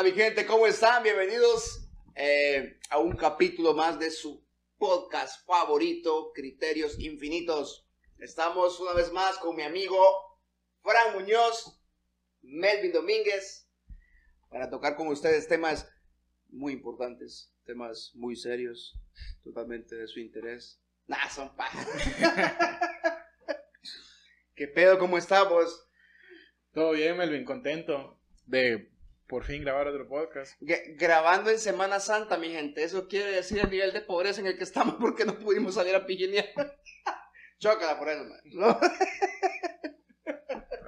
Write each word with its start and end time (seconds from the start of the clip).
Hola 0.00 0.08
mi 0.08 0.16
gente, 0.16 0.46
¿cómo 0.46 0.66
están? 0.66 1.02
Bienvenidos 1.02 1.86
eh, 2.14 2.78
a 2.88 2.98
un 2.98 3.14
capítulo 3.14 3.74
más 3.74 3.98
de 3.98 4.10
su 4.10 4.42
podcast 4.78 5.46
favorito, 5.46 6.32
Criterios 6.34 6.98
Infinitos. 6.98 7.86
Estamos 8.16 8.80
una 8.80 8.94
vez 8.94 9.12
más 9.12 9.36
con 9.36 9.54
mi 9.54 9.62
amigo 9.62 10.02
Fran 10.82 11.12
Muñoz, 11.12 11.78
Melvin 12.40 12.92
Domínguez, 12.92 13.68
para 14.48 14.70
tocar 14.70 14.96
con 14.96 15.08
ustedes 15.08 15.46
temas 15.46 15.86
muy 16.48 16.72
importantes, 16.72 17.52
temas 17.66 18.12
muy 18.14 18.36
serios, 18.36 18.98
totalmente 19.44 19.96
de 19.96 20.08
su 20.08 20.18
interés. 20.18 20.80
Nah, 21.08 21.28
son 21.28 21.54
pajas. 21.54 21.86
¿Qué 24.54 24.66
pedo? 24.66 24.98
¿Cómo 24.98 25.18
estamos? 25.18 25.86
Todo 26.72 26.92
bien, 26.92 27.18
Melvin, 27.18 27.44
contento 27.44 28.18
de 28.46 28.90
por 29.30 29.44
fin 29.44 29.62
grabar 29.62 29.86
otro 29.86 30.06
podcast. 30.08 30.60
G- 30.60 30.96
grabando 30.98 31.50
en 31.50 31.58
Semana 31.58 32.00
Santa, 32.00 32.36
mi 32.36 32.50
gente. 32.50 32.82
Eso 32.82 33.06
quiere 33.08 33.30
decir 33.30 33.60
el 33.60 33.70
nivel 33.70 33.92
de 33.92 34.00
pobreza 34.00 34.40
en 34.40 34.48
el 34.48 34.58
que 34.58 34.64
estamos 34.64 34.96
porque 35.00 35.24
no 35.24 35.38
pudimos 35.38 35.76
salir 35.76 35.94
a 35.94 36.04
pijinear. 36.04 36.46
Chócala 37.60 37.96
por 37.98 38.08
eso, 38.08 38.24
man. 38.24 38.40
¿No? 38.46 38.78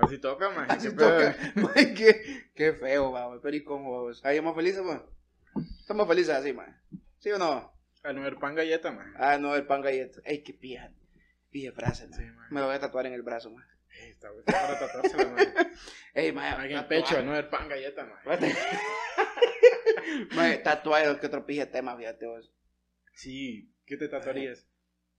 Así 0.01 0.19
toca, 0.19 0.51
man. 0.51 0.67
Así 0.71 0.89
¿Qué 0.89 0.95
toca. 0.95 1.37
Man, 1.55 1.95
qué, 1.95 2.45
qué 2.55 2.73
feo, 2.73 3.13
man. 3.13 3.39
Pero 3.43 3.57
¿y 3.57 3.63
cómo? 3.65 3.93
vamos? 3.97 4.21
¿Ahí 4.25 4.37
estamos 4.37 4.57
felices, 4.57 4.83
man? 4.83 5.03
Estamos 5.81 6.09
felices 6.09 6.35
así, 6.35 6.53
man. 6.53 6.81
¿Sí 7.19 7.31
o 7.31 7.39
no? 7.39 7.73
Al 8.03 8.17
número 8.17 8.39
pan 8.39 8.55
galleta, 8.57 8.91
man. 8.91 9.15
Ah, 9.17 9.39
no, 9.39 9.55
el 9.55 9.65
pan 9.67 9.81
galleta. 9.83 10.21
Ey, 10.25 10.43
qué 10.43 10.53
pija. 10.55 10.93
Pija 11.51 11.73
frase, 11.73 12.09
man. 12.09 12.19
Sí, 12.19 12.25
man. 12.25 12.47
Me 12.51 12.61
lo 12.61 12.67
voy 12.67 12.75
a 12.75 12.81
tatuar 12.81 13.07
en 13.07 13.13
el 13.13 13.23
brazo, 13.23 13.51
man. 13.51 13.65
Ey, 14.01 14.11
Está 14.11 14.29
está 14.39 14.53
para 14.53 14.79
tatuársela, 14.79 15.25
man. 15.31 15.55
Ey, 16.15 16.33
man. 16.33 16.61
Aquí 16.61 16.73
en 16.73 16.79
el 16.79 16.87
pecho, 16.87 17.17
al 17.19 17.27
número 17.27 17.49
pan 17.51 17.69
galleta, 17.69 18.05
man. 18.05 18.41
Man, 20.35 20.63
tatuaje, 20.63 21.19
que 21.21 21.27
otro 21.27 21.47
pija 21.47 21.67
tema, 21.71 21.97
fíjate 21.97 22.27
vos. 22.27 22.53
Sí, 23.15 23.71
¿qué 23.87 23.97
te 23.97 24.09
tatuarías? 24.09 24.67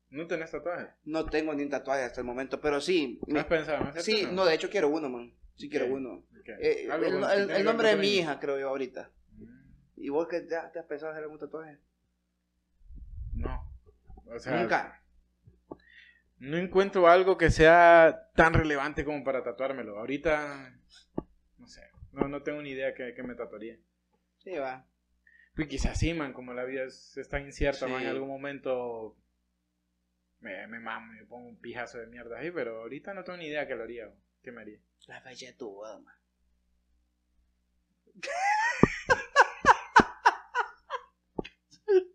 ¿No 0.09 0.27
tenés 0.27 0.51
tatuaje? 0.51 0.87
No 1.05 1.25
tengo 1.25 1.53
ni 1.53 1.63
un 1.63 1.69
tatuaje 1.69 2.03
hasta 2.03 2.21
el 2.21 2.25
momento, 2.27 2.59
pero 2.61 2.79
sí. 2.81 3.19
¿No 3.27 3.39
has 3.39 3.45
pensado 3.45 3.83
en 3.95 4.01
Sí, 4.01 4.27
no, 4.31 4.45
de 4.45 4.55
hecho 4.55 4.69
quiero 4.69 4.89
uno, 4.89 5.09
man. 5.09 5.33
Sí 5.55 5.69
quiero 5.69 5.87
uno. 5.87 6.25
Eh, 6.59 6.87
el, 6.91 7.23
el- 7.23 7.49
el 7.51 7.63
nombre 7.65 7.89
de 7.89 7.95
mi 7.95 8.07
hija, 8.15 8.39
creo 8.39 8.59
yo, 8.59 8.69
ahorita. 8.69 9.11
sueño. 9.35 9.51
¿Y 9.95 10.09
vos 10.09 10.27
que 10.27 10.45
ya 10.49 10.71
te 10.71 10.79
has 10.79 10.85
pensado 10.85 11.11
hacer 11.11 11.23
algún 11.23 11.39
tatuaje? 11.39 11.77
Mm, 13.33 13.41
No. 13.41 13.71
O 14.27 14.39
sea, 14.39 14.59
Nunca. 14.59 15.02
No 16.43 16.57
encuentro 16.57 17.07
algo 17.07 17.37
que 17.37 17.49
sea 17.49 18.29
tan 18.35 18.53
relevante 18.53 19.05
como 19.05 19.23
para 19.23 19.43
tatuármelo. 19.43 19.97
Ahorita, 19.97 20.75
no 21.57 21.67
sé. 21.67 21.89
No, 22.11 22.27
no 22.27 22.43
tengo 22.43 22.61
ni 22.61 22.71
idea 22.71 22.93
que, 22.93 23.13
que 23.13 23.23
me 23.23 23.33
tatuaría. 23.35 23.77
Sí, 24.39 24.51
va. 24.51 24.85
Pues 25.55 25.69
quizás 25.69 25.97
sí, 25.97 26.13
man, 26.13 26.33
como 26.33 26.53
la 26.53 26.65
vida 26.65 26.83
es, 26.83 27.15
es 27.15 27.29
tan 27.29 27.45
incierta, 27.45 27.85
Sí. 27.85 27.91
man, 27.91 28.01
en 28.01 28.09
algún 28.09 28.27
momento 28.27 29.15
me, 30.41 30.67
me 30.67 30.79
mamo, 30.81 31.13
me 31.13 31.23
pongo 31.25 31.47
un 31.47 31.61
pijazo 31.61 31.99
de 31.99 32.07
mierda 32.07 32.39
ahí, 32.39 32.51
pero 32.51 32.81
ahorita 32.81 33.13
no 33.13 33.23
tengo 33.23 33.37
ni 33.37 33.47
idea 33.47 33.65
que 33.65 33.75
lo 33.75 33.83
haría, 33.83 34.11
qué 34.41 34.51
me 34.51 34.61
haría. 34.61 34.79
La 35.07 35.21
fecha 35.21 35.45
de 35.45 35.53
tu 35.53 35.69
boda, 35.69 35.97
man. 35.99 36.15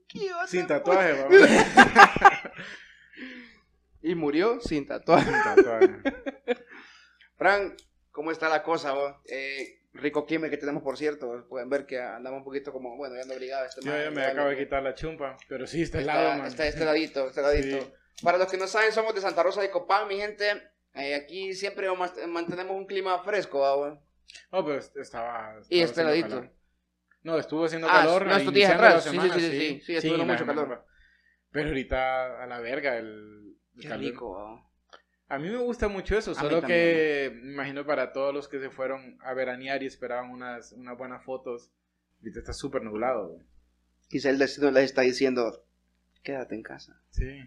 ¿Qué 0.08 0.16
Sin 0.18 0.32
hacer, 0.32 0.66
tatuaje, 0.66 1.14
pues? 1.28 1.50
Y 4.08 4.14
murió 4.14 4.60
sin 4.60 4.86
tatuaje. 4.86 5.30
Sin 5.30 5.42
tatuaje. 5.42 5.88
Fran, 7.36 7.76
¿cómo 8.10 8.30
está 8.30 8.48
la 8.48 8.62
cosa, 8.62 8.92
vos? 8.92 9.14
Eh, 9.26 9.80
rico 9.92 10.24
quime 10.26 10.48
que 10.50 10.56
tenemos, 10.56 10.82
por 10.82 10.96
cierto. 10.96 11.46
Pueden 11.48 11.68
ver 11.68 11.86
que 11.86 12.00
andamos 12.00 12.38
un 12.38 12.44
poquito 12.44 12.72
como, 12.72 12.96
bueno, 12.96 13.16
ya 13.16 13.24
no 13.26 13.34
obligado. 13.34 13.66
Este 13.66 13.82
Yo 13.82 13.92
man, 13.92 14.14
me 14.14 14.24
acabo 14.24 14.48
de 14.48 14.56
quitar 14.56 14.82
la 14.82 14.94
chumpa, 14.94 15.36
pero 15.48 15.66
sí, 15.66 15.82
está 15.82 16.00
helado, 16.00 16.44
está 16.46 16.66
este 16.66 16.84
ladito, 16.84 17.26
este 17.28 17.42
ladito. 17.42 17.80
Sí. 17.82 17.92
Para 18.22 18.38
los 18.38 18.50
que 18.50 18.56
no 18.56 18.66
saben, 18.66 18.92
somos 18.92 19.14
de 19.14 19.20
Santa 19.20 19.42
Rosa 19.42 19.60
de 19.60 19.70
Copán, 19.70 20.08
mi 20.08 20.16
gente. 20.16 20.50
Eh, 20.94 21.14
aquí 21.14 21.52
siempre 21.54 21.86
mantenemos 22.26 22.76
un 22.76 22.86
clima 22.86 23.22
fresco, 23.22 23.60
¿va? 23.60 24.00
No, 24.50 24.64
pero 24.64 24.78
est- 24.78 24.96
estaba... 24.96 25.60
Y 25.68 25.80
estaba 25.80 26.10
este 26.12 26.22
ladito. 26.22 26.36
calor. 26.40 26.52
No, 27.22 27.38
estuvo 27.38 27.64
haciendo 27.66 27.88
Ah, 27.88 28.00
calor. 28.00 28.26
no, 28.26 28.36
estos 28.36 28.54
días 28.54 28.72
atrás. 28.72 29.04
Sí, 29.04 29.10
sí, 29.10 29.16
semana, 29.16 29.34
sí, 29.34 29.40
sí, 29.40 29.50
sí, 29.50 29.80
sí, 29.84 29.96
estuvo 29.96 30.24
mucho 30.24 30.38
semana 30.38 30.62
calor. 30.62 30.86
Pero 31.50 31.68
ahorita 31.68 32.42
a 32.42 32.46
la 32.46 32.58
verga 32.60 32.96
el 32.96 33.47
Qué. 33.80 33.88
A 35.30 35.38
mí 35.38 35.48
me 35.50 35.58
gusta 35.58 35.88
mucho 35.88 36.16
eso, 36.16 36.34
solo 36.34 36.62
que 36.62 37.30
me 37.42 37.52
imagino 37.52 37.84
para 37.84 38.12
todos 38.12 38.32
los 38.32 38.48
que 38.48 38.60
se 38.60 38.70
fueron 38.70 39.18
a 39.20 39.34
veranear 39.34 39.82
y 39.82 39.86
esperaban 39.86 40.30
unas, 40.30 40.72
unas 40.72 40.96
buenas 40.96 41.22
fotos, 41.22 41.70
ahorita 42.20 42.38
está 42.40 42.52
súper 42.54 42.82
nublado. 42.82 43.28
güey. 43.28 43.42
Quizá 44.08 44.30
el 44.30 44.38
destino 44.38 44.70
les 44.70 44.84
está 44.84 45.02
diciendo, 45.02 45.64
quédate 46.22 46.54
en 46.54 46.62
casa. 46.62 46.98
Sí. 47.10 47.44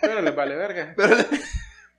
Pero 0.00 0.22
les 0.22 0.34
vale 0.34 0.54
verga. 0.54 0.94
Pero 0.96 1.16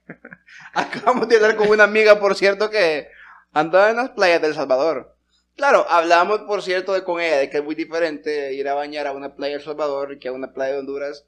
acabamos 0.74 1.28
de 1.28 1.36
hablar 1.36 1.56
con 1.56 1.68
una 1.68 1.84
amiga, 1.84 2.18
por 2.18 2.34
cierto, 2.34 2.70
que 2.70 3.08
andaba 3.52 3.90
en 3.90 3.96
las 3.96 4.10
playas 4.10 4.42
del 4.42 4.54
Salvador. 4.54 5.16
Claro, 5.56 5.86
hablamos, 5.88 6.40
por 6.40 6.62
cierto, 6.62 6.94
de 6.94 7.04
con 7.04 7.20
ella, 7.20 7.38
de 7.38 7.48
que 7.48 7.58
es 7.58 7.64
muy 7.64 7.74
diferente 7.74 8.54
ir 8.54 8.68
a 8.68 8.74
bañar 8.74 9.06
a 9.06 9.12
una 9.12 9.36
playa 9.36 9.54
del 9.54 9.64
Salvador 9.64 10.18
que 10.18 10.28
a 10.28 10.32
una 10.32 10.52
playa 10.52 10.72
de 10.72 10.78
Honduras. 10.80 11.26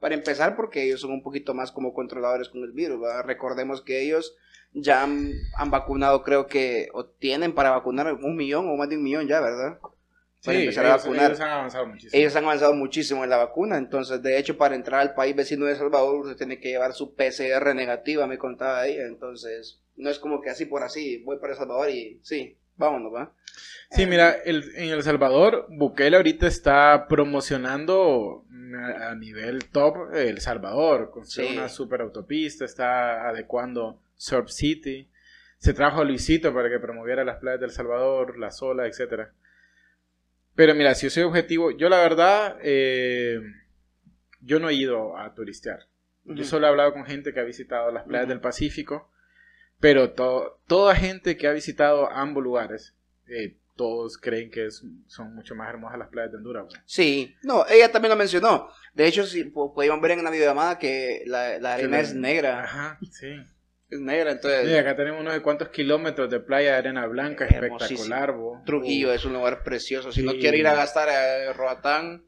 Para 0.00 0.14
empezar, 0.14 0.54
porque 0.56 0.84
ellos 0.84 1.00
son 1.00 1.10
un 1.12 1.22
poquito 1.22 1.54
más 1.54 1.72
como 1.72 1.92
controladores 1.92 2.48
con 2.48 2.62
el 2.62 2.72
virus. 2.72 3.00
¿verdad? 3.00 3.24
Recordemos 3.24 3.82
que 3.82 4.00
ellos 4.02 4.36
ya 4.72 5.02
han, 5.02 5.32
han 5.56 5.70
vacunado, 5.70 6.22
creo 6.22 6.46
que, 6.46 6.88
o 6.92 7.06
tienen 7.06 7.54
para 7.54 7.70
vacunar 7.70 8.12
un 8.14 8.36
millón 8.36 8.68
o 8.68 8.76
más 8.76 8.88
de 8.88 8.96
un 8.96 9.02
millón 9.02 9.26
ya, 9.26 9.40
¿verdad? 9.40 9.78
Para 10.44 10.56
Sí, 10.58 10.64
empezar 10.64 10.86
a 10.86 10.88
ellos, 10.90 11.02
vacunar. 11.02 11.26
ellos 11.26 11.40
han 11.40 11.48
avanzado 11.50 11.86
muchísimo. 11.86 12.10
Ellos 12.20 12.36
han 12.36 12.44
avanzado 12.44 12.74
muchísimo 12.74 13.24
en 13.24 13.30
la 13.30 13.38
vacuna, 13.38 13.76
entonces 13.76 14.22
de 14.22 14.38
hecho 14.38 14.56
para 14.56 14.76
entrar 14.76 15.00
al 15.00 15.14
país 15.14 15.34
vecino 15.34 15.64
de 15.66 15.72
El 15.72 15.78
Salvador 15.78 16.14
usted 16.20 16.36
tiene 16.36 16.60
que 16.60 16.68
llevar 16.68 16.92
su 16.92 17.14
PCR 17.16 17.74
negativa, 17.74 18.26
me 18.28 18.38
contaba 18.38 18.86
ella, 18.86 19.06
entonces 19.06 19.80
no 19.96 20.10
es 20.10 20.20
como 20.20 20.40
que 20.40 20.50
así 20.50 20.64
por 20.66 20.84
así, 20.84 21.22
voy 21.24 21.38
para 21.38 21.54
El 21.54 21.58
Salvador 21.58 21.90
y 21.90 22.20
sí, 22.22 22.56
vámonos, 22.78 23.12
¿va? 23.14 23.32
Sí, 23.90 24.06
mira, 24.06 24.30
el- 24.44 24.70
en 24.76 24.90
El 24.90 25.02
Salvador, 25.02 25.66
Bukele 25.68 26.16
ahorita 26.16 26.46
está 26.46 27.06
promocionando 27.08 28.44
a, 28.76 29.10
a 29.10 29.14
nivel 29.14 29.66
top 29.70 30.14
El 30.14 30.40
Salvador. 30.40 31.10
Construyó 31.10 31.48
Sí. 31.50 31.56
una 31.56 31.68
super 31.68 32.00
autopista, 32.02 32.64
está 32.64 33.28
adecuando 33.28 34.00
Surf 34.16 34.50
City. 34.50 35.08
Se 35.58 35.74
trajo 35.74 36.00
a 36.00 36.04
Luisito 36.04 36.54
para 36.54 36.68
que 36.70 36.78
promoviera 36.78 37.24
las 37.24 37.38
playas 37.38 37.60
del 37.60 37.70
Salvador, 37.70 38.38
la 38.38 38.50
sola, 38.50 38.86
etcétera. 38.86 39.32
Pero 40.54 40.74
mira, 40.74 40.94
si 40.94 41.06
yo 41.06 41.10
soy 41.10 41.22
objetivo, 41.24 41.70
yo 41.70 41.88
la 41.88 41.98
verdad, 41.98 42.58
eh, 42.62 43.40
yo 44.40 44.60
no 44.60 44.68
he 44.68 44.74
ido 44.74 45.16
a 45.16 45.32
turistear. 45.34 45.86
Yo 46.24 46.44
solo 46.44 46.66
he 46.66 46.70
hablado 46.70 46.92
con 46.92 47.06
gente 47.06 47.32
que 47.32 47.40
ha 47.40 47.44
visitado 47.44 47.90
las 47.90 48.04
playas 48.04 48.28
del 48.28 48.40
Pacífico, 48.40 49.10
pero 49.80 50.10
to- 50.12 50.60
toda 50.66 50.94
gente 50.94 51.36
que 51.36 51.46
ha 51.48 51.52
visitado 51.52 52.10
ambos 52.10 52.42
lugares, 52.42 52.94
eh, 53.26 53.56
todos 53.76 54.18
creen 54.18 54.50
que 54.50 54.66
es- 54.66 54.82
son 55.06 55.34
mucho 55.34 55.54
más 55.54 55.68
hermosas 55.68 55.98
las 55.98 56.08
playas 56.08 56.32
de 56.32 56.38
Honduras. 56.38 56.64
güey. 56.64 56.80
Sí, 56.84 57.34
no, 57.42 57.64
ella 57.68 57.92
también 57.92 58.10
lo 58.10 58.16
mencionó, 58.16 58.68
de 58.94 59.06
hecho 59.06 59.24
sí, 59.24 59.44
pu- 59.52 59.72
podíamos 59.74 60.00
ver 60.02 60.12
en 60.12 60.20
una 60.20 60.30
videollamada 60.30 60.78
que 60.78 61.22
la, 61.26 61.58
la 61.58 61.74
arena 61.74 62.00
es 62.00 62.12
negra, 62.14 62.64
Ajá, 62.64 62.98
sí. 63.12 63.28
es 63.90 64.00
negra, 64.00 64.32
entonces 64.32 64.66
Mira, 64.66 64.80
acá 64.80 64.96
tenemos 64.96 65.22
no 65.22 65.30
sé 65.30 65.40
cuántos 65.42 65.68
kilómetros 65.68 66.28
de 66.28 66.40
playa 66.40 66.72
de 66.72 66.76
arena 66.78 67.06
blanca, 67.06 67.46
espectacular. 67.46 68.32
bo. 68.32 68.60
Trujillo 68.66 69.10
Uf. 69.10 69.14
es 69.14 69.24
un 69.24 69.34
lugar 69.34 69.62
precioso, 69.62 70.10
si 70.10 70.22
no 70.24 70.32
Sí. 70.32 70.38
quiere 70.40 70.58
ir 70.58 70.66
a 70.66 70.74
gastar 70.74 71.08
a 71.08 71.52
Roatán, 71.52 72.24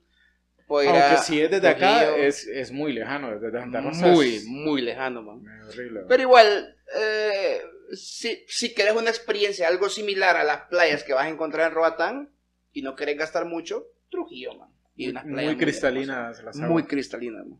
puede 0.70 0.86
ir 0.86 0.92
Aunque 0.92 1.16
a 1.16 1.22
si 1.22 1.40
es 1.40 1.50
desde 1.50 1.66
acá, 1.68 2.16
es, 2.16 2.46
es 2.46 2.70
muy 2.70 2.92
lejano, 2.92 3.38
desde 3.38 3.58
Santa 3.58 3.80
Rosa. 3.80 4.06
muy, 4.06 4.36
es- 4.36 4.44
muy 4.46 4.80
lejano, 4.80 5.20
man. 5.22 5.42
es 5.62 5.74
horrible. 5.74 6.02
Pero 6.08 6.22
igual, 6.22 6.76
eh, 6.96 7.60
si, 7.92 8.44
si 8.46 8.72
querés 8.72 8.94
una 8.94 9.10
experiencia 9.10 9.66
algo 9.66 9.88
similar 9.88 10.36
a 10.36 10.44
las 10.44 10.62
playas 10.68 11.02
que 11.02 11.12
vas 11.12 11.26
a 11.26 11.28
encontrar 11.28 11.68
en 11.68 11.74
Roatán 11.74 12.30
y 12.72 12.82
no 12.82 12.94
querés 12.94 13.18
gastar 13.18 13.46
mucho, 13.46 13.84
Trujillo, 14.10 14.54
man. 14.54 14.68
Y 14.94 15.08
unas 15.08 15.24
muy 15.24 15.32
playas 15.34 15.56
cristalinas 15.56 16.42
las 16.44 16.56
aguas. 16.56 16.70
Muy 16.70 16.84
cristalinas, 16.84 17.46
man. 17.46 17.58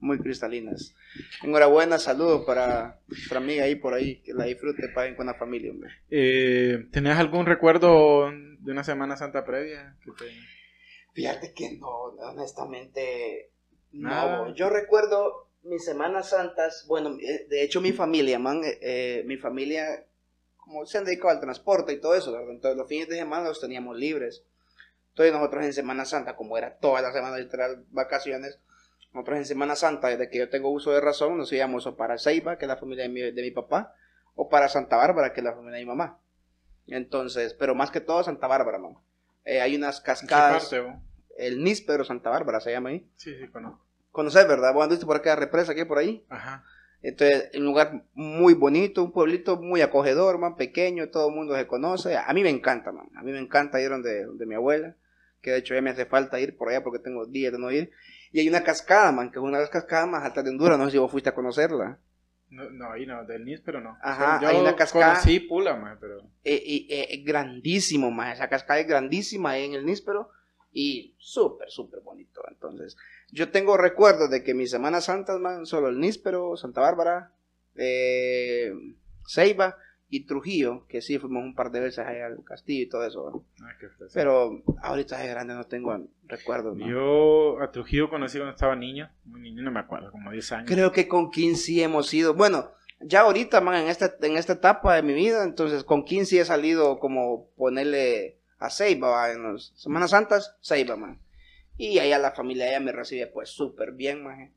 Muy 0.00 0.18
cristalinas. 0.18 0.94
Enhorabuena, 1.42 1.98
saludos 1.98 2.44
para 2.46 3.00
nuestra 3.06 3.38
amiga 3.38 3.64
ahí 3.64 3.74
por 3.76 3.94
ahí. 3.94 4.22
Que 4.22 4.32
la 4.32 4.44
disfrute, 4.46 4.88
paguen 4.94 5.14
con 5.14 5.26
la 5.26 5.34
familia, 5.34 5.70
hombre. 5.72 5.90
Eh, 6.10 6.86
¿Tenés 6.90 7.16
algún 7.18 7.44
recuerdo 7.46 8.30
de 8.30 8.72
una 8.72 8.82
Semana 8.82 9.16
Santa 9.16 9.44
previa? 9.44 9.94
que 10.04 10.10
te- 10.12 10.59
Fíjate 11.12 11.52
que 11.52 11.76
no, 11.78 11.88
honestamente, 11.88 13.50
Nada. 13.92 14.38
no. 14.38 14.54
Yo 14.54 14.70
recuerdo 14.70 15.48
mis 15.62 15.84
Semanas 15.84 16.30
Santas, 16.30 16.84
bueno, 16.88 17.16
eh, 17.20 17.46
de 17.48 17.62
hecho 17.62 17.80
mi 17.80 17.92
familia, 17.92 18.38
man, 18.38 18.62
eh, 18.64 18.78
eh, 18.80 19.22
mi 19.26 19.36
familia, 19.36 20.06
como 20.56 20.86
se 20.86 20.98
han 20.98 21.04
dedicado 21.04 21.30
al 21.30 21.40
transporte 21.40 21.92
y 21.92 22.00
todo 22.00 22.14
eso, 22.14 22.32
¿verdad? 22.32 22.50
entonces 22.50 22.78
los 22.78 22.88
fines 22.88 23.08
de 23.08 23.16
semana 23.16 23.48
los 23.48 23.60
teníamos 23.60 23.96
libres. 23.96 24.44
Entonces 25.10 25.34
nosotros 25.34 25.64
en 25.64 25.72
Semana 25.72 26.04
Santa, 26.04 26.36
como 26.36 26.56
era 26.56 26.76
toda 26.76 27.02
la 27.02 27.12
semana 27.12 27.36
literal 27.36 27.84
vacaciones, 27.90 28.60
nosotros 29.12 29.38
en 29.38 29.44
Semana 29.44 29.74
Santa, 29.74 30.08
desde 30.08 30.30
que 30.30 30.38
yo 30.38 30.48
tengo 30.48 30.70
uso 30.70 30.92
de 30.92 31.00
razón, 31.00 31.36
nos 31.36 31.52
íbamos 31.52 31.86
o 31.86 31.96
para 31.96 32.16
Ceiba, 32.16 32.56
que 32.56 32.64
es 32.64 32.68
la 32.68 32.76
familia 32.76 33.02
de 33.04 33.08
mi, 33.08 33.20
de 33.20 33.42
mi 33.42 33.50
papá, 33.50 33.94
o 34.36 34.48
para 34.48 34.68
Santa 34.68 34.96
Bárbara, 34.96 35.32
que 35.32 35.40
es 35.40 35.44
la 35.44 35.52
familia 35.52 35.78
de 35.78 35.84
mi 35.84 35.88
mamá. 35.88 36.20
Entonces, 36.86 37.54
pero 37.54 37.74
más 37.74 37.90
que 37.90 38.00
todo 38.00 38.22
Santa 38.22 38.46
Bárbara, 38.46 38.78
man. 38.78 38.96
Eh, 39.50 39.60
hay 39.60 39.74
unas 39.74 40.00
cascadas. 40.00 40.72
¿En 40.72 40.84
qué 40.84 40.86
parte? 40.86 41.02
El 41.36 41.64
Níspero 41.64 42.04
Santa 42.04 42.30
Bárbara 42.30 42.60
se 42.60 42.70
llama 42.70 42.90
ahí. 42.90 43.10
Sí, 43.16 43.34
sí, 43.34 43.48
conozco. 43.48 43.84
Conoces, 44.12 44.46
¿verdad? 44.46 44.72
Vos 44.72 44.84
anduviste 44.84 45.06
por 45.06 45.16
acá, 45.16 45.34
represa, 45.34 45.72
aquí 45.72 45.84
por 45.84 45.98
ahí. 45.98 46.24
Ajá. 46.28 46.64
Entonces, 47.02 47.50
un 47.56 47.64
lugar 47.64 48.04
muy 48.14 48.54
bonito, 48.54 49.02
un 49.02 49.10
pueblito 49.10 49.56
muy 49.56 49.80
acogedor, 49.80 50.38
man, 50.38 50.54
pequeño, 50.54 51.08
todo 51.08 51.30
el 51.30 51.34
mundo 51.34 51.56
se 51.56 51.66
conoce. 51.66 52.16
A 52.16 52.32
mí 52.32 52.44
me 52.44 52.50
encanta, 52.50 52.92
man. 52.92 53.08
A 53.16 53.24
mí 53.24 53.32
me 53.32 53.40
encanta 53.40 53.80
ir 53.80 53.90
donde, 53.90 54.24
donde 54.24 54.46
mi 54.46 54.54
abuela, 54.54 54.94
que 55.40 55.50
de 55.50 55.58
hecho 55.58 55.74
ya 55.74 55.82
me 55.82 55.90
hace 55.90 56.06
falta 56.06 56.38
ir 56.38 56.56
por 56.56 56.68
allá 56.68 56.84
porque 56.84 57.00
tengo 57.00 57.26
días 57.26 57.52
de 57.52 57.58
no 57.58 57.72
ir. 57.72 57.90
Y 58.30 58.38
hay 58.38 58.48
una 58.48 58.62
cascada, 58.62 59.10
man, 59.10 59.32
que 59.32 59.40
es 59.40 59.42
una 59.42 59.56
de 59.56 59.64
las 59.64 59.70
cascadas 59.70 60.08
más 60.08 60.22
altas 60.22 60.44
de 60.44 60.50
Honduras. 60.50 60.78
No 60.78 60.84
sé 60.84 60.92
si 60.92 60.98
vos 60.98 61.10
fuiste 61.10 61.30
a 61.30 61.34
conocerla. 61.34 61.98
No, 62.50 62.68
no, 62.70 62.92
ahí 62.92 63.06
no, 63.06 63.24
del 63.24 63.44
NIS, 63.44 63.60
pero 63.60 63.80
no. 63.80 63.96
Ajá, 64.02 64.40
Yo 64.42 64.48
hay 64.48 64.56
una 64.56 64.74
cascada. 64.74 65.14
conocí 65.14 65.40
Pula, 65.40 65.76
man, 65.76 65.98
pero... 66.00 66.18
Eh, 66.42 66.86
eh, 66.90 67.06
es 67.10 67.24
grandísimo, 67.24 68.10
más 68.10 68.34
esa 68.34 68.48
cascada 68.48 68.80
es 68.80 68.88
grandísima 68.88 69.50
ahí 69.50 69.66
en 69.66 69.74
el 69.74 69.86
Níspero 69.86 70.30
y 70.72 71.14
súper, 71.18 71.70
súper 71.70 72.00
bonito. 72.00 72.42
Entonces, 72.48 72.96
yo 73.30 73.50
tengo 73.50 73.76
recuerdos 73.76 74.30
de 74.30 74.42
que 74.42 74.54
mis 74.54 74.70
Semanas 74.70 75.04
Santas, 75.04 75.38
man, 75.38 75.64
solo 75.64 75.88
el 75.88 76.00
Níspero, 76.00 76.56
Santa 76.56 76.80
Bárbara, 76.80 77.32
eh, 77.76 78.72
Ceiba 79.26 79.76
y 80.12 80.26
Trujillo, 80.26 80.86
que 80.88 81.00
sí 81.00 81.18
fuimos 81.18 81.44
un 81.44 81.54
par 81.54 81.70
de 81.70 81.78
veces 81.78 82.04
allá 82.04 82.26
al 82.26 82.42
castillo 82.44 82.82
y 82.82 82.88
todo 82.88 83.04
eso. 83.06 83.30
¿no? 83.30 83.64
Ay, 83.64 83.74
qué 83.78 83.88
fresa. 83.88 84.12
Pero 84.12 84.62
ahorita 84.82 85.16
de 85.18 85.28
grande 85.28 85.54
no 85.54 85.64
tengo 85.64 85.96
recuerdos. 86.24 86.76
¿no? 86.76 86.86
Yo 86.88 87.62
a 87.62 87.70
Trujillo 87.70 88.10
conocí 88.10 88.38
cuando 88.38 88.52
estaba 88.52 88.74
niño, 88.74 89.08
muy 89.24 89.40
niño, 89.40 89.62
no 89.62 89.70
me 89.70 89.78
acuerdo, 89.78 90.10
como 90.10 90.32
10 90.32 90.52
años. 90.52 90.70
Creo 90.70 90.90
que 90.90 91.06
con 91.06 91.30
15 91.30 91.84
hemos 91.84 92.12
ido, 92.12 92.34
bueno, 92.34 92.72
ya 93.00 93.20
ahorita, 93.20 93.60
man, 93.60 93.76
en 93.76 93.88
esta, 93.88 94.16
en 94.20 94.36
esta 94.36 94.54
etapa 94.54 94.96
de 94.96 95.02
mi 95.02 95.14
vida, 95.14 95.44
entonces 95.44 95.84
con 95.84 96.04
15 96.04 96.40
he 96.40 96.44
salido 96.44 96.98
como 96.98 97.48
ponerle 97.56 98.40
a 98.58 98.68
Ceiba, 98.68 99.10
¿va? 99.10 99.30
en 99.30 99.52
las 99.52 99.72
Semanas 99.76 100.10
Santas, 100.10 100.56
Ceiba, 100.60 100.96
man. 100.96 101.20
Y 101.76 102.00
allá 102.00 102.18
la 102.18 102.32
familia 102.32 102.68
ella 102.68 102.80
me 102.80 102.92
recibe 102.92 103.28
pues 103.28 103.48
súper 103.48 103.92
bien, 103.92 104.24
man. 104.24 104.52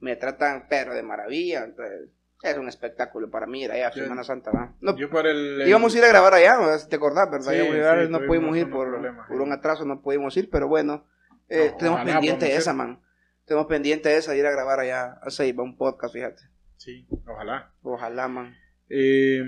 Me 0.00 0.16
tratan 0.16 0.66
pero 0.68 0.94
de 0.94 1.02
maravilla, 1.02 1.62
entonces 1.62 2.08
es 2.50 2.58
un 2.58 2.68
espectáculo 2.68 3.30
para 3.30 3.46
mí 3.46 3.62
ir 3.64 3.72
allá 3.72 3.88
a 3.88 3.92
Yo- 3.92 4.02
Semana 4.04 4.24
Santa, 4.24 4.50
¿va? 4.50 4.74
No, 4.80 4.96
Yo 4.96 5.08
por 5.10 5.26
el... 5.26 5.62
el- 5.62 5.68
íbamos 5.68 5.94
a 5.94 5.98
ir 5.98 6.04
a 6.04 6.08
grabar 6.08 6.34
allá, 6.34 6.56
¿no? 6.58 6.78
Si 6.78 6.88
te 6.88 6.96
acordás, 6.96 7.30
¿verdad? 7.30 7.52
Sí, 7.52 7.58
sí, 8.06 8.10
no 8.12 8.20
pudimos 8.26 8.56
ir 8.56 8.70
por, 8.70 8.88
problemas 8.90 9.26
por 9.28 9.36
ahí. 9.36 9.42
un 9.42 9.52
atraso, 9.52 9.84
no 9.84 10.00
pudimos 10.02 10.36
ir, 10.36 10.50
pero 10.50 10.68
bueno, 10.68 11.06
eh, 11.48 11.70
No, 11.72 11.76
tenemos 11.76 12.04
pendiente 12.04 12.54
esa, 12.56 12.72
man. 12.72 13.00
Tenemos 13.44 13.66
pendiente 13.66 14.16
esa 14.16 14.32
de 14.32 14.38
ir 14.38 14.46
a 14.46 14.50
grabar 14.50 14.80
allá 14.80 15.18
a 15.22 15.30
Ceiba, 15.30 15.62
un 15.62 15.76
podcast, 15.76 16.14
fíjate. 16.14 16.42
Sí, 16.76 17.06
ojalá. 17.26 17.72
Ojalá, 17.82 18.28
man. 18.28 18.54
Eh, 18.88 19.42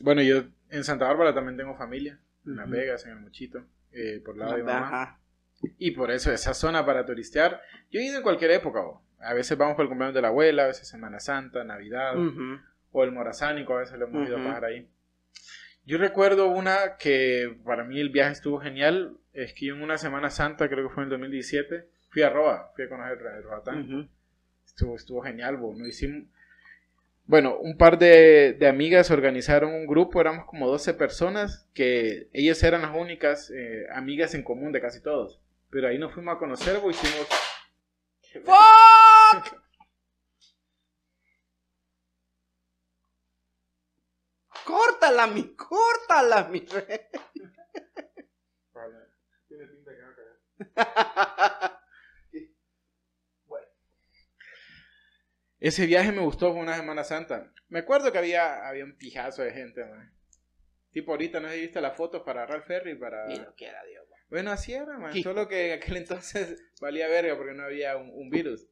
bueno, 0.00 0.22
yo 0.22 0.44
en 0.70 0.84
Santa 0.84 1.06
Bárbara 1.06 1.34
también 1.34 1.56
tengo 1.56 1.76
familia, 1.76 2.20
en 2.46 2.56
Las. 2.56 2.70
Vegas, 2.70 3.04
en 3.06 3.12
el 3.12 3.20
Mochito, 3.20 3.64
eh, 3.92 4.20
por 4.24 4.36
lado 4.36 4.56
de 4.56 4.62
mamá. 4.62 4.86
Ajá. 4.86 5.18
Y 5.78 5.92
por 5.92 6.10
eso 6.10 6.32
esa 6.32 6.54
zona 6.54 6.84
para 6.84 7.04
turistear, 7.06 7.60
yo 7.90 8.00
he 8.00 8.04
ido 8.04 8.16
en 8.16 8.22
cualquier 8.22 8.50
época. 8.52 8.80
bo. 8.80 9.02
A 9.22 9.34
veces 9.34 9.56
vamos 9.56 9.76
por 9.76 9.84
el 9.84 9.88
cumpleaños 9.88 10.14
de 10.14 10.22
la 10.22 10.28
abuela, 10.28 10.64
a 10.64 10.66
veces 10.68 10.88
Semana 10.88 11.20
Santa, 11.20 11.64
Navidad, 11.64 12.14
o 12.90 13.04
el 13.04 13.12
Morazánico, 13.12 13.74
a 13.74 13.80
veces 13.80 13.98
lo 13.98 14.06
hemos 14.06 14.26
ido 14.26 14.36
a 14.36 14.40
Ujú. 14.40 14.48
pasar 14.48 14.64
ahí. 14.66 14.88
Yo 15.84 15.98
recuerdo 15.98 16.48
una 16.48 16.96
que 16.98 17.56
para 17.64 17.84
mí 17.84 18.00
el 18.00 18.10
viaje 18.10 18.32
estuvo 18.32 18.60
genial, 18.60 19.16
es 19.32 19.54
que 19.54 19.66
yo 19.66 19.74
en 19.74 19.82
una 19.82 19.98
Semana 19.98 20.30
Santa, 20.30 20.68
creo 20.68 20.88
que 20.88 20.94
fue 20.94 21.02
en 21.02 21.06
el 21.06 21.10
2017, 21.10 21.88
fui 22.10 22.22
a 22.22 22.30
Roa, 22.30 22.70
fui 22.76 22.84
a 22.84 22.88
conocer 22.88 23.18
el 23.36 23.42
Roatán. 23.42 23.80
Ujú. 23.80 24.08
Estuvo, 24.64 24.96
estuvo 24.96 25.22
genial. 25.22 25.60
Nos 25.60 25.88
hicimos... 25.88 26.24
Bueno, 27.24 27.56
un 27.58 27.76
par 27.78 27.98
de, 27.98 28.52
de 28.58 28.68
amigas 28.68 29.10
organizaron 29.10 29.72
un 29.72 29.86
grupo, 29.86 30.20
éramos 30.20 30.44
como 30.46 30.68
12 30.68 30.94
personas, 30.94 31.68
que 31.72 32.28
ellas 32.32 32.62
eran 32.62 32.82
las 32.82 32.94
únicas 32.94 33.50
eh, 33.50 33.86
amigas 33.92 34.34
en 34.34 34.42
común 34.42 34.72
de 34.72 34.80
casi 34.80 35.00
todos. 35.00 35.40
Pero 35.70 35.88
ahí 35.88 35.98
nos 35.98 36.12
fuimos 36.12 36.34
a 36.36 36.38
conocer, 36.38 36.78
bo, 36.78 36.90
hicimos... 36.90 37.26
¡Fuck! 39.32 39.62
Córtala, 44.64 45.26
mi, 45.26 45.56
córtala, 45.56 46.44
mi 46.48 46.60
rey. 46.60 47.00
Tiene 49.48 49.66
pinta 49.66 49.90
que 49.90 50.02
va 50.02 50.10
a 50.76 50.78
caer. 50.78 51.78
Ese 55.58 55.86
viaje 55.86 56.10
me 56.10 56.22
gustó, 56.22 56.52
fue 56.52 56.60
una 56.60 56.76
Semana 56.76 57.04
Santa. 57.04 57.52
Me 57.68 57.78
acuerdo 57.78 58.10
que 58.10 58.18
había, 58.18 58.66
había 58.66 58.84
un 58.84 58.96
pijazo 58.96 59.42
de 59.42 59.52
gente, 59.52 59.84
man. 59.84 60.12
Tipo, 60.90 61.12
ahorita 61.12 61.38
no 61.38 61.48
si 61.50 61.60
viste 61.60 61.80
las 61.80 61.96
fotos 61.96 62.22
para 62.22 62.42
agarrar 62.42 62.64
ferry, 62.64 62.96
para... 62.96 63.32
Y 63.32 63.38
lo 63.38 63.54
quiera 63.54 63.82
Dios. 63.84 64.04
man. 64.10 64.18
Bueno, 64.28 64.50
así 64.50 64.74
era, 64.74 64.98
man. 64.98 65.14
Solo 65.22 65.46
que 65.46 65.68
en 65.68 65.78
aquel 65.78 65.98
entonces 65.98 66.60
valía 66.80 67.06
verga 67.06 67.36
porque 67.36 67.54
no 67.54 67.62
había 67.62 67.96
un, 67.96 68.10
un 68.12 68.28
virus. 68.28 68.66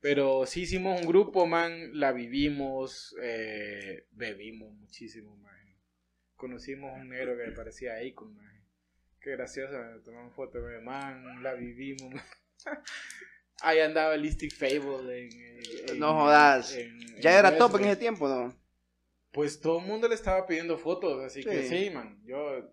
Pero 0.00 0.46
sí 0.46 0.62
hicimos 0.62 1.00
un 1.00 1.06
grupo, 1.06 1.46
man. 1.46 1.98
La 1.98 2.12
vivimos, 2.12 3.14
eh, 3.22 4.06
bebimos 4.12 4.72
muchísimo, 4.74 5.36
man. 5.36 5.50
Conocimos 6.36 6.92
un 6.98 7.10
negro 7.10 7.36
que 7.36 7.46
me 7.46 7.52
parecía 7.52 7.94
Akon, 7.96 8.34
man. 8.34 8.46
Qué 9.20 9.32
gracioso, 9.32 9.74
tomamos 10.04 10.34
fotos, 10.34 10.62
man. 10.82 11.24
man. 11.24 11.42
La 11.42 11.52
vivimos, 11.54 12.12
man. 12.14 12.24
Ahí 13.62 13.78
andaba 13.80 14.14
el 14.14 14.22
Listic 14.22 14.54
Fable 14.54 15.26
en, 15.26 15.30
en- 15.90 15.98
No 15.98 16.14
jodas. 16.14 16.74
en- 16.74 17.20
Ya 17.20 17.38
era 17.38 17.58
top 17.58 17.76
en 17.76 17.84
ese 17.84 17.96
tiempo, 17.96 18.26
¿no? 18.26 18.54
Pues 19.32 19.60
todo 19.60 19.80
el 19.80 19.86
mundo 19.86 20.08
le 20.08 20.14
estaba 20.14 20.46
pidiendo 20.46 20.78
fotos, 20.78 21.22
así 21.22 21.44
que 21.44 21.62
sí, 21.68 21.90
man. 21.90 22.18
Yo, 22.24 22.72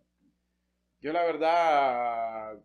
yo 1.02 1.12
la 1.14 1.24
verdad 1.26 2.58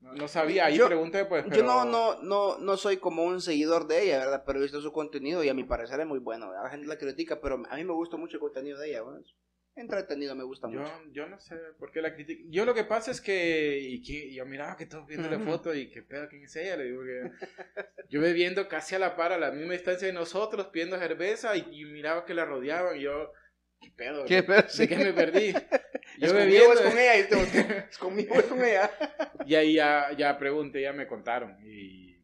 no, 0.00 0.28
sabía. 0.28 0.66
Ahí 0.66 0.76
Yo- 0.76 0.86
pregunté, 0.86 1.24
pues. 1.24 1.44
Yo 1.50 1.62
no, 1.62 1.84
no, 1.84 2.20
no, 2.22 2.58
no 2.58 2.76
soy 2.76 2.96
como 2.98 3.24
un 3.24 3.40
seguidor 3.40 3.86
de 3.86 4.02
ella, 4.04 4.18
¿verdad? 4.18 4.42
Pero 4.46 4.58
he 4.58 4.62
visto 4.62 4.80
su 4.80 4.92
contenido 4.92 5.42
y 5.44 5.48
a 5.48 5.54
mi 5.54 5.64
parecer 5.64 6.00
es 6.00 6.06
muy 6.06 6.18
bueno. 6.18 6.52
La 6.52 6.68
gente 6.70 6.86
la 6.86 6.98
critica, 6.98 7.40
pero 7.40 7.62
a 7.68 7.76
mí 7.76 7.84
me 7.84 7.92
gusta 7.92 8.16
mucho 8.16 8.36
el 8.36 8.40
contenido 8.40 8.78
de 8.78 8.90
ella. 8.90 9.02
¿verdad? 9.02 9.20
Entretenido, 9.76 10.34
me 10.34 10.42
gusta 10.44 10.68
Yo, 10.70 10.80
mucho. 10.80 10.92
yo 11.12 11.28
no 11.28 11.38
sé 11.38 11.54
por 11.78 11.92
qué 11.92 12.02
la 12.02 12.12
crítica. 12.14 12.42
Yo 12.48 12.64
lo 12.64 12.74
que 12.74 12.84
pasa 12.84 13.10
es 13.12 13.20
que, 13.20 13.78
y 13.80 14.02
que 14.02 14.34
yo 14.34 14.44
miraba 14.44 14.76
que 14.76 14.84
todos 14.86 15.06
viendo 15.06 15.30
la 15.30 15.38
foto 15.38 15.72
y 15.74 15.88
qué 15.90 16.02
pedo, 16.02 16.28
¿quién 16.28 16.42
es 16.42 16.54
ella? 16.56 16.76
Le 16.76 16.84
digo 16.84 17.02
que 17.02 17.30
yo 18.08 18.20
bebiendo 18.20 18.68
casi 18.68 18.96
a 18.96 18.98
la 18.98 19.16
par, 19.16 19.32
a 19.32 19.38
la 19.38 19.52
misma 19.52 19.72
distancia 19.74 20.08
de 20.08 20.12
nosotros, 20.12 20.66
pidiendo 20.68 20.98
cerveza 20.98 21.56
y, 21.56 21.64
y 21.70 21.84
miraba 21.84 22.24
que 22.24 22.34
la 22.34 22.44
rodeaban 22.44 22.96
y 22.96 23.02
yo, 23.02 23.32
¿qué 23.80 23.90
pedo? 23.90 24.24
¿Qué 24.26 24.34
¿De- 24.36 24.42
pedo? 24.42 24.62
¿De 24.62 24.68
Sí. 24.68 24.86
qué 24.88 24.96
me 24.96 25.12
perdí? 25.12 25.48
¿Es 25.48 25.54
Yo 26.18 26.28
conmigo 26.28 26.64
o 26.66 26.68
bebiendo. 26.68 26.72
es 26.74 26.80
con 26.90 26.98
ella? 26.98 27.18
Y 27.18 27.28
te- 27.28 27.78
¿Es 27.90 27.98
conmigo 27.98 28.34
o 28.34 28.38
es 28.38 28.44
con 28.46 28.64
ella? 28.64 28.90
Y 29.46 29.54
ahí 29.54 29.74
ya, 29.74 30.12
ya 30.16 30.38
pregunté, 30.38 30.82
ya 30.82 30.92
me 30.92 31.06
contaron. 31.06 31.56
Y... 31.64 32.22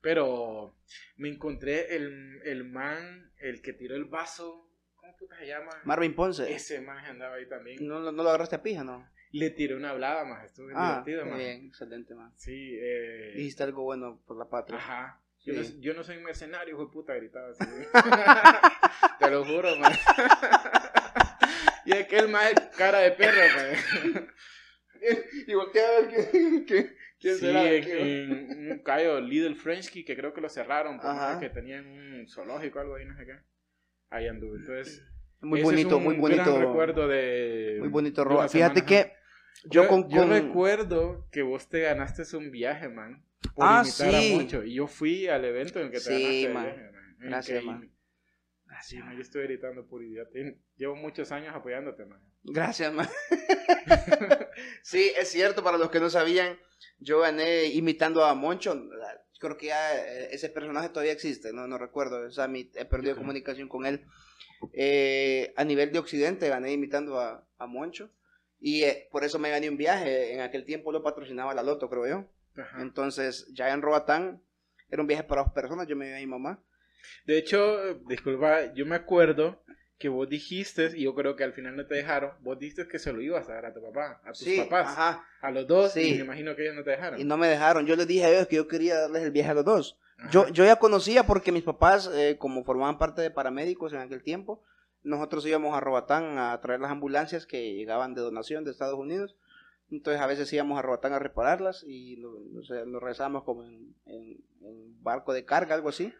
Pero 0.00 0.76
me 1.16 1.28
encontré 1.28 1.96
el, 1.96 2.40
el 2.44 2.64
man, 2.64 3.32
el 3.38 3.60
que 3.62 3.72
tiró 3.72 3.96
el 3.96 4.04
vaso. 4.04 4.70
¿Cómo 4.94 5.16
puta 5.16 5.36
se 5.38 5.46
llama? 5.46 5.70
Marvin 5.84 6.14
Ponce. 6.14 6.52
Ese 6.52 6.80
man 6.80 7.04
andaba 7.04 7.36
ahí 7.36 7.48
también. 7.48 7.86
No, 7.86 7.98
lo- 8.00 8.12
no 8.12 8.22
lo 8.22 8.28
agarraste 8.28 8.56
a 8.56 8.62
pija, 8.62 8.84
¿no? 8.84 9.08
Le 9.32 9.50
tiré 9.50 9.74
una 9.74 9.90
hablada 9.90 10.24
más, 10.24 10.44
estuvo 10.44 10.66
bien 10.66 10.78
Ah, 10.78 11.02
divertido, 11.04 11.26
man. 11.26 11.38
bien, 11.38 11.66
excelente, 11.66 12.14
man. 12.14 12.32
Sí, 12.36 12.78
eh... 12.80 13.32
Dijiste 13.34 13.64
algo 13.64 13.82
bueno 13.82 14.22
por 14.26 14.38
la 14.38 14.48
patria. 14.48 14.78
Ajá. 14.78 15.20
Yo, 15.44 15.52
no, 15.54 15.62
Sí. 15.64 15.76
yo 15.80 15.94
no 15.94 16.04
soy 16.04 16.18
mercenario, 16.18 16.74
hijo 16.74 16.86
de 16.86 16.92
puta, 16.92 17.14
gritaba 17.14 17.48
así. 17.50 17.64
Te 19.18 19.30
lo 19.30 19.44
juro, 19.44 19.76
man. 19.76 19.92
Y 21.86 21.92
aquel 21.92 22.28
más 22.28 22.52
cara 22.76 22.98
de 23.00 23.12
perro, 23.12 23.40
man. 23.56 24.28
Y 25.46 25.54
volteaba 25.54 25.98
a 25.98 26.00
ver 26.00 26.08
quién, 26.30 26.64
quién, 26.64 26.96
quién 27.20 27.34
sí, 27.34 27.40
será. 27.40 27.70
en, 27.70 28.50
en 28.50 28.72
un 28.72 28.78
callo 28.80 29.20
Little 29.20 29.54
Frenchky 29.54 30.04
que 30.04 30.16
creo 30.16 30.32
que 30.32 30.40
lo 30.40 30.48
cerraron 30.48 30.98
por 30.98 31.10
Ajá. 31.10 31.32
más 31.32 31.38
que 31.38 31.50
tenían 31.50 31.86
un 31.86 32.26
zoológico 32.28 32.78
o 32.78 32.82
algo 32.82 32.94
ahí, 32.96 33.04
no 33.04 33.14
sé 33.16 33.26
qué. 33.26 33.36
Ahí 34.10 34.26
anduve. 34.26 34.58
Entonces, 34.58 35.04
Muy 35.42 35.62
bonito, 35.62 35.88
es 35.90 35.94
un 35.96 36.04
muy 36.04 36.16
bonito. 36.16 36.42
gran 36.44 36.60
recuerdo 36.60 37.06
de. 37.08 37.76
Muy 37.80 37.88
bonito, 37.88 38.24
Roa. 38.24 38.48
Fíjate 38.48 38.80
semana, 38.80 38.86
que 38.86 38.98
ajá. 38.98 39.12
yo, 39.70 39.86
con, 39.86 40.08
yo 40.08 40.22
con- 40.22 40.30
recuerdo 40.30 41.28
que 41.30 41.42
vos 41.42 41.68
te 41.68 41.80
ganaste 41.82 42.36
un 42.36 42.50
viaje, 42.50 42.88
man. 42.88 43.22
Por 43.54 43.64
Ah, 43.68 43.82
imitar 43.84 44.10
sí. 44.12 44.32
a 44.32 44.36
mucho. 44.40 44.64
Y 44.64 44.74
yo 44.74 44.86
fui 44.86 45.28
al 45.28 45.44
evento 45.44 45.78
en 45.80 45.90
que 45.90 45.98
te 45.98 46.00
Sí, 46.00 46.42
ganaste 46.44 46.46
el 46.46 46.54
man. 46.54 46.64
viaje, 46.64 46.90
man. 46.90 47.16
En 47.20 47.82
el 47.84 47.90
Gracias. 48.66 48.86
Sí, 48.88 48.98
man, 48.98 49.14
yo 49.16 49.22
estoy 49.22 49.44
gritando 49.44 49.86
por 49.86 50.02
idiota. 50.02 50.30
Llevo 50.76 50.96
muchos 50.96 51.30
años 51.32 51.54
apoyándote, 51.54 52.04
man. 52.04 52.20
Gracias, 52.42 52.92
man. 52.92 53.08
sí, 54.82 55.12
es 55.18 55.28
cierto, 55.28 55.62
para 55.62 55.78
los 55.78 55.90
que 55.90 56.00
no 56.00 56.10
sabían, 56.10 56.58
yo 56.98 57.20
gané 57.20 57.66
imitando 57.66 58.24
a 58.24 58.34
Moncho. 58.34 58.88
Creo 59.38 59.56
que 59.56 59.66
ya 59.66 59.94
eh, 59.96 60.28
ese 60.32 60.48
personaje 60.48 60.88
todavía 60.88 61.12
existe, 61.12 61.52
no, 61.52 61.66
no 61.66 61.78
recuerdo. 61.78 62.26
O 62.26 62.30
sea, 62.30 62.48
mi- 62.48 62.70
he 62.74 62.84
perdido 62.84 63.16
comunicación 63.16 63.68
con 63.68 63.86
él. 63.86 64.04
Eh, 64.72 65.52
a 65.56 65.64
nivel 65.64 65.92
de 65.92 65.98
Occidente 65.98 66.48
gané 66.48 66.72
imitando 66.72 67.20
a, 67.20 67.46
a 67.58 67.66
Moncho. 67.66 68.10
Y 68.58 68.84
eh, 68.84 69.08
por 69.12 69.24
eso 69.24 69.38
me 69.38 69.50
gané 69.50 69.68
un 69.68 69.76
viaje. 69.76 70.32
En 70.32 70.40
aquel 70.40 70.64
tiempo 70.64 70.90
lo 70.92 71.02
patrocinaba 71.02 71.54
la 71.54 71.62
Loto, 71.62 71.90
creo 71.90 72.06
yo. 72.06 72.30
Ajá. 72.60 72.80
Entonces, 72.80 73.46
ya 73.52 73.70
en 73.72 73.82
Roatán, 73.82 74.42
era 74.90 75.02
un 75.02 75.08
viaje 75.08 75.24
para 75.24 75.42
dos 75.42 75.52
personas. 75.52 75.86
Yo 75.86 75.96
me 75.96 76.08
iba 76.08 76.16
a 76.16 76.20
mi 76.20 76.26
mamá. 76.26 76.62
De 77.26 77.38
hecho, 77.38 77.94
disculpa, 78.06 78.72
yo 78.74 78.86
me 78.86 78.96
acuerdo 78.96 79.62
que 79.98 80.08
vos 80.10 80.28
dijiste, 80.28 80.90
y 80.94 81.04
yo 81.04 81.14
creo 81.14 81.36
que 81.36 81.44
al 81.44 81.54
final 81.54 81.74
no 81.76 81.86
te 81.86 81.94
dejaron, 81.94 82.32
vos 82.40 82.58
dijiste 82.58 82.86
que 82.86 82.98
se 82.98 83.12
lo 83.12 83.20
ibas 83.22 83.48
a 83.48 83.54
dar 83.54 83.66
a 83.66 83.72
tu 83.74 83.80
papá, 83.82 84.20
a 84.24 84.28
tus 84.32 84.38
Sí, 84.40 84.58
papás, 84.58 84.88
ajá. 84.88 85.24
a 85.40 85.50
los 85.50 85.66
dos, 85.66 85.92
Sí. 85.92 86.10
y 86.10 86.14
me 86.18 86.24
imagino 86.24 86.54
que 86.54 86.62
ellos 86.64 86.74
no 86.74 86.84
te 86.84 86.90
dejaron. 86.90 87.18
Y 87.18 87.24
no 87.24 87.36
me 87.38 87.48
dejaron. 87.48 87.86
Yo 87.86 87.96
les 87.96 88.06
dije 88.06 88.24
a 88.24 88.30
ellos 88.30 88.46
que 88.46 88.56
yo 88.56 88.68
quería 88.68 88.96
darles 89.00 89.22
el 89.22 89.30
viaje 89.30 89.50
a 89.50 89.54
los 89.54 89.64
dos. 89.64 89.98
Ajá. 90.18 90.30
Yo, 90.30 90.48
yo 90.48 90.64
ya 90.66 90.76
conocía 90.76 91.24
porque 91.24 91.50
mis 91.52 91.62
papás, 91.62 92.10
eh, 92.14 92.36
como 92.38 92.62
formaban 92.64 92.98
parte 92.98 93.22
de 93.22 93.30
paramédicos 93.30 93.92
en 93.94 94.00
aquel 94.00 94.22
tiempo, 94.22 94.62
nosotros 95.02 95.46
íbamos 95.46 95.74
a 95.74 95.80
Robatán 95.80 96.36
a 96.38 96.60
traer 96.60 96.80
las 96.80 96.90
ambulancias 96.90 97.46
que 97.46 97.72
llegaban 97.74 98.14
de 98.14 98.20
donación 98.20 98.64
de 98.64 98.72
Estados 98.72 98.98
Unidos. 98.98 99.36
Entonces 99.90 100.20
a 100.20 100.26
veces 100.26 100.52
íbamos 100.52 100.78
a 100.78 100.82
Robatán 100.82 101.12
a 101.14 101.18
repararlas 101.20 101.84
y 101.86 102.16
nos, 102.18 102.32
nos, 102.50 102.70
nos 102.88 103.00
regresábamos 103.00 103.44
como 103.44 103.64
en, 103.64 103.94
en- 104.06 104.44
en 104.62 105.02
barco 105.02 105.32
de 105.32 105.44
carga, 105.44 105.74
algo 105.74 105.88
así. 105.90 106.12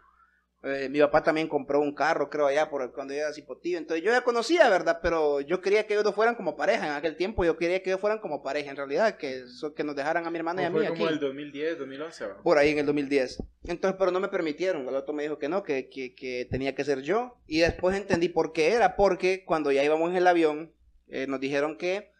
Eh, 0.68 0.88
mi 0.88 0.98
papá 0.98 1.22
también 1.22 1.46
compró 1.46 1.80
un 1.80 1.94
carro, 1.94 2.28
creo, 2.28 2.46
allá 2.46 2.68
por 2.68 2.92
cuando 2.92 3.14
yo 3.14 3.20
era 3.20 3.32
cipotillo. 3.32 3.78
Entonces 3.78 4.04
yo 4.04 4.10
ya 4.10 4.22
conocía, 4.22 4.68
¿verdad? 4.68 4.98
Pero 5.00 5.40
yo 5.40 5.60
quería 5.60 5.86
que 5.86 5.92
ellos 5.94 6.02
dos 6.02 6.14
fueran 6.14 6.34
como 6.34 6.56
pareja 6.56 6.86
en 6.88 6.92
aquel 6.94 7.16
tiempo. 7.16 7.44
Yo 7.44 7.56
quería 7.56 7.82
que 7.84 7.90
ellos 7.90 8.00
fueran 8.00 8.18
como 8.18 8.42
pareja 8.42 8.70
en 8.70 8.76
realidad, 8.76 9.16
que, 9.16 9.42
eso- 9.42 9.74
que 9.74 9.84
nos 9.84 9.94
dejaran 9.94 10.26
a 10.26 10.30
mi 10.30 10.38
hermana 10.38 10.62
y 10.62 10.64
a 10.64 10.70
mí 10.70 10.74
fue 10.78 10.86
aquí 10.88 10.96
como 10.98 11.08
el 11.08 11.20
2010, 11.20 11.78
2011, 11.78 12.26
¿va? 12.26 12.42
por 12.42 12.58
ahí 12.58 12.70
en 12.70 12.78
el 12.78 12.86
2010. 12.86 13.42
Entonces, 13.64 13.96
pero 13.98 14.10
no 14.10 14.18
me 14.18 14.28
permitieron. 14.28 14.88
El 14.88 14.96
otro 14.96 15.14
me 15.14 15.22
dijo 15.22 15.38
que 15.38 15.48
no, 15.48 15.62
que, 15.62 15.88
que, 15.88 16.14
que 16.16 16.48
tenía 16.50 16.74
que 16.74 16.84
ser 16.84 17.02
yo. 17.02 17.36
Y 17.46 17.60
después 17.60 17.96
entendí 17.96 18.28
por 18.28 18.52
qué 18.52 18.72
era, 18.72 18.96
porque 18.96 19.44
cuando 19.44 19.70
ya 19.70 19.84
íbamos 19.84 20.10
en 20.10 20.16
el 20.16 20.26
avión, 20.26 20.72
eh, 21.06 21.26
nos 21.28 21.38
dijeron 21.38 21.76
que 21.78 22.10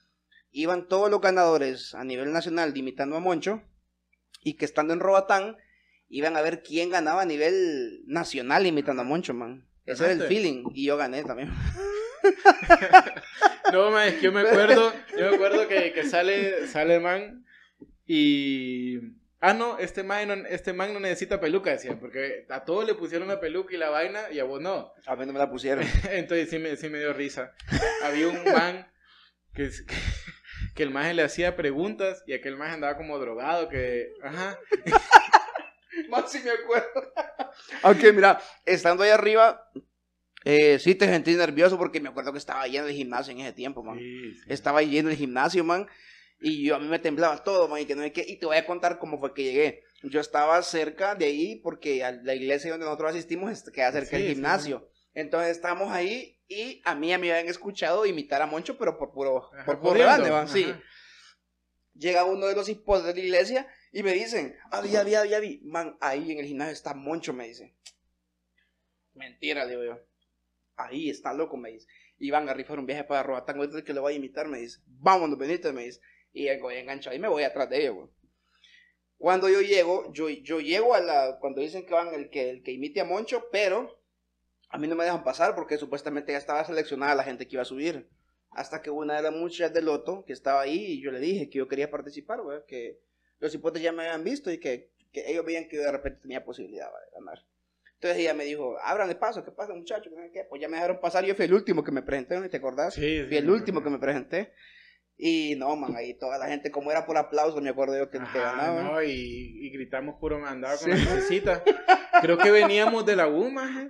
iban 0.53 0.87
todos 0.87 1.11
los 1.11 1.21
ganadores 1.21 1.95
a 1.95 2.05
nivel 2.05 2.33
nacional 2.33 2.77
imitando 2.77 3.17
a 3.17 3.21
Moncho 3.21 3.63
y 4.43 4.55
que 4.55 4.65
estando 4.65 4.93
en 4.95 5.01
Robatán 5.01 5.57
iban 6.09 6.37
a 6.37 6.43
ver 6.43 6.63
quién 6.63 6.91
ganaba 6.91 7.23
a 7.23 7.27
nivel 7.27 8.03
nacional 8.07 8.67
imitando 8.67 9.03
a 9.03 9.05
Moncho, 9.05 9.35
man. 9.35 9.67
Ese 9.85 10.05
era 10.05 10.13
el 10.13 10.23
feeling. 10.23 10.65
Y 10.75 10.87
yo 10.87 10.97
gané 10.97 11.25
también. 11.25 11.51
No, 13.73 13.91
man, 13.91 14.09
es 14.09 14.15
que 14.15 14.23
yo 14.23 14.33
me 14.33 14.41
acuerdo, 14.43 14.93
yo 15.19 15.31
me 15.31 15.35
acuerdo 15.35 15.67
que, 15.67 15.93
que 15.93 16.05
sale, 16.05 16.67
sale 16.69 16.97
el 16.97 17.01
man 17.01 17.45
y... 18.07 18.99
Ah, 19.41 19.55
no, 19.55 19.79
este 19.79 20.03
man, 20.03 20.29
no, 20.29 20.35
este 20.49 20.73
man 20.73 20.95
no 20.95 21.01
necesita 21.01 21.41
peluca, 21.41 21.71
decía, 21.71 21.99
porque 21.99 22.47
a 22.49 22.65
todos 22.65 22.87
le 22.87 22.95
pusieron 22.95 23.29
la 23.29 23.39
peluca 23.41 23.75
y 23.75 23.79
la 23.79 23.91
vaina 23.91 24.31
y 24.33 24.39
a 24.39 24.45
vos 24.45 24.61
no. 24.61 24.93
A 25.05 25.17
mí 25.17 25.27
no 25.27 25.33
me 25.33 25.39
la 25.39 25.51
pusieron. 25.51 25.85
Entonces 26.11 26.49
sí 26.49 26.59
me, 26.59 26.77
sí 26.77 26.89
me 26.89 26.99
dio 26.99 27.13
risa. 27.13 27.53
Había 28.03 28.29
un 28.29 28.45
man 28.45 28.87
que, 29.53 29.71
que 30.75 30.83
el 30.83 30.91
man 30.91 31.15
le 31.15 31.23
hacía 31.23 31.55
preguntas 31.55 32.23
y 32.27 32.33
aquel 32.33 32.57
man 32.57 32.71
andaba 32.71 32.97
como 32.97 33.19
drogado, 33.19 33.69
que... 33.69 34.13
Ajá. 34.23 34.59
Más 36.11 36.31
si 36.31 36.41
me 36.41 36.51
acuerdo. 36.51 37.13
Aunque 37.83 38.13
mira, 38.13 38.41
estando 38.65 39.03
ahí 39.03 39.11
arriba, 39.11 39.71
eh, 40.45 40.79
sí 40.79 40.95
te 40.95 41.07
sentí 41.07 41.35
nervioso 41.35 41.79
porque 41.79 42.01
me 42.01 42.09
acuerdo 42.09 42.33
que 42.33 42.39
estaba 42.39 42.67
lleno 42.67 42.87
el 42.87 42.95
gimnasio 42.95 43.33
en 43.33 43.41
ese 43.41 43.53
tiempo, 43.53 43.83
man. 43.83 43.99
Sí, 43.99 44.35
sí. 44.35 44.45
Estaba 44.49 44.83
lleno 44.83 45.11
el 45.11 45.17
gimnasio, 45.17 45.65
man. 45.65 45.87
Y 46.41 46.67
yo 46.67 46.77
a 46.77 46.79
mí 46.79 46.87
me 46.87 46.99
temblaba 46.99 47.43
todo, 47.43 47.69
man. 47.69 47.81
Y, 47.81 47.87
que 47.87 47.95
no 47.95 48.03
qué. 48.13 48.25
y 48.27 48.37
te 48.39 48.47
voy 48.47 48.57
a 48.57 48.67
contar 48.67 48.99
cómo 48.99 49.19
fue 49.19 49.35
que 49.35 49.45
llegué. 49.45 49.83
Yo 50.03 50.21
estaba 50.21 50.61
cerca 50.63 51.15
de 51.15 51.25
ahí 51.25 51.57
porque 51.57 52.05
a 52.05 52.13
la 52.13 52.35
iglesia 52.35 52.71
donde 52.71 52.87
nosotros 52.87 53.11
asistimos 53.11 53.63
queda 53.71 53.93
cerca 53.93 54.17
Sí, 54.17 54.23
del 54.23 54.35
gimnasio. 54.35 54.89
Entonces 55.15 55.57
estábamos 55.57 55.91
ahí 55.91 56.39
y 56.47 56.83
a 56.85 56.95
mí 56.95 57.09
ya 57.09 57.19
me 57.19 57.33
habían 57.33 57.49
escuchado 57.49 58.05
imitar 58.05 58.43
a 58.43 58.47
Moncho, 58.47 58.77
pero 58.77 58.99
por 58.99 59.13
puro, 59.13 59.51
Ajá, 59.53 59.65
por 59.65 59.81
puro 59.81 59.95
rebelde, 59.95 60.31
man. 60.31 60.47
Sí 60.47 60.67
llega 61.99 62.25
uno 62.25 62.47
de 62.47 62.55
los 62.55 62.69
hipos 62.69 63.05
de 63.05 63.15
la 63.15 63.21
iglesia 63.21 63.67
y 63.97 64.03
me 64.03 64.13
dicen, 64.13 64.55
ah, 64.71 64.83
vi, 64.83 64.91
ya 64.91 65.03
vi, 65.05 65.13
ya 65.13 65.41
vi, 65.41 65.59
man, 65.65 65.97
ahí 66.03 66.31
en 66.31 66.39
el 66.39 66.45
gimnasio 66.45 66.75
está 66.75 66.93
Moncho, 66.93 67.33
me 67.33 67.49
dice. 67.49 67.75
Mentira, 69.15 69.67
digo 69.67 69.83
yo. 69.83 69.99
Ahí 70.77 71.09
está 71.09 71.33
loco, 71.33 71.57
me 71.57 71.71
dice. 71.71 71.89
Y 72.19 72.31
van 72.31 72.47
a 72.47 72.53
rifar 72.53 72.79
un 72.79 72.85
viaje 72.85 73.05
para 73.05 73.23
Roatán, 73.23 73.57
ahorita 73.57 73.83
que 73.85 73.95
lo 73.95 74.03
voy 74.03 74.13
a 74.13 74.17
imitar, 74.17 74.49
me 74.49 74.59
dice. 74.59 74.81
Vámonos, 74.85 75.39
venite, 75.39 75.73
me 75.73 75.85
dice. 75.85 76.03
Y 76.35 76.47
enganchado 76.47 77.17
y 77.17 77.19
me 77.19 77.27
voy 77.27 77.45
atrás 77.45 77.71
de 77.71 77.81
ellos, 77.81 77.95
güey. 77.95 78.09
Cuando 79.17 79.49
yo 79.49 79.63
llego, 79.63 80.13
yo, 80.13 80.29
yo 80.29 80.61
llego 80.61 80.95
a 80.95 81.01
la, 81.01 81.39
cuando 81.41 81.63
dicen 81.63 81.87
que 81.87 81.95
van 81.95 82.13
el 82.13 82.29
que, 82.29 82.51
el 82.51 82.63
que 82.63 82.73
imite 82.73 83.01
a 83.01 83.07
Moncho, 83.07 83.47
pero 83.51 83.99
a 84.69 84.77
mí 84.77 84.89
no 84.89 84.95
me 84.95 85.05
dejan 85.05 85.25
pasar 85.25 85.55
porque 85.55 85.79
supuestamente 85.79 86.33
ya 86.33 86.39
estaba 86.39 86.63
seleccionada 86.67 87.15
la 87.15 87.25
gente 87.25 87.49
que 87.49 87.57
iba 87.57 87.63
a 87.63 87.65
subir. 87.65 88.11
Hasta 88.51 88.83
que 88.83 88.91
una 88.91 89.17
de 89.17 89.23
las 89.23 89.33
muchachas 89.33 89.73
del 89.73 89.87
loto 89.87 90.23
que 90.27 90.35
estaba 90.35 90.61
ahí 90.61 90.85
y 90.85 91.01
yo 91.01 91.11
le 91.11 91.19
dije 91.19 91.49
que 91.49 91.57
yo 91.57 91.67
quería 91.67 91.91
participar, 91.91 92.43
güey, 92.43 92.61
que 92.67 93.06
los 93.39 93.55
hipotes 93.55 93.83
ya 93.83 93.93
me 93.93 94.03
habían 94.05 94.25
visto 94.25 94.51
y 94.51 94.59
que, 94.59 94.91
que 95.13 95.31
ellos 95.31 95.45
veían 95.45 95.69
que 95.69 95.77
yo 95.77 95.83
de 95.83 95.93
repente 95.93 96.21
tenía 96.23 96.45
posibilidad 96.45 96.87
de 96.87 97.19
ganar. 97.19 97.45
Entonces 97.95 98.19
ella 98.21 98.35
me 98.35 98.45
dijo, 98.45 98.77
abran 98.83 99.09
el 99.09 99.17
paso, 99.17 99.45
¿qué 99.45 99.51
pasa 99.51 99.73
muchachos? 99.75 100.13
Pues 100.49 100.61
ya 100.61 100.69
me 100.69 100.77
dejaron 100.77 101.01
pasar, 101.01 101.25
yo 101.25 101.35
fui 101.35 101.47
el 101.47 101.55
último 101.55 101.83
que 101.83 101.93
me 101.93 102.03
presenté, 102.03 102.39
¿no? 102.39 102.49
¿te 102.49 102.57
acordás? 102.59 102.95
Sí, 102.95 103.01
sí, 103.21 103.25
Fui 103.27 103.37
el 103.39 103.49
último 103.51 103.83
que 103.83 103.91
me 103.91 103.99
presenté. 103.99 104.53
Y 105.19 105.55
no, 105.57 105.75
man, 105.77 105.97
ahí 105.97 106.13
toda 106.19 106.37
la 106.37 106.47
gente, 106.47 106.71
como 106.71 106.91
era 106.91 107.07
por 107.07 107.17
aplauso, 107.17 107.59
me 107.63 107.71
acuerdo 107.71 107.97
yo 107.97 108.11
que, 108.11 108.19
que 108.19 108.25
Ajá, 108.25 108.39
ganaba. 108.57 108.83
no, 108.83 109.03
y, 109.03 109.11
y 109.11 109.71
gritamos 109.71 110.17
puro 110.21 110.39
mandado 110.39 110.79
con 110.79 110.93
Sí. 110.93 111.05
la 111.05 111.15
lucecita. 111.15 111.65
Creo 112.21 112.37
que 112.37 112.51
veníamos 112.51 113.07
de 113.07 113.17
la 113.17 113.27
UMA. 113.27 113.89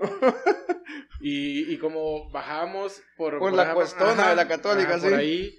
Y, 1.21 1.73
y 1.73 1.79
como 1.79 2.31
bajábamos 2.31 3.03
por, 3.17 3.39
Por 3.41 3.53
la 3.55 3.65
esa- 3.65 3.75
cuestona 3.75 4.29
de 4.31 4.37
la 4.37 4.47
Católica, 4.47 4.91
ajá, 4.95 5.01
por 5.03 5.11
sí. 5.11 5.17
ahí. 5.17 5.59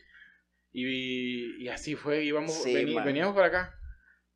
Y, 0.72 1.63
y 1.63 1.67
así 1.70 1.96
fue, 1.96 2.24
íbamos, 2.24 2.53
Sí, 2.63 2.74
veníamos 3.03 3.34
por 3.34 3.44
acá. 3.44 3.74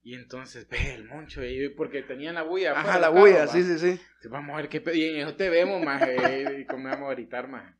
Y 0.03 0.15
entonces, 0.15 0.67
ve 0.67 0.95
el 0.95 1.05
moncho, 1.05 1.45
y- 1.45 1.69
porque 1.69 2.01
tenían 2.01 2.35
la 2.35 2.41
bulla. 2.43 2.71
Ajá, 2.71 2.99
la 2.99 3.07
carro, 3.09 3.19
bulla, 3.21 3.45
sí, 3.47 3.61
sí, 3.63 3.77
sí. 3.77 4.01
Vamos 4.29 4.53
a 4.55 4.57
ver 4.61 4.69
qué 4.69 4.81
pe- 4.81 4.95
Y 4.97 5.03
en 5.09 5.27
eso 5.27 5.35
te 5.35 5.49
vemos, 5.49 5.83
más. 5.83 6.01
y 6.57 6.65
cómo 6.65 6.89
vamos 6.89 7.09
a 7.11 7.13
gritar, 7.13 7.47
más. 7.47 7.75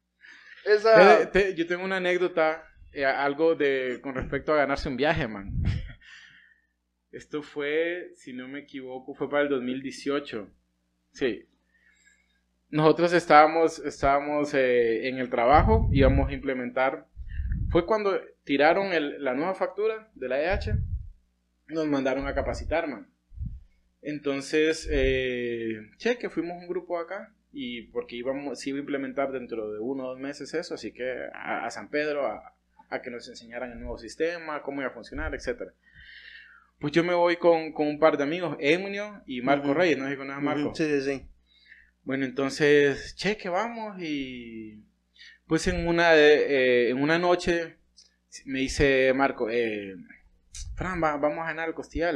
Esa... 0.66 1.20
Te- 1.20 1.26
te- 1.28 1.56
yo 1.56 1.66
tengo 1.66 1.84
una 1.84 1.98
anécdota, 1.98 2.64
eh, 2.94 3.06
algo 3.06 3.56
de 3.56 4.00
con 4.02 4.14
respecto 4.14 4.54
a 4.54 4.58
ganarse 4.58 4.88
un 4.88 4.98
viaje, 4.98 5.28
man. 5.28 5.52
Esto 7.12 7.42
fue, 7.42 8.12
si 8.16 8.34
no 8.34 8.48
me 8.48 8.60
equivoco, 8.60 9.14
fue 9.16 9.30
para 9.30 9.44
el 9.44 9.50
2018. 9.50 10.48
Sí. 11.12 11.46
Nosotros 12.70 13.12
estábamos, 13.14 13.80
estábamos 13.80 14.54
eh, 14.54 15.10
en 15.10 15.18
el 15.18 15.30
trabajo, 15.30 15.90
íbamos 15.92 16.30
a 16.30 16.34
implementar. 16.34 17.08
Fue 17.70 17.86
cuando 17.86 18.18
tiraron 18.46 18.94
el- 18.94 19.22
la 19.24 19.34
nueva 19.34 19.56
factura 19.56 20.10
de 20.16 20.28
la 20.30 20.40
EH, 20.42 20.76
nos 21.72 21.88
mandaron 21.88 22.28
a 22.28 22.34
capacitar, 22.34 22.88
man. 22.88 23.08
Entonces, 24.02 24.88
eh, 24.92 25.90
che, 25.98 26.18
que 26.18 26.30
fuimos 26.30 26.58
un 26.62 26.68
grupo 26.68 26.98
acá 27.00 27.34
y 27.54 27.84
porque 27.92 28.16
íbamos, 28.16 28.60
se 28.60 28.70
iba 28.70 28.78
a 28.78 28.82
implementar 28.82 29.32
dentro 29.32 29.72
de 29.72 29.80
uno 29.80 30.06
o 30.06 30.10
dos 30.12 30.20
meses 30.20 30.54
eso, 30.54 30.74
así 30.74 30.92
que 30.92 31.28
a, 31.34 31.66
a 31.66 31.72
San 31.72 31.90
Pedro 31.90 32.26
a, 32.26 32.56
a 32.90 33.02
que 33.02 33.12
nos 33.12 33.28
enseñaran 33.28 33.72
el 33.72 33.80
nuevo 33.80 33.98
sistema, 34.00 34.62
cómo 34.64 34.82
iba 34.82 34.90
a 34.90 34.94
funcionar, 34.94 35.36
etcétera. 35.36 35.74
Pues 36.80 36.94
yo 36.94 37.04
me 37.04 37.14
voy 37.14 37.36
con, 37.38 37.74
con 37.74 37.88
un 37.88 38.00
par 38.00 38.18
de 38.18 38.24
amigos, 38.24 38.58
Emunio 38.60 39.22
y 39.28 39.42
Marco. 39.42 39.74
Reyes, 39.74 39.98
no 40.00 40.06
sé 40.06 40.12
si 40.12 40.18
conoces 40.18 40.38
a 40.38 40.42
Marco. 40.42 40.74
Sí, 40.74 40.84
sí, 40.86 41.02
sí. 41.02 41.28
Bueno, 42.04 42.26
entonces, 42.26 43.16
che, 43.16 43.38
que 43.38 43.50
vamos 43.50 44.02
y 44.02 44.84
pues 45.46 45.68
en 45.68 45.86
una, 45.88 46.12
de- 46.14 46.88
eh, 46.88 46.90
en 46.90 46.98
una 47.00 47.20
noche 47.20 47.76
me 48.46 48.60
dice 48.60 49.14
Marco, 49.14 49.48
eh, 49.52 49.94
Fran, 50.76 51.02
va- 51.04 51.18
vamos 51.18 51.40
a 51.44 51.48
ganar 51.48 51.68
el 51.70 51.76
costillar, 51.76 52.16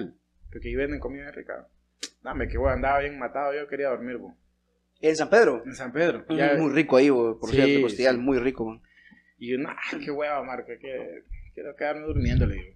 porque 0.52 0.70
ahí 0.70 0.76
venden 0.76 1.00
comida 1.00 1.32
rica. 1.32 1.68
Dame, 2.24 2.48
que 2.48 2.58
voy, 2.58 2.72
andaba 2.72 3.00
bien 3.00 3.18
matado, 3.20 3.54
yo 3.54 3.68
quería 3.68 3.90
dormir, 3.90 4.18
bo, 4.18 4.36
En 5.02 5.16
San 5.16 5.30
Pedro. 5.30 5.64
en 5.66 5.76
San 5.76 5.92
Pedro. 5.92 6.26
Ya- 6.30 6.56
muy 6.56 6.72
rico 6.74 6.98
ahí, 6.98 7.10
por 7.10 7.50
Sí, 7.50 7.56
cierto, 7.58 7.82
costillar, 7.82 8.14
sí. 8.16 8.20
muy 8.20 8.40
rico, 8.40 8.66
man. 8.66 8.82
Y 9.38 9.52
yo, 9.52 9.58
nah, 9.58 9.76
qué 10.04 10.12
hueva, 10.12 10.42
Marco, 10.44 10.68
que 10.80 11.24
quiero 11.54 11.76
quedarme 11.76 12.06
durmiendo, 12.06 12.46
le 12.48 12.56
digo. 12.56 12.76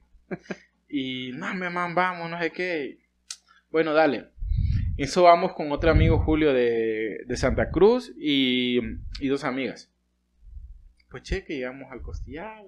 Y, 0.89 1.31
no, 1.33 1.53
me 1.55 1.69
man, 1.69 1.95
vamos, 1.95 2.29
no 2.29 2.39
sé 2.39 2.51
qué. 2.51 2.99
Bueno, 3.71 3.93
dale. 3.93 4.29
Eso 4.97 5.23
vamos 5.23 5.53
con 5.53 5.71
otro 5.71 5.89
amigo 5.91 6.19
Julio 6.19 6.51
de, 6.53 7.23
de 7.25 7.37
Santa 7.37 7.71
Cruz 7.71 8.11
y, 8.17 8.79
y 9.21 9.27
dos 9.29 9.43
amigas. 9.45 9.89
Pues 11.09 11.23
cheque, 11.23 11.55
llegamos 11.55 11.91
al 11.91 12.01
costillar, 12.01 12.63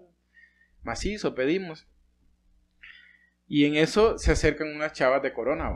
macizo, 0.83 1.35
pedimos. 1.35 1.87
Y 3.53 3.65
en 3.65 3.75
eso 3.75 4.17
se 4.17 4.31
acercan 4.31 4.73
unas 4.73 4.93
chavas 4.93 5.21
de 5.21 5.33
Corona, 5.33 5.71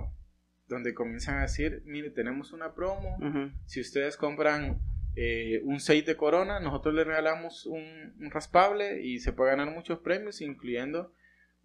donde 0.68 0.94
comienzan 0.94 1.40
a 1.40 1.42
decir, 1.42 1.82
mire, 1.84 2.10
tenemos 2.10 2.54
una 2.54 2.74
promo, 2.74 3.18
si 3.66 3.82
ustedes 3.82 4.16
compran 4.16 4.80
eh, 5.18 5.60
un 5.66 5.82
6 5.82 6.06
de 6.06 6.16
Corona, 6.16 6.62
nosotros 6.62 6.96
les 6.96 7.06
regalamos 7.06 7.66
un, 7.66 8.16
un 8.18 8.32
raspable 8.32 9.02
y 9.04 9.20
se 9.20 9.34
puede 9.34 9.52
ganar 9.52 9.74
muchos 9.74 10.00
premios, 10.00 10.40
incluyendo 10.40 11.12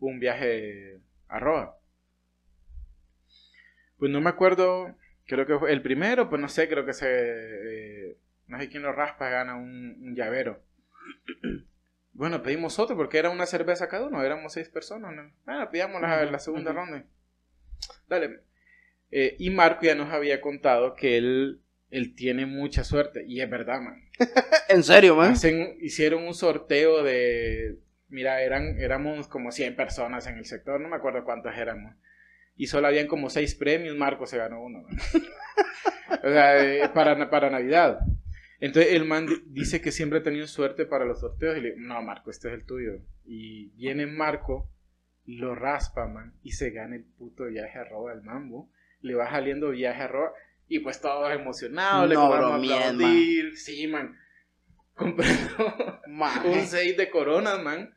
un 0.00 0.18
viaje 0.18 0.98
a 1.28 1.38
Roa. 1.38 1.78
Pues 3.96 4.10
no 4.10 4.20
me 4.20 4.30
acuerdo, 4.30 4.96
creo 5.26 5.46
que 5.46 5.58
fue 5.60 5.72
el 5.72 5.80
primero, 5.80 6.28
pues 6.28 6.42
no 6.42 6.48
sé, 6.48 6.68
creo 6.68 6.84
que 6.84 6.92
se... 6.92 7.06
eh, 7.08 8.16
no 8.48 8.58
sé 8.58 8.68
quién 8.68 8.82
lo 8.82 8.90
raspa, 8.92 9.28
gana 9.28 9.54
un, 9.54 9.96
un 10.02 10.16
llavero. 10.16 10.60
Bueno, 12.12 12.42
pedimos 12.42 12.78
otro 12.78 12.96
porque 12.96 13.18
era 13.18 13.30
una 13.30 13.46
cerveza 13.46 13.88
cada 13.88 14.06
uno, 14.06 14.22
éramos 14.22 14.52
seis 14.52 14.68
personas. 14.68 15.14
¿no? 15.14 15.30
Bueno, 15.44 15.70
pidamos 15.70 16.00
la, 16.02 16.24
la 16.24 16.38
segunda 16.38 16.72
ronda. 16.72 17.04
Dale. 18.08 18.40
Eh, 19.10 19.36
y 19.38 19.50
Marco 19.50 19.82
ya 19.86 19.94
nos 19.94 20.12
había 20.12 20.40
contado 20.40 20.94
que 20.94 21.16
él 21.16 21.60
él 21.90 22.14
tiene 22.14 22.46
mucha 22.46 22.84
suerte. 22.84 23.24
Y 23.26 23.40
es 23.40 23.50
verdad, 23.50 23.80
man. 23.80 24.00
¿En 24.68 24.82
serio, 24.82 25.16
man? 25.16 25.32
Hacen- 25.32 25.76
hicieron 25.80 26.24
un 26.24 26.34
sorteo 26.34 27.02
de. 27.02 27.78
Mira, 28.08 28.42
eran, 28.42 28.78
éramos 28.80 29.28
como 29.28 29.52
100 29.52 29.76
personas 29.76 30.26
en 30.26 30.36
el 30.38 30.44
sector, 30.44 30.80
no 30.80 30.88
me 30.88 30.96
acuerdo 30.96 31.24
cuántos 31.24 31.56
éramos. 31.56 31.94
Y 32.56 32.66
solo 32.66 32.88
habían 32.88 33.06
como 33.06 33.30
6 33.30 33.54
premios, 33.54 33.96
Marco 33.96 34.26
se 34.26 34.36
ganó 34.38 34.62
uno. 34.62 34.82
man. 34.82 34.98
o 36.24 36.28
sea, 36.28 36.62
eh, 36.64 36.88
para, 36.92 37.30
para 37.30 37.50
Navidad. 37.50 38.00
Entonces 38.60 38.92
el 38.92 39.04
man 39.06 39.26
di- 39.26 39.42
dice 39.46 39.80
que 39.80 39.90
siempre 39.90 40.18
ha 40.18 40.22
tenido 40.22 40.46
suerte 40.46 40.84
para 40.86 41.04
los 41.04 41.20
sorteos. 41.20 41.56
Y 41.56 41.60
le 41.60 41.68
digo, 41.74 41.80
no, 41.88 42.00
Marco, 42.02 42.30
este 42.30 42.48
es 42.48 42.54
el 42.54 42.64
tuyo. 42.64 42.92
Y 43.24 43.70
viene 43.70 44.06
Marco, 44.06 44.70
lo 45.26 45.54
raspa, 45.54 46.06
man, 46.06 46.34
y 46.42 46.52
se 46.52 46.70
gana 46.70 46.96
el 46.96 47.04
puto 47.04 47.44
viaje 47.46 47.78
a 47.78 47.84
Roa 47.84 48.14
del 48.14 48.22
Mambo. 48.22 48.70
Le 49.00 49.14
va 49.14 49.30
saliendo 49.30 49.70
viaje 49.70 50.02
a 50.02 50.08
Roa. 50.08 50.32
Y 50.68 50.80
pues 50.80 51.00
todos 51.00 51.32
emocionados, 51.32 52.08
le 52.08 52.14
comenzamos 52.14 52.70
a 52.70 52.88
aplaudir. 52.90 53.56
Sí, 53.56 53.86
man. 53.88 54.16
Comprando 54.94 56.00
Man. 56.06 56.46
un 56.46 56.66
6 56.66 56.96
de 56.96 57.10
coronas, 57.10 57.62
man. 57.62 57.94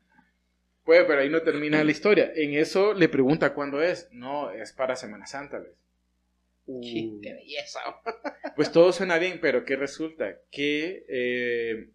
Pues, 0.86 1.03
pero 1.05 1.22
ahí 1.22 1.29
no 1.29 1.41
termina 1.41 1.84
la 1.84 1.91
historia. 1.91 2.32
En 2.36 2.53
eso 2.53 2.93
le 2.93 3.10
pregunta 3.10 3.53
cuándo 3.53 3.82
es. 3.82 4.10
No, 4.12 4.51
es 4.51 4.74
para 4.74 4.96
Semana 4.96 5.25
Santa, 5.25 5.60
¿ves? 5.60 5.72
Uh, 6.65 7.22
qué 7.22 7.34
belleza. 7.34 7.79
pues 8.55 8.72
todo 8.72 8.91
suena 8.93 9.17
bien, 9.17 9.39
pero 9.41 9.65
¿qué 9.65 9.75
resulta? 9.75 10.38
Que 10.51 11.05
eh, 11.08 11.89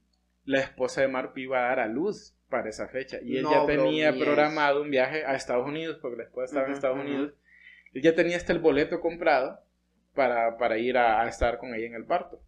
la 0.44 0.60
esposa 0.60 1.00
de 1.02 1.08
Marco 1.08 1.38
iba 1.38 1.58
a 1.58 1.68
dar 1.68 1.80
a 1.80 1.87
luz 1.88 2.34
para 2.48 2.68
esa 2.68 2.88
fecha. 2.88 3.18
Y 3.22 3.37
él 3.37 3.42
No 3.42 3.50
ya 3.50 3.66
tenía 3.66 4.12
bromees. 4.12 4.25
programado 4.25 4.82
un 4.82 4.90
viaje 4.90 5.25
a 5.25 5.34
Estados 5.34 5.66
Unidos, 5.66 5.98
porque 6.00 6.16
la 6.18 6.25
esposa 6.25 6.46
estaba 6.46 6.66
en 6.66 6.72
Ujú, 6.72 6.76
Estados 6.76 6.98
ujú. 6.98 7.06
Unidos. 7.06 7.34
Él 7.94 8.02
ya 8.02 8.14
tenía 8.14 8.37
hasta 8.37 8.52
el 8.52 8.58
boleto 8.60 9.00
comprado 9.00 9.60
para, 10.14 10.56
para 10.58 10.78
ir 10.78 10.96
a, 10.98 11.22
a 11.22 11.28
estar 11.28 11.58
con 11.58 11.75
ella 11.75 11.87
en 11.87 11.94
el 11.94 12.04
parto, 12.04 12.42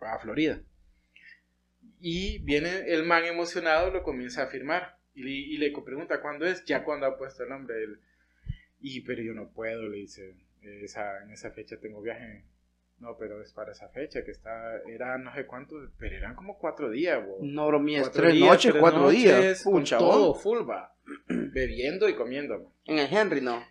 a 0.00 0.18
Florida. 0.18 0.60
Y 2.00 2.38
viene 2.40 2.92
el 2.92 3.04
man 3.04 3.24
emocionado, 3.24 3.90
lo 3.90 4.02
comienza 4.02 4.42
a 4.44 4.46
firmar. 4.48 4.98
Y 5.14 5.22
le, 5.22 5.30
y 5.30 5.56
le 5.58 5.72
pregunta 5.84 6.20
cuándo 6.20 6.46
es, 6.46 6.64
ya 6.64 6.84
cuando 6.84 7.06
ha 7.06 7.16
puesto 7.18 7.42
el 7.42 7.48
nombre. 7.50 7.82
Él, 7.82 8.00
y 8.80 9.00
pero 9.02 9.22
yo 9.22 9.34
no 9.34 9.50
puedo, 9.52 9.88
le 9.88 9.98
dice, 9.98 10.34
esa, 10.62 11.22
en 11.22 11.30
esa 11.30 11.50
fecha 11.50 11.76
tengo 11.78 12.00
viaje. 12.02 12.44
No, 12.98 13.16
pero 13.16 13.40
es 13.40 13.52
para 13.52 13.70
esa 13.70 13.88
fecha 13.90 14.24
que 14.24 14.32
está, 14.32 14.78
era 14.88 15.16
no 15.18 15.32
sé 15.32 15.46
cuánto, 15.46 15.76
pero 15.98 16.16
eran 16.16 16.34
como 16.34 16.58
cuatro 16.58 16.90
días. 16.90 17.24
bo. 17.24 17.38
No. 17.42 17.70
Cuatro 17.70 18.10
Tres 18.22 18.32
días, 18.34 18.48
noches, 18.50 18.70
tres 18.72 18.80
cuatro 18.80 19.00
noches, 19.02 19.22
días. 19.22 19.62
con 19.62 19.72
Pucha, 19.74 19.98
todo, 19.98 20.34
full 20.34 20.68
va. 20.68 20.92
Bebiendo 21.28 22.08
y 22.08 22.14
comiendo. 22.14 22.72
En 22.86 22.98
el 22.98 23.06
Henry, 23.12 23.40
no. 23.40 23.62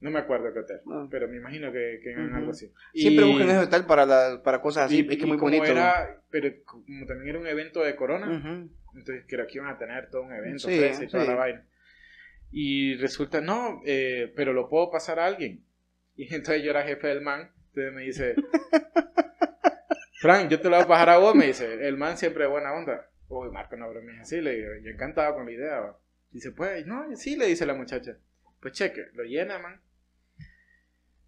No 0.00 0.10
me 0.10 0.18
acuerdo 0.18 0.52
qué 0.52 0.58
hotel, 0.58 0.80
No. 0.84 1.08
pero 1.08 1.28
me 1.28 1.36
imagino 1.36 1.70
que, 1.72 2.00
que 2.02 2.12
algo 2.14 2.50
así. 2.50 2.70
Siempre 2.92 3.24
Y- 3.24 3.30
buscan 3.30 3.48
ese 3.50 3.58
hotel 3.60 3.84
para, 3.86 4.04
la- 4.04 4.42
para 4.42 4.60
cosas 4.60 4.86
así. 4.86 4.96
y- 4.96 5.00
es 5.02 5.06
que 5.06 5.14
y 5.14 5.18
es 5.20 5.26
muy 5.26 5.36
bonito. 5.36 5.64
era- 5.64 6.20
pero 6.28 6.50
como 6.64 7.06
también 7.06 7.28
era 7.30 7.38
un 7.38 7.46
evento 7.46 7.82
de 7.82 7.94
corona, 7.94 8.26
Ujú. 8.26 8.68
entonces 8.98 9.24
creo 9.28 9.46
que 9.46 9.58
iban 9.58 9.68
a 9.70 9.78
tener 9.78 10.10
todo 10.10 10.22
un 10.22 10.32
evento, 10.34 10.68
Sí, 10.68 10.76
fresa 10.76 11.04
y 11.04 11.06
toda 11.08 11.22
sí. 11.22 11.28
la 11.30 11.36
vaina. 11.36 11.66
Y 12.52 12.96
resulta, 12.96 13.40
no, 13.40 13.80
eh, 13.84 14.32
pero 14.36 14.52
lo 14.52 14.68
puedo 14.68 14.90
pasar 14.90 15.18
a 15.18 15.26
alguien. 15.26 15.64
Y 16.14 16.24
entonces 16.34 16.62
yo 16.62 16.70
era 16.70 16.82
jefe 16.82 17.06
del 17.08 17.22
man, 17.22 17.50
entonces 17.68 17.92
me 17.94 18.02
dice, 18.02 18.34
Frank, 20.20 20.50
yo 20.50 20.60
te 20.60 20.68
lo 20.68 20.76
voy 20.76 20.84
a 20.84 20.86
pasar 20.86 21.08
a 21.08 21.16
vos, 21.16 21.34
me 21.34 21.46
dice, 21.46 21.88
el 21.88 21.96
man 21.96 22.18
siempre 22.18 22.44
de 22.44 22.50
buena 22.50 22.74
onda. 22.74 23.08
Uy, 23.28 23.50
Marco, 23.50 23.78
no 23.78 23.88
bromees 23.88 24.20
así, 24.20 24.42
le 24.42 24.56
digo, 24.56 24.68
yo 24.84 24.90
encantado 24.90 25.34
con 25.34 25.46
la 25.46 25.52
idea. 25.52 25.80
va. 25.80 25.98
Dice, 26.30 26.52
pues, 26.52 26.86
no, 26.86 27.16
sí, 27.16 27.36
le 27.36 27.46
dice 27.46 27.64
la 27.64 27.72
muchacha. 27.72 28.18
Pues 28.60 28.74
cheque, 28.74 29.06
lo 29.14 29.24
llena, 29.24 29.58
man. 29.58 29.80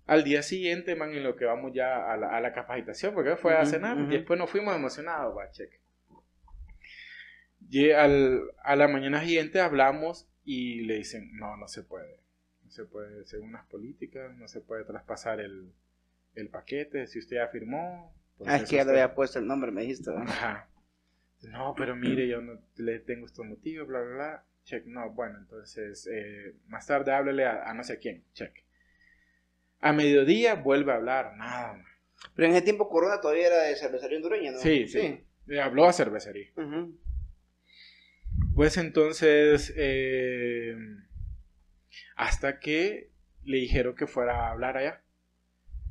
Al 0.07 0.23
día 0.23 0.43
siguiente, 0.43 0.97
man, 0.97 1.15
en 1.15 1.25
lo 1.25 1.35
que 1.35 1.47
vamos 1.47 1.73
ya 1.75 2.13
a 2.13 2.17
la, 2.19 2.29
a 2.37 2.41
la 2.43 2.53
capacitación, 2.53 3.15
porque 3.15 3.37
fue 3.37 3.57
a 3.57 3.65
cenar, 3.65 3.99
y 3.99 4.07
después 4.07 4.39
nos 4.39 4.51
fuimos 4.51 4.77
emocionados, 4.77 5.35
va, 5.35 5.51
cheque. 5.51 5.81
Y 7.71 7.91
al, 7.91 8.43
a 8.63 8.77
la 8.77 8.87
mañana 8.87 9.21
siguiente 9.23 9.61
hablamos 9.61 10.29
y 10.45 10.83
le 10.83 10.97
dicen, 10.97 11.37
no, 11.37 11.57
no 11.57 11.69
se 11.69 11.83
puede. 11.83 12.21
No 12.65 12.71
se 12.71 12.85
puede, 12.85 13.25
según 13.27 13.53
las 13.53 13.67
políticas, 13.67 14.35
no 14.37 14.49
se 14.49 14.61
puede 14.61 14.85
traspasar 14.85 15.41
el, 15.41 15.73
el 16.35 16.49
paquete. 16.49 17.07
Si 17.07 17.19
usted 17.19 17.37
ya 17.37 17.49
firmó... 17.49 18.15
pues 18.39 18.51
Ah, 18.51 18.57
es 18.57 18.69
que 18.69 18.77
ya 18.77 18.85
le 18.85 18.93
había 18.93 19.15
puesto 19.15 19.39
el 19.39 19.47
nombre, 19.47 19.71
me 19.71 19.83
dijiste. 19.83 20.11
¿verdad? 20.11 20.27
Ajá. 20.29 20.69
No, 21.43 21.75
pero 21.77 21.95
mire, 21.97 22.27
yo 22.29 22.41
no 22.41 22.59
le 22.77 22.99
tengo 23.01 23.27
estos 23.27 23.47
motivos, 23.47 23.87
bla, 23.89 24.01
bla, 24.01 24.15
bla. 24.15 24.45
Check. 24.65 24.87
No, 24.87 25.11
bueno, 25.11 25.39
entonces, 25.39 26.09
eh, 26.11 26.55
más 26.69 26.87
tarde 26.87 27.13
háblele 27.13 27.45
a, 27.45 27.65
a 27.69 27.75
no 27.75 27.85
sé 27.85 27.99
quién. 27.99 28.25
Check. 28.33 28.65
A 29.81 29.93
mediodía 29.93 30.55
vuelve 30.55 30.93
a 30.93 30.97
hablar. 30.97 31.37
Nada 31.37 31.75
más. 31.75 31.87
Pero 32.35 32.49
en 32.49 32.55
ese 32.55 32.63
tiempo 32.63 32.89
Corona 32.89 33.21
todavía 33.21 33.49
era 33.49 33.63
de 33.65 33.77
cervecería 33.77 34.17
hondureña, 34.17 34.53
¿no? 34.53 34.59
Sí, 34.59 34.89
sí. 34.89 35.23
Le 35.47 35.61
habló 35.61 35.85
a 35.87 35.93
cervecería. 35.93 36.51
Ujú. 36.57 36.99
Pues 38.55 38.77
entonces, 38.77 39.73
eh, 39.77 40.77
hasta 42.17 42.61
que 42.61 43.11
le 43.45 43.59
dijeron 43.59 43.95
que 43.95 44.07
fuera 44.07 44.47
a 44.47 44.53
hablar 44.53 44.77
allá. 44.77 45.03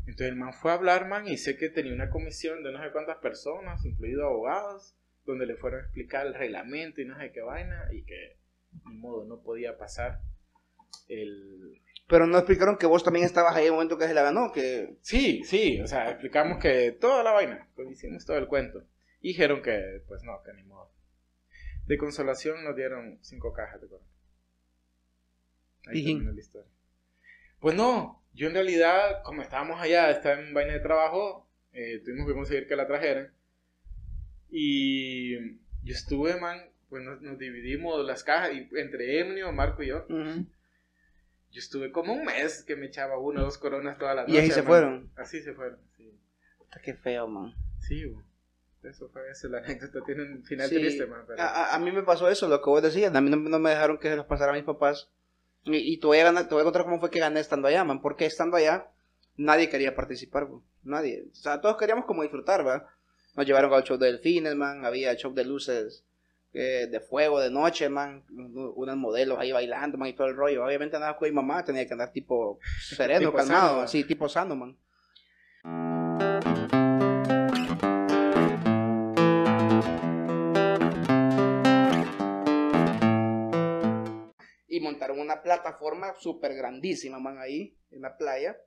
Entonces 0.06 0.28
el 0.28 0.36
man 0.36 0.54
fue 0.54 0.72
a 0.72 0.76
hablar, 0.76 1.08
man, 1.08 1.28
y 1.28 1.38
sé 1.38 1.58
que 1.58 1.70
tenía 1.70 1.94
una 1.94 2.10
comisión 2.10 2.64
de 2.64 2.72
no 2.72 2.84
sé 2.84 2.92
cuántas 2.92 3.18
personas, 3.18 3.86
incluidos 3.86 4.26
abogados, 4.26 4.96
donde 5.26 5.46
le 5.46 5.56
fueron 5.56 5.80
a 5.80 5.84
explicar 5.84 6.28
el 6.28 6.34
reglamento 6.34 7.02
y 7.02 7.06
no 7.06 7.18
sé 7.18 7.32
qué 7.32 7.42
vaina, 7.42 7.88
y 7.92 8.04
que 8.04 8.38
ni 8.86 8.96
modo 8.96 9.26
no 9.26 9.42
podía 9.42 9.78
pasar 9.78 10.20
el... 11.08 11.82
Pero 12.08 12.28
no 12.28 12.38
explicaron 12.38 12.78
que 12.78 12.86
vos 12.86 13.04
también 13.04 13.26
estabas 13.26 13.56
ahí 13.56 13.64
en 13.64 13.68
el 13.68 13.74
momento 13.74 13.98
que 13.98 14.08
se 14.08 14.14
la 14.14 14.24
ganó, 14.24 14.52
que... 14.52 14.98
Sí, 15.02 15.44
sí, 15.46 15.80
o 15.80 15.88
sea, 15.88 16.10
explicamos 16.10 16.58
que 16.60 16.92
toda 16.92 17.24
la 17.24 17.32
vaina, 17.32 17.70
pues 17.76 17.90
hicimos 17.90 18.26
todo 18.26 18.38
el 18.38 18.48
cuento. 18.48 18.84
Y 19.22 19.30
dijeron 19.30 19.62
que, 19.62 20.02
pues 20.06 20.22
no, 20.24 20.44
que 20.44 20.54
ni 20.54 20.64
modo. 20.64 20.92
De 21.86 21.98
consolación 21.98 22.64
nos 22.64 22.76
dieron 22.76 23.18
cinco 23.22 23.52
cajas 23.54 23.82
de 23.82 23.88
corona. 23.88 24.08
Ahí 25.88 25.94
Pijín. 25.96 26.18
terminó 26.18 26.34
la 26.34 26.40
historia. 26.40 26.72
Pues 27.60 27.76
no, 27.76 28.24
yo 28.34 28.48
en 28.48 28.54
realidad, 28.54 29.22
como 29.24 29.42
estábamos 29.42 29.80
allá, 29.82 30.10
estaba 30.12 30.40
en 30.40 30.54
vaina 30.54 30.74
de 30.74 30.80
trabajo, 30.80 31.48
eh, 31.74 32.02
tuvimos 32.04 32.28
que 32.28 32.34
conseguir 32.34 32.68
que 32.68 32.76
la 32.76 32.88
trajeran. 32.88 33.34
Y 34.50 35.38
yo 35.84 35.94
estuve, 35.94 36.40
man, 36.40 36.62
pues 36.90 37.04
nos, 37.04 37.22
nos 37.22 37.38
dividimos 37.38 38.06
las 38.06 38.24
cajas, 38.24 38.52
y 38.54 38.70
entre 38.78 39.20
Emnio, 39.20 39.52
Marco 39.52 39.84
y 39.84 39.88
yo. 39.88 40.06
Ujú. 40.10 40.46
Yo 41.52 41.60
estuve 41.60 41.92
como 41.92 42.14
un 42.14 42.26
mes 42.26 42.64
que 42.64 42.76
me 42.76 42.88
echaba 42.88 43.18
una 43.20 43.42
o 43.42 43.46
dos 43.46 43.58
coronas 43.58 43.98
todas 43.98 44.16
las 44.16 44.30
Y 44.30 44.38
ahí 44.38 44.50
se 44.50 44.62
man. 44.62 44.68
fueron. 44.68 45.12
Así 45.16 45.42
se 45.42 45.54
fueron, 45.54 45.80
sí. 45.98 46.12
Puta, 46.58 46.80
Qué 46.82 46.94
feo, 46.96 47.28
man. 47.28 47.54
Sí, 47.80 48.06
bo. 48.06 48.24
Eso 48.90 49.10
fue 49.10 49.30
eso, 49.32 49.48
la 49.50 49.58
anécdota 49.66 50.00
tiene 50.06 50.24
un 50.24 50.44
final 50.44 50.70
Sí. 50.70 50.76
Triste, 50.76 51.06
man, 51.08 51.24
pero... 51.28 51.42
A, 51.42 51.74
a- 51.76 51.80
mí 51.80 51.92
me 51.92 52.04
pasó 52.04 52.30
eso, 52.30 52.48
lo 52.48 52.62
que 52.62 52.70
vos 52.70 52.82
decías. 52.82 53.14
A 53.14 53.22
mí 53.22 53.30
no, 53.30 53.38
no 53.38 53.60
me 53.60 53.70
dejaron 53.72 53.98
que 53.98 54.10
se 54.10 54.16
los 54.16 54.26
pasara 54.26 54.52
a 54.52 54.56
mis 54.56 54.64
papás. 54.64 55.10
Y, 55.66 55.78
y 55.78 55.98
te, 55.98 56.08
voy 56.08 56.18
a 56.20 56.26
ganar, 56.26 56.48
te 56.48 56.54
voy 56.54 56.62
a 56.62 56.64
contar 56.66 56.84
cómo 56.84 57.00
fue 57.00 57.10
que 57.10 57.20
gané 57.20 57.40
estando 57.40 57.68
allá, 57.68 57.84
man. 57.84 58.02
Porque 58.02 58.26
estando 58.26 58.58
allá, 58.58 58.88
nadie 59.38 59.70
quería 59.70 59.96
participar, 59.96 60.46
bro. 60.46 60.62
Nadie. 60.84 61.26
O 61.32 61.36
sea, 61.36 61.62
todos 61.62 61.78
queríamos 61.78 62.06
como 62.06 62.22
disfrutar, 62.24 62.68
¿va? 62.68 62.88
Nos 63.36 63.46
llevaron 63.46 63.74
al 63.74 63.84
show 63.84 63.98
de 63.98 64.08
delfines, 64.08 64.56
man. 64.56 64.84
Había 64.86 65.16
show 65.16 65.34
de 65.34 65.46
luces 65.46 66.04
eh, 66.54 66.88
de 66.92 67.00
fuego 67.00 67.40
de 67.40 67.50
noche, 67.50 67.88
man. 67.90 68.24
Un- 68.30 68.74
Unos 68.76 68.98
modelos 68.98 69.40
ahí 69.40 69.52
bailando, 69.54 69.98
man, 69.98 70.10
y 70.10 70.14
todo 70.14 70.28
el 70.28 70.36
rollo. 70.36 70.66
Obviamente 70.66 70.98
andaba 70.98 71.18
con 71.18 71.30
mi 71.30 71.34
mamá, 71.34 71.64
tenía 71.64 71.88
que 71.88 71.94
andar 71.94 72.12
tipo 72.12 72.60
sereno, 72.82 73.20
Tipo 73.22 73.34
calmado. 73.34 73.70
sano, 73.70 73.82
así, 73.84 74.04
tipo 74.04 74.28
sano, 74.28 74.56
man. 74.58 74.78
Y 84.74 84.80
montaron 84.80 85.20
una 85.20 85.44
plataforma 85.44 86.16
súper 86.16 86.56
grandísima, 86.56 87.20
man, 87.20 87.38
ahí 87.38 87.78
en 87.92 88.02
la 88.02 88.18
playa. 88.18 88.58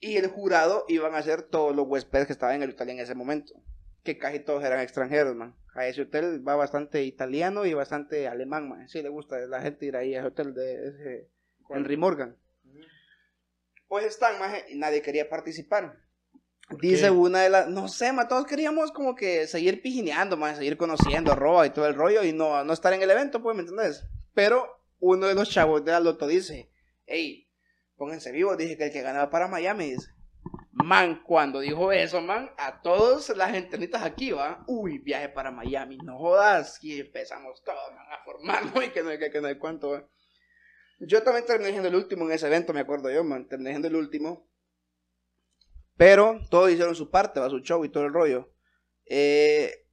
Y 0.00 0.16
el 0.16 0.26
jurado 0.26 0.84
iban 0.88 1.14
a 1.14 1.22
ser 1.22 1.42
todos 1.42 1.74
los 1.74 1.86
huéspedes 1.86 2.26
que 2.26 2.32
estaban 2.32 2.56
en 2.56 2.64
el 2.64 2.70
hotel 2.70 2.90
en 2.90 2.98
ese 2.98 3.14
momento. 3.14 3.54
Que 4.02 4.18
casi 4.18 4.40
todos 4.40 4.64
eran 4.64 4.80
extranjeros, 4.80 5.36
man. 5.36 5.54
A 5.76 5.86
ese 5.86 6.02
hotel 6.02 6.46
va 6.46 6.56
bastante 6.56 7.04
italiano 7.04 7.64
y 7.64 7.74
bastante 7.74 8.26
alemán, 8.26 8.68
man. 8.68 8.88
Sí 8.88 9.02
le 9.02 9.08
gusta 9.08 9.36
a 9.36 9.46
la 9.46 9.62
gente 9.62 9.86
ir 9.86 9.94
ahí 9.96 10.16
a 10.16 10.18
ese 10.18 10.26
hotel 10.26 10.52
de 10.52 10.88
ese 10.88 11.30
Henry 11.70 11.96
Morgan. 11.96 12.36
Pues 13.86 14.04
están, 14.04 14.40
man, 14.40 14.52
y 14.68 14.74
nadie 14.76 15.00
quería 15.00 15.28
participar. 15.30 15.96
¿Por 16.68 16.80
Dice 16.80 17.02
qué? 17.04 17.10
una 17.10 17.42
de 17.42 17.50
las, 17.50 17.68
no 17.68 17.86
sé, 17.86 18.12
man, 18.12 18.26
todos 18.26 18.46
queríamos 18.46 18.90
como 18.90 19.14
que 19.14 19.46
seguir 19.46 19.80
pijineando, 19.80 20.36
man, 20.36 20.56
seguir 20.56 20.76
conociendo 20.76 21.30
a 21.30 21.36
Roa 21.36 21.66
y 21.66 21.70
todo 21.70 21.86
el 21.86 21.94
rollo 21.94 22.24
y 22.24 22.32
no, 22.32 22.64
no 22.64 22.72
estar 22.72 22.92
en 22.92 23.02
el 23.02 23.12
evento, 23.12 23.40
pues, 23.40 23.54
¿me 23.54 23.62
entendés? 23.62 24.04
Pero 24.34 24.76
uno 24.98 25.26
de 25.26 25.34
los 25.34 25.50
chavos 25.50 25.84
de 25.84 25.92
la 25.92 26.12
dice, 26.26 26.70
hey, 27.06 27.48
pónganse 27.96 28.32
vivos, 28.32 28.56
dije 28.56 28.76
que 28.76 28.84
el 28.86 28.92
que 28.92 29.02
ganaba 29.02 29.30
para 29.30 29.48
Miami, 29.48 29.90
dice. 29.90 30.10
Man, 30.72 31.22
cuando 31.24 31.60
dijo 31.60 31.90
eso, 31.90 32.20
man, 32.20 32.50
a 32.58 32.82
todos 32.82 33.34
las 33.36 33.50
gentenitas 33.50 34.02
aquí, 34.02 34.32
va, 34.32 34.62
uy, 34.66 34.98
viaje 34.98 35.28
para 35.28 35.50
Miami, 35.50 35.98
no 35.98 36.18
jodas, 36.18 36.78
y 36.82 37.00
empezamos 37.00 37.62
todos, 37.64 37.92
man, 37.94 38.06
a 38.10 38.24
formarnos 38.24 38.84
y 38.84 38.90
que 38.90 39.02
no 39.02 39.10
hay 39.10 39.18
que, 39.18 39.30
que 39.30 39.58
cuánto, 39.58 39.90
va. 39.90 40.08
Yo 41.00 41.22
también 41.22 41.44
terminé 41.44 41.70
siendo 41.70 41.88
el 41.88 41.94
último 41.94 42.24
en 42.24 42.32
ese 42.32 42.46
evento, 42.46 42.72
me 42.72 42.80
acuerdo 42.80 43.10
yo, 43.10 43.24
man, 43.24 43.48
terminé 43.48 43.70
siendo 43.70 43.88
el 43.88 43.96
último. 43.96 44.48
Pero 45.96 46.40
todos 46.50 46.70
hicieron 46.70 46.94
su 46.94 47.10
parte, 47.10 47.40
va 47.40 47.50
su 47.50 47.60
show 47.60 47.84
y 47.84 47.88
todo 47.88 48.04
el 48.04 48.12
rollo. 48.12 48.52
Eh, 49.06 49.86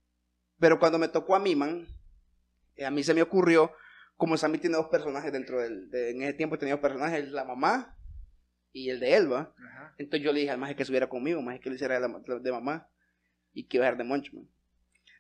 pero 0.60 0.80
cuando 0.80 1.00
me 1.00 1.08
tocó 1.08 1.36
a 1.36 1.40
mí, 1.40 1.56
man, 1.56 1.88
eh, 2.76 2.86
a 2.86 2.92
mí 2.92 3.04
se 3.04 3.14
me 3.14 3.22
ocurrió, 3.22 3.72
como 4.18 4.38
Sammy 4.38 4.58
tiene 4.58 4.78
dos 4.78 4.88
personajes 4.88 5.32
dentro 5.32 5.60
del, 5.62 5.90
de- 5.90 6.12
en 6.12 6.22
ese 6.22 6.34
tiempo 6.34 6.58
tenía 6.58 6.76
dos 6.76 6.82
personajes, 6.82 7.30
la 7.32 7.44
mamá 7.46 7.98
y 8.72 8.90
el 8.90 9.00
de 9.00 9.16
Elba. 9.16 9.54
Ajá. 9.58 9.96
Entonces 9.98 10.24
yo 10.26 10.32
le 10.34 10.40
dije 10.42 10.52
al 10.52 10.58
maje 10.58 10.76
que 10.76 10.86
subiera 10.86 11.08
conmigo, 11.10 11.42
más 11.42 11.60
que 11.60 11.70
lo 11.70 11.76
hiciera 11.76 12.00
de, 12.00 12.08
la- 12.08 12.40
de 12.40 12.52
mamá 12.52 12.90
y 13.54 13.68
que 13.68 13.78
iba 13.78 13.86
a 13.86 13.90
ser 13.90 13.98
de 13.98 14.04
Moncho, 14.04 14.32
man. 14.36 14.48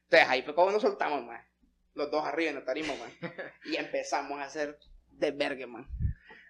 Entonces 0.04 0.30
ahí 0.30 0.42
fue 0.44 0.56
como 0.56 0.72
nos 0.72 0.82
soltamos, 0.82 1.24
man. 1.26 1.42
Los 1.96 2.10
dos 2.12 2.26
arriba 2.26 2.50
en 2.50 2.56
la 2.56 2.66
tarima, 2.66 2.94
man. 2.96 3.10
Y 3.66 3.76
empezamos 3.76 4.40
a 4.40 4.46
hacer 4.46 4.80
de 5.10 5.32
vergue, 5.32 5.68
man. 5.68 5.88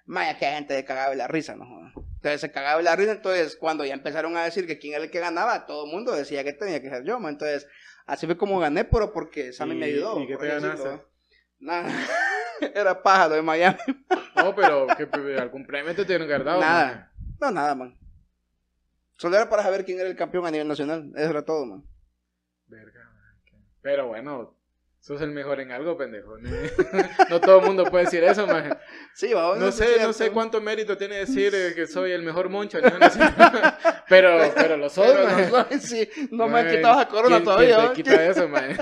Más 0.05 0.35
que 0.35 0.45
hay 0.45 0.55
gente 0.55 0.73
de 0.73 0.83
cagaba 0.83 1.11
de 1.11 1.15
la 1.15 1.27
risa, 1.27 1.55
no 1.55 1.65
jodas. 1.65 1.93
Entonces 2.15 2.41
se 2.41 2.51
cagaba 2.51 2.77
de 2.77 2.83
la 2.83 2.95
risa, 2.95 3.11
entonces 3.13 3.55
cuando 3.57 3.85
ya 3.85 3.93
empezaron 3.93 4.35
a 4.37 4.43
decir 4.43 4.67
que 4.67 4.77
quién 4.79 4.93
era 4.93 5.03
el 5.03 5.11
que 5.11 5.19
ganaba, 5.19 5.65
todo 5.65 5.85
el 5.85 5.91
mundo 5.91 6.13
decía 6.13 6.43
que 6.43 6.53
tenía 6.53 6.81
que 6.81 6.89
ser 6.89 7.03
yo, 7.05 7.19
man. 7.19 7.33
Entonces 7.33 7.67
así 8.05 8.25
fue 8.25 8.37
como 8.37 8.59
gané, 8.59 8.83
pero 8.85 9.11
porque 9.13 9.53
Sammy 9.53 9.75
¿Y- 9.75 9.77
me 9.77 9.85
ayudó. 9.85 10.21
y 10.21 10.27
qué 10.27 10.37
te 10.37 10.47
ganaste? 10.47 11.01
Nada. 11.59 11.89
era 12.75 13.01
pájaro 13.01 13.35
de 13.35 13.41
Miami. 13.41 13.77
No, 14.35 14.53
pero 14.55 14.87
que 14.97 15.05
pues, 15.07 15.39
algún 15.39 15.65
premio 15.65 15.95
te 15.95 16.03
tuvieron 16.03 16.27
que 16.27 16.33
haber 16.33 16.45
dado. 16.45 16.59
Nada. 16.59 17.11
man. 17.15 17.37
No, 17.39 17.51
nada, 17.51 17.75
man. 17.75 17.97
Solo 19.15 19.35
era 19.35 19.47
para 19.47 19.63
saber 19.63 19.85
quién 19.85 19.99
era 19.99 20.09
el 20.09 20.15
campeón 20.15 20.45
a 20.45 20.51
nivel 20.51 20.67
nacional. 20.67 21.11
Eso 21.15 21.29
era 21.29 21.45
todo, 21.45 21.65
man. 21.65 21.83
Verga, 22.67 22.99
man, 23.05 23.63
Pero 23.81 24.07
bueno, 24.07 24.57
sos 25.05 25.21
el 25.21 25.31
mejor 25.31 25.59
en 25.59 25.71
algo, 25.73 25.97
pendejo. 25.97 26.37
No, 26.37 26.49
no 27.29 27.41
todo 27.41 27.59
el 27.59 27.65
mundo 27.65 27.83
puede 27.83 28.05
decir 28.05 28.23
eso, 28.23 28.47
man. 28.47 28.77
Sí, 29.13 29.33
vamos. 29.33 29.57
No 29.57 29.69
sé, 29.73 29.97
no 30.01 30.13
sé 30.13 30.31
cuánto 30.31 30.61
mérito 30.61 30.97
tiene 30.97 31.17
decir 31.17 31.53
eh, 31.53 31.73
que 31.75 31.87
soy 31.87 32.11
el 32.11 32.21
mejor 32.23 32.47
moncho. 32.47 32.79
¿no? 32.79 32.89
No 32.99 33.09
sé. 33.09 33.19
pero, 34.07 34.39
pero 34.55 34.77
lo 34.77 34.89
soy, 34.89 35.09
Pero 35.13 35.25
man. 35.25 35.51
no 35.51 35.65
soy, 35.69 35.79
sí, 35.79 36.09
no 36.31 36.47
me 36.47 36.59
han 36.59 36.65
Man, 36.67 36.75
quitado 36.75 36.99
a 36.99 37.07
corona 37.09 37.35
¿quién- 37.35 37.43
todavía. 37.43 37.75
quién 37.77 37.87
te 37.89 37.95
quita 37.95 38.25
eso, 38.25 38.47
man? 38.47 38.77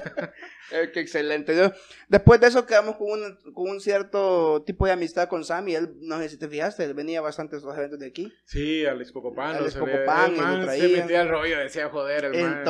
Eh, 0.73 0.91
qué 0.93 0.99
excelente. 0.99 1.71
Después 2.07 2.39
de 2.39 2.47
eso 2.47 2.65
quedamos 2.67 2.95
con 2.97 3.07
un, 3.21 3.53
con 3.53 3.69
un 3.69 3.81
cierto 3.81 4.63
tipo 4.65 4.85
de 4.85 4.91
amistad 4.91 5.27
con 5.27 5.43
Sammy. 5.43 5.73
Él, 5.75 5.95
no 6.01 6.19
sé 6.19 6.29
si 6.29 6.37
te 6.37 6.47
fijaste, 6.47 6.83
él 6.83 6.93
venía 6.93 7.19
bastante 7.19 7.55
a 7.55 7.57
estos 7.57 7.75
eventos 7.75 7.99
de 7.99 8.07
aquí. 8.07 8.31
Sí, 8.45 8.85
Alex 8.85 9.11
Cocopán. 9.11 9.55
Alex 9.55 9.75
lo 9.75 9.85
se 9.87 10.75
El 10.75 10.91
se 10.91 11.01
metía 11.01 11.21
al 11.21 11.29
rollo, 11.29 11.57
decía, 11.57 11.89
joder, 11.89 12.25
el 12.25 12.41
man. 12.41 12.63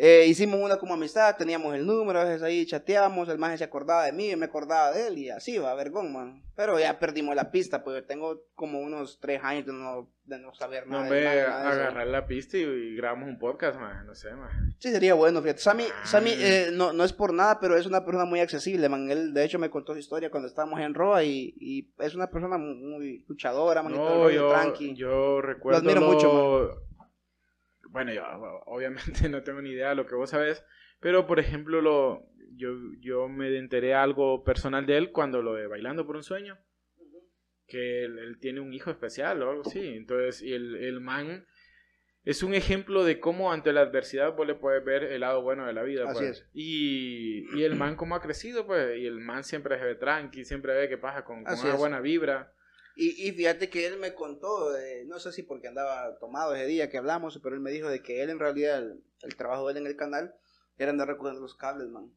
Eh, 0.00 0.26
hicimos 0.28 0.60
una 0.60 0.76
como 0.76 0.94
amistad, 0.94 1.34
teníamos 1.36 1.74
el 1.74 1.84
número, 1.84 2.20
a 2.20 2.24
veces 2.24 2.40
ahí 2.44 2.64
chateábamos, 2.64 3.28
el 3.30 3.36
man 3.38 3.58
se 3.58 3.64
acordaba 3.64 4.04
de 4.04 4.12
mí, 4.12 4.30
yo 4.30 4.36
me 4.36 4.46
acordaba 4.46 4.92
de 4.92 5.08
él 5.08 5.18
y 5.18 5.28
así 5.28 5.58
va, 5.58 5.74
vergón, 5.74 6.12
man. 6.12 6.40
Pero 6.54 6.78
ya 6.78 7.00
perdimos 7.00 7.34
la 7.34 7.50
pista, 7.50 7.82
pues 7.82 8.06
tengo 8.06 8.44
como 8.54 8.78
unos 8.80 9.18
tres 9.20 9.40
años 9.42 9.66
de 9.66 9.72
no, 9.72 10.08
de 10.24 10.38
no 10.38 10.54
saber 10.54 10.86
No, 10.86 10.98
nada. 10.98 11.02
man, 11.02 11.10
de 11.10 11.40
eso. 11.40 11.50
agarrar 11.50 12.06
la 12.06 12.26
pista 12.28 12.56
y, 12.56 12.60
y 12.60 12.94
grabamos 12.94 13.28
un 13.28 13.40
podcast, 13.40 13.76
man. 13.80 14.06
No 14.06 14.14
sé, 14.14 14.30
man. 14.34 14.72
Sí, 14.78 14.90
sería 14.92 15.14
bueno, 15.14 15.42
fíjate. 15.42 15.60
Sammy, 15.60 15.84
Sammy 16.04 16.30
Ah. 16.30 16.36
eh, 16.38 16.70
no, 16.72 16.92
no 16.92 17.02
es 17.02 17.12
por 17.12 17.34
nada, 17.34 17.58
pero 17.58 17.76
es 17.76 17.84
una 17.86 18.04
persona 18.04 18.24
muy 18.24 18.38
accesible, 18.38 18.88
man. 18.88 19.10
Él, 19.10 19.34
de 19.34 19.44
hecho, 19.44 19.58
me 19.58 19.68
contó 19.68 19.94
su 19.94 19.98
historia 19.98 20.30
cuando 20.30 20.46
estábamos 20.48 20.78
en 20.78 20.94
Roa 20.94 21.24
y, 21.24 21.54
y 21.58 21.90
es 21.98 22.14
una 22.14 22.30
persona 22.30 22.56
muy, 22.56 22.74
muy 22.76 23.24
luchadora, 23.26 23.82
man. 23.82 23.94
y 23.94 23.96
todo 23.96 24.24
No, 24.24 24.30
yo, 24.30 24.48
tranqui. 24.50 24.94
yo 24.94 25.40
recuerdo. 25.42 25.80
admiro 25.80 26.02
mucho, 26.02 26.82
Bueno, 27.90 28.12
yo 28.12 28.24
obviamente 28.66 29.28
no 29.28 29.42
tengo 29.42 29.62
ni 29.62 29.70
idea 29.70 29.90
de 29.90 29.94
lo 29.94 30.06
que 30.06 30.14
vos 30.14 30.30
sabés, 30.30 30.64
pero 31.00 31.26
por 31.26 31.38
ejemplo, 31.38 31.80
lo, 31.80 32.26
yo, 32.54 32.70
yo 33.00 33.28
me 33.28 33.56
enteré 33.56 33.94
algo 33.94 34.44
personal 34.44 34.86
de 34.86 34.96
él 34.96 35.12
cuando 35.12 35.42
lo 35.42 35.54
de 35.54 35.66
Bailando 35.66 36.06
por 36.06 36.16
un 36.16 36.22
Sueño, 36.22 36.58
que 37.66 38.04
él, 38.04 38.18
él 38.18 38.38
tiene 38.40 38.60
un 38.60 38.72
hijo 38.72 38.90
especial 38.90 39.42
o 39.42 39.50
algo 39.50 39.62
así. 39.66 39.86
Entonces, 39.94 40.42
y 40.42 40.52
el, 40.54 40.76
el 40.76 41.00
man 41.00 41.46
es 42.28 42.42
un 42.42 42.54
ejemplo 42.54 43.04
de 43.04 43.20
cómo 43.20 43.52
ante 43.52 43.72
la 43.72 43.80
adversidad 43.80 44.34
vos 44.34 44.46
le 44.46 44.54
puedes 44.54 44.84
ver 44.84 45.02
el 45.04 45.20
lado 45.20 45.40
bueno 45.40 45.66
de 45.66 45.72
la 45.72 45.82
vida. 45.82 46.04
Así 46.10 46.18
pues. 46.18 46.40
es. 46.40 46.46
Y, 46.52 47.46
y 47.56 47.62
el 47.62 47.74
man 47.74 47.96
como 47.96 48.14
ha 48.14 48.20
crecido, 48.20 48.66
pues, 48.66 48.98
y 48.98 49.06
el 49.06 49.20
man 49.20 49.44
siempre 49.44 49.78
se 49.78 49.84
ve 49.86 49.94
tranqui, 49.94 50.44
siempre 50.44 50.74
ve 50.74 50.90
que 50.90 50.98
pasa 50.98 51.24
con, 51.24 51.38
una 51.38 51.74
buena 51.76 52.00
vibra. 52.00 52.52
Y, 53.00 53.28
y 53.28 53.30
fíjate 53.30 53.70
que 53.70 53.86
él 53.86 53.96
me 53.98 54.12
contó, 54.12 54.76
eh, 54.76 55.04
no 55.06 55.20
sé 55.20 55.30
si 55.30 55.44
porque 55.44 55.68
andaba 55.68 56.18
tomado 56.18 56.52
ese 56.56 56.66
día 56.66 56.90
que 56.90 56.98
hablamos, 56.98 57.38
pero 57.40 57.54
él 57.54 57.60
me 57.60 57.70
dijo 57.70 57.88
de 57.88 58.02
que 58.02 58.24
él 58.24 58.30
en 58.30 58.40
realidad, 58.40 58.78
el, 58.78 59.04
el 59.22 59.36
trabajo 59.36 59.66
de 59.66 59.74
él 59.74 59.76
en 59.78 59.86
el 59.86 59.94
canal 59.94 60.34
era 60.78 60.90
andar 60.90 61.06
recogiendo 61.06 61.40
los 61.40 61.54
cables, 61.54 61.86
man. 61.90 62.12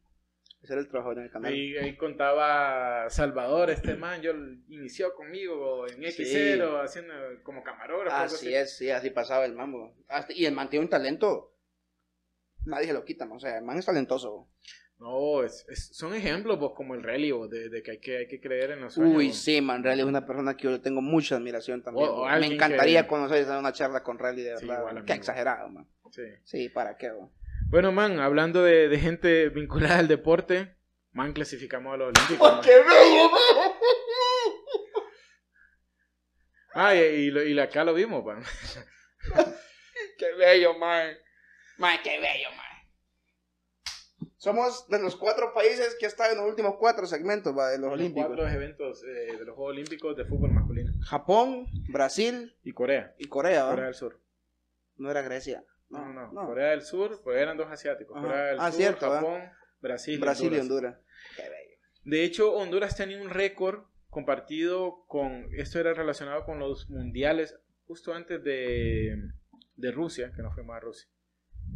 Ese 0.60 0.72
era 0.72 0.82
el 0.82 0.88
trabajo 0.88 1.12
en 1.12 1.20
el 1.20 1.30
canal. 1.30 1.52
Ahí, 1.52 1.76
ahí 1.76 1.96
contaba 1.96 3.08
Salvador, 3.10 3.70
este 3.70 3.94
man, 3.94 4.22
yo 4.22 4.32
inició 4.68 5.14
conmigo 5.14 5.86
en 5.88 6.02
X0, 6.02 6.82
haciendo 6.82 7.14
como 7.44 7.62
camarógrafo. 7.62 8.16
Así 8.16 8.52
es, 8.52 8.76
sí, 8.76 8.90
así 8.90 9.10
pasaba 9.10 9.44
el 9.44 9.54
mambo. 9.54 9.94
Y 10.30 10.46
el 10.46 10.52
man 10.52 10.68
tiene 10.68 10.84
un 10.84 10.90
talento, 10.90 11.54
nadie 12.66 12.88
se 12.88 12.92
lo 12.92 13.04
quita, 13.04 13.24
man. 13.24 13.36
o 13.36 13.40
sea, 13.40 13.56
el 13.56 13.64
man 13.64 13.78
es 13.78 13.86
talentoso. 13.86 14.48
No, 15.02 15.42
es, 15.42 15.66
es- 15.68 15.88
son 15.96 16.14
ejemplos 16.14 16.58
pues, 16.60 16.70
como 16.76 16.94
el 16.94 17.02
rally, 17.02 17.32
vos, 17.32 17.50
de, 17.50 17.68
de 17.68 17.82
que, 17.82 17.90
hay 17.92 17.98
que 17.98 18.18
hay 18.18 18.28
que 18.28 18.40
creer 18.40 18.70
en 18.70 18.82
los 18.82 18.94
sueños. 18.94 19.16
Uy, 19.16 19.28
vos. 19.28 19.36
sí, 19.36 19.60
man, 19.60 19.82
Rally 19.82 20.00
es 20.02 20.06
una 20.06 20.24
persona 20.24 20.56
que 20.56 20.62
yo 20.64 20.70
le 20.70 20.78
tengo 20.78 21.00
mucha 21.02 21.34
admiración 21.36 21.82
también. 21.82 22.08
O- 22.08 22.12
o 22.22 22.24
man. 22.24 22.38
me 22.40 22.46
encantaría 22.46 23.02
que- 23.02 23.08
conocer 23.08 23.46
una 23.48 23.72
charla 23.72 24.02
con 24.04 24.18
Rally, 24.18 24.42
de 24.42 24.54
verdad. 24.54 25.04
Qué 25.04 25.12
exagerado, 25.14 25.68
man. 25.68 25.88
Sí. 26.12 26.22
Sí, 26.44 26.68
¿para 26.68 26.96
qué? 26.96 27.08
man? 27.10 27.30
Bueno, 27.68 27.90
man, 27.90 28.20
hablando 28.20 28.62
de, 28.62 28.88
de 28.88 28.98
gente 29.00 29.48
vinculada 29.48 29.98
al 29.98 30.06
deporte, 30.08 30.76
man, 31.12 31.32
clasificamos 31.32 31.94
a 31.94 31.96
los 31.96 32.08
Olímpicos. 32.16 32.52
man. 32.52 32.60
bello, 32.64 33.30
man! 33.30 33.72
Ah, 36.74 36.94
y, 36.94 36.98
y, 37.00 37.52
y 37.52 37.58
acá 37.58 37.82
lo 37.84 37.92
vimos, 37.92 38.24
man. 38.24 38.42
¡Qué 40.18 40.32
bello, 40.38 40.78
man! 40.78 41.16
Man, 41.78 41.98
qué 42.04 42.18
bello, 42.20 42.50
man. 42.56 42.71
Somos 44.42 44.88
de 44.88 44.98
los 44.98 45.14
cuatro 45.14 45.54
países 45.54 45.96
que 46.00 46.06
están 46.06 46.32
en 46.32 46.38
los 46.38 46.48
últimos 46.48 46.74
cuatro 46.76 47.06
segmentos 47.06 47.56
va, 47.56 47.68
de 47.70 47.78
los 47.78 47.90
Los 47.90 48.00
Olímpicos. 48.00 48.26
cuatro 48.26 48.48
eventos 48.48 49.04
eh, 49.04 49.36
de 49.38 49.44
los 49.44 49.54
Juegos 49.54 49.70
Olímpicos 49.70 50.16
de 50.16 50.24
fútbol 50.24 50.50
masculino. 50.50 50.90
Japón, 51.04 51.66
Brasil 51.92 52.52
Y 52.64 52.72
Corea. 52.72 53.14
y 53.18 53.28
Corea, 53.28 53.62
¿va? 53.62 53.70
Corea 53.70 53.84
del 53.84 53.94
Sur. 53.94 54.18
No 54.96 55.12
era 55.12 55.22
Grecia. 55.22 55.62
No, 55.90 56.06
No, 56.06 56.12
no, 56.12 56.32
no. 56.32 56.46
Corea 56.46 56.70
del 56.70 56.82
Sur, 56.82 57.20
pues 57.22 57.40
eran 57.40 57.56
dos 57.56 57.68
asiáticos. 57.70 58.16
Ajá. 58.16 58.26
Corea 58.26 58.44
del 58.46 58.56
Ah, 58.58 58.70
Sur, 58.72 58.76
cierto. 58.78 59.10
Japón, 59.12 59.42
Brasil, 59.80 60.18
Brasil 60.18 60.52
y 60.52 60.58
Honduras. 60.58 60.96
Honduras. 60.96 61.36
Qué 61.36 61.42
bello. 61.42 61.76
De 62.02 62.24
hecho, 62.24 62.52
Honduras 62.52 62.96
tenía 62.96 63.22
un 63.22 63.30
récord 63.30 63.84
compartido 64.10 65.04
con, 65.06 65.50
esto 65.56 65.78
era 65.78 65.94
relacionado 65.94 66.44
con 66.44 66.58
los 66.58 66.90
mundiales 66.90 67.56
justo 67.86 68.12
antes 68.12 68.42
de, 68.42 69.16
de 69.76 69.92
Rusia, 69.92 70.32
que 70.34 70.42
no 70.42 70.50
fue 70.50 70.64
más 70.64 70.82
Rusia, 70.82 71.08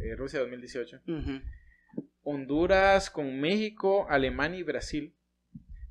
eh, 0.01 0.17
Rusia 0.17 0.41
2018. 0.41 0.97
Ujú. 1.07 1.39
Honduras 2.29 3.09
con 3.09 3.39
México, 3.39 4.05
Alemania 4.09 4.59
y 4.59 4.63
Brasil 4.63 5.15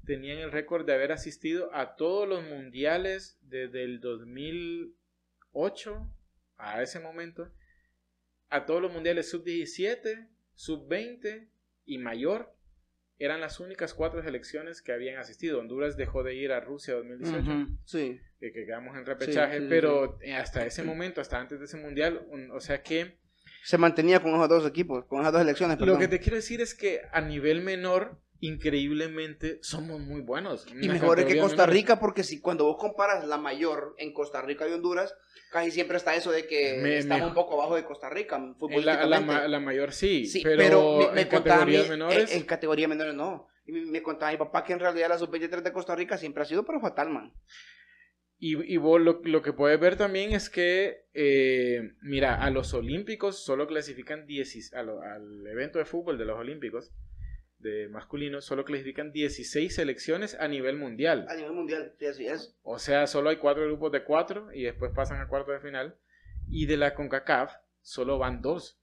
tenían 0.05 0.37
el 0.37 0.53
récord 0.53 0.85
de 0.85 0.93
haber 0.93 1.11
asistido 1.13 1.75
a 1.75 1.97
todos 1.97 2.29
los 2.29 2.45
mundiales 2.45 3.39
desde 3.41 3.85
el 3.85 4.01
2008 4.01 6.13
a 6.59 6.83
ese 6.83 7.01
momento, 7.01 7.51
a 8.51 8.67
todos 8.67 8.83
los 8.83 8.93
mundiales 8.93 9.31
sub-17, 9.31 10.29
sub-20 10.55 11.49
y 11.87 11.97
mayor. 11.99 12.55
Eran 13.19 13.41
las 13.41 13.59
únicas 13.59 13.95
cuatro 13.95 14.23
selecciones 14.23 14.83
que 14.83 14.93
habían 14.93 15.17
asistido. 15.19 15.59
Honduras 15.59 15.97
dejó 15.97 16.23
de 16.23 16.35
ir 16.35 16.53
a 16.53 16.61
Rusia 16.61 16.93
2018, 16.97 17.51
Ujú. 17.51 17.79
Sí. 17.87 18.21
que 18.39 18.53
que 18.53 18.67
quedamos 18.67 18.95
en 18.99 19.07
repechaje, 19.07 19.57
Sí, 19.57 19.63
sí, 19.63 19.67
pero 19.71 20.19
hasta 20.37 20.67
ese 20.67 20.83
momento, 20.83 21.23
hasta 21.23 21.41
antes 21.41 21.61
de 21.61 21.65
ese 21.65 21.79
mundial, 21.79 22.27
un- 22.29 22.51
o 22.51 22.61
sea 22.61 22.83
que 22.83 23.17
Se 23.63 23.79
mantenía 23.79 24.21
con 24.21 24.35
esos 24.35 24.49
dos 24.49 24.67
equipos, 24.67 25.05
con 25.07 25.21
esas 25.21 25.33
dos 25.33 25.43
elecciones, 25.43 25.79
Lo 25.79 25.85
perdón. 25.87 26.01
que 26.01 26.09
te 26.09 26.21
quiero 26.21 26.37
decir 26.37 26.61
es 26.61 26.75
que 26.75 27.01
a 27.13 27.21
nivel 27.21 27.63
menor, 27.63 28.19
increíblemente, 28.41 29.59
somos 29.63 30.01
muy 30.01 30.21
buenos. 30.21 30.67
Y 30.69 30.73
En 30.73 30.89
las 30.89 31.01
mejor 31.01 31.21
es 31.21 31.27
que 31.27 31.39
Costa. 31.39 31.67
Rica, 31.67 31.99
porque 31.99 32.23
si 32.23 32.41
cuando 32.41 32.65
vos 32.65 32.77
comparas 32.79 33.27
la 33.27 33.39
mayor 33.39 33.95
en 33.99 34.13
Costa 34.13 34.43
Rica 34.43 34.69
y 34.69 34.73
Honduras, 34.73 35.15
casi 35.51 35.71
siempre 35.71 35.97
está 35.97 36.15
eso 36.15 36.31
de 36.31 36.47
que 36.47 36.79
Me- 36.83 36.99
estamos 36.99 37.23
me- 37.25 37.29
un 37.29 37.35
poco 37.35 37.55
abajo 37.55 37.77
de 37.77 37.85
Costa 37.85 38.11
Rica, 38.11 38.39
la, 38.83 39.07
la 39.07 39.49
la 39.49 39.61
mayor 39.61 39.93
sí, 39.93 40.27
Sí, 40.27 40.41
pero, 40.43 40.59
pero, 40.59 40.99
me, 41.09 41.13
me 41.15 41.21
en 41.23 41.29
categorías 41.29 41.89
menores. 41.89 42.31
En, 42.33 42.39
en 42.41 42.45
categorías 42.47 42.89
menores 42.89 43.15
no. 43.15 43.49
Y 43.67 43.73
me, 43.73 43.87
me 43.87 44.03
contaba 44.03 44.31
mi 44.33 44.39
papá 44.39 44.63
que 44.65 44.73
en 44.75 44.81
realidad 44.81 45.09
la 45.09 45.19
sub-23 45.19 45.63
de 45.63 45.73
Costa 45.73 45.95
Rica 45.97 46.17
siempre 46.19 46.43
ha 46.43 46.47
sido 46.47 46.65
pero 46.65 46.81
fatal, 46.81 47.11
man. 47.11 47.33
Y, 48.39 48.63
y 48.73 48.77
vos 48.77 49.01
lo, 49.01 49.23
lo 49.25 49.41
que 49.41 49.53
puedes 49.55 49.81
ver 49.81 49.97
también 49.97 50.33
es 50.33 50.51
que, 50.51 51.07
eh, 51.15 51.93
mira, 52.03 52.35
a 52.43 52.51
los 52.51 52.75
Olímpicos 52.75 53.43
solo 53.43 53.67
clasifican 53.67 54.27
10, 54.27 54.75
a 54.75 54.83
lo- 54.83 55.01
al 55.01 55.47
evento 55.47 55.79
de 55.79 55.87
fútbol 55.87 56.19
de 56.19 56.27
los 56.27 56.39
Olímpicos, 56.39 56.93
de 57.59 57.89
masculinos, 57.89 58.45
solo 58.45 58.65
clasifican 58.67 59.11
16 59.13 59.75
selecciones 59.75 60.35
a 60.39 60.49
nivel 60.49 60.77
mundial. 60.77 61.27
A 61.31 61.35
nivel 61.35 61.53
mundial, 61.53 61.95
sí, 61.99 62.07
así 62.07 62.27
es. 62.27 62.55
O 62.63 62.79
sea, 62.79 63.07
solo 63.07 63.31
hay 63.31 63.37
cuatro 63.37 63.65
grupos 63.65 63.91
de 63.93 64.05
cuatro 64.05 64.53
y 64.53 64.65
después 64.65 64.93
pasan 64.95 65.21
a 65.23 65.29
cuarto 65.29 65.53
de 65.53 65.61
final. 65.61 65.97
Y 66.51 66.67
de 66.67 66.77
la 66.77 66.95
CONCACAF 66.95 67.55
solo 67.81 68.19
van 68.19 68.43
dos. 68.43 68.79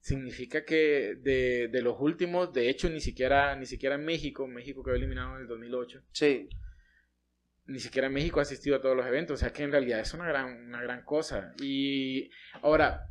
Significa 0.00 0.64
que 0.64 1.16
de, 1.20 1.68
de 1.68 1.82
los 1.82 1.96
últimos, 1.98 2.52
de 2.52 2.68
hecho, 2.68 2.88
ni 2.90 3.00
siquiera, 3.00 3.56
ni 3.56 3.64
siquiera 3.66 3.96
México, 3.98 4.46
México 4.46 4.84
quedó 4.84 4.94
eliminado 4.94 5.34
en 5.36 5.42
el 5.42 5.48
2008. 5.48 6.02
Sí. 6.12 6.48
Ni 7.66 7.78
siquiera 7.80 8.08
México 8.08 8.40
ha 8.40 8.42
asistido 8.42 8.76
a 8.76 8.80
todos 8.82 8.96
los 8.96 9.06
eventos, 9.06 9.34
o 9.34 9.38
sea 9.38 9.52
que 9.52 9.62
en 9.62 9.72
realidad 9.72 10.00
es 10.00 10.12
una 10.14 10.26
gran, 10.26 10.66
una 10.66 10.82
gran 10.82 11.02
cosa. 11.04 11.54
Y 11.60 12.30
ahora, 12.62 13.06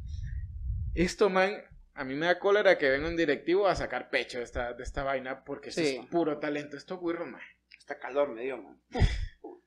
esto, 0.93 1.29
man, 1.29 1.53
a 1.95 2.03
mí 2.03 2.15
me 2.15 2.25
da 2.27 2.39
cólera 2.39 2.77
que 2.77 2.89
venga 2.89 3.07
un 3.07 3.15
directivo 3.17 3.67
a 3.67 3.75
sacar 3.75 4.09
pecho 4.09 4.37
de 4.37 4.43
esta, 4.43 4.73
de 4.73 4.83
esta 4.83 5.03
vaina 5.03 5.43
porque 5.43 5.69
esto 5.69 5.81
Sí. 5.81 5.97
es 6.01 6.05
puro 6.07 6.39
talento, 6.39 6.77
esto 6.77 6.95
es 7.11 7.19
man. 7.19 7.41
Está 7.77 7.99
calor, 7.99 8.29
me 8.29 8.43
dio, 8.43 8.57
man. 8.57 8.81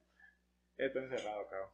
Esto 0.79 0.99
encerrado, 0.99 1.47
cabrón. 1.49 1.71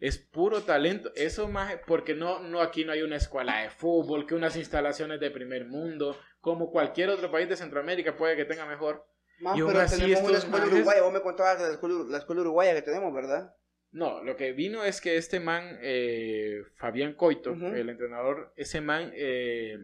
Es 0.00 0.16
puro 0.16 0.62
talento. 0.62 1.12
Eso 1.14 1.48
más 1.48 1.76
porque 1.86 2.14
no, 2.14 2.40
no 2.40 2.62
aquí 2.62 2.84
no 2.84 2.92
hay 2.92 3.02
una 3.02 3.16
escuela 3.16 3.60
de 3.60 3.70
fútbol, 3.70 4.26
que 4.26 4.34
unas 4.34 4.56
instalaciones 4.56 5.20
de 5.20 5.30
primer 5.30 5.66
mundo, 5.66 6.18
como 6.40 6.70
cualquier 6.70 7.10
otro 7.10 7.30
país 7.30 7.48
de 7.48 7.56
Centroamérica 7.56 8.16
puede 8.16 8.36
que 8.36 8.46
tenga 8.46 8.64
mejor. 8.64 9.06
Aún 9.44 9.66
pero 9.66 9.86
tenemos 9.86 10.20
una 10.22 10.38
escuela 10.38 10.64
manes- 10.64 10.72
uruguaya. 10.74 11.02
Vos 11.02 11.12
me 11.12 11.20
contabas 11.22 11.58
de 11.60 11.66
la 11.68 11.72
escuela, 11.74 11.94
la 12.08 12.18
escuela 12.18 12.40
uruguaya 12.42 12.74
que 12.74 12.82
tenemos, 12.82 13.12
¿verdad? 13.14 13.54
No, 13.90 14.22
lo 14.22 14.36
que 14.36 14.52
vino 14.52 14.84
es 14.84 15.00
que 15.00 15.16
este 15.16 15.40
man, 15.40 15.78
eh, 15.80 16.62
Fabián 16.76 17.14
Coito, 17.14 17.52
el 17.52 17.88
entrenador, 17.88 18.52
ese 18.56 18.80
man 18.80 19.10
eh, 19.14 19.78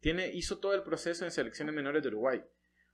tiene, 0.00 0.28
hizo 0.32 0.58
todo 0.58 0.74
el 0.74 0.82
proceso 0.82 1.24
en 1.24 1.30
selecciones 1.30 1.74
menores 1.74 2.02
de 2.02 2.08
Uruguay. 2.08 2.42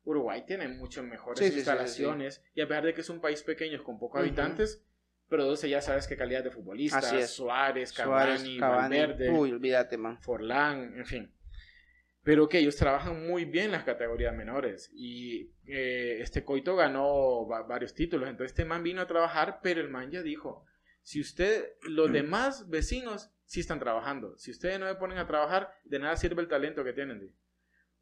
Uruguay 0.05 0.45
tiene 0.47 0.67
mucho 0.69 1.03
mejores 1.03 1.39
Sí, 1.39 1.45
sí, 1.45 1.51
sí, 1.51 1.55
sí, 1.55 1.59
instalaciones 1.61 2.43
y 2.55 2.61
a 2.63 2.67
pesar 2.69 2.85
de 2.85 2.95
que 2.95 3.03
es 3.03 3.11
un 3.11 3.21
país 3.21 3.43
pequeño 3.43 3.83
con 3.85 3.99
pocos 3.99 4.19
Ujú. 4.21 4.27
habitantes, 4.27 4.83
produce 5.29 5.69
ya 5.69 5.81
sabes 5.83 6.09
qué 6.09 6.17
calidad 6.17 6.43
de 6.43 6.51
futbolistas. 6.51 7.05
Suárez, 7.05 7.31
Suárez, 7.31 7.93
Cavani, 7.93 8.59
Cavani. 8.59 8.97
Valverde, 8.99 9.31
Uy, 9.31 9.53
olvídate, 9.53 9.97
man. 9.99 10.19
Forlán, 10.21 10.95
en 10.97 11.07
fin. 11.07 11.33
Pero 12.29 12.47
que 12.47 12.59
ellos 12.59 12.77
trabajan 12.77 13.27
muy 13.27 13.47
bien 13.47 13.71
las 13.73 13.85
categorías 13.85 14.37
menores. 14.37 14.91
Y 14.93 15.51
eh, 15.67 16.19
este 16.21 16.45
Coito 16.45 16.77
ganó 16.77 17.49
va- 17.49 17.63
varios 17.63 17.95
títulos. 17.95 18.29
Entonces 18.29 18.51
este 18.53 18.67
man 18.67 18.83
vino 18.83 19.01
a 19.01 19.07
trabajar, 19.07 19.61
pero 19.63 19.81
el 19.81 19.89
man 19.89 20.11
ya 20.11 20.23
dijo, 20.23 20.67
si 21.01 21.23
usted, 21.23 21.73
los 21.89 22.13
demás 22.13 22.69
vecinos 22.69 23.31
sí 23.47 23.61
están 23.61 23.79
trabajando. 23.79 24.37
Si 24.37 24.51
ustedes 24.51 24.79
no 24.79 24.85
me 24.85 24.95
ponen 24.97 25.17
a 25.17 25.27
trabajar, 25.27 25.73
de 25.85 26.01
nada 26.01 26.17
sirve 26.19 26.43
el 26.43 26.49
talento 26.49 26.85
que 26.85 26.93
tienen. 26.93 27.35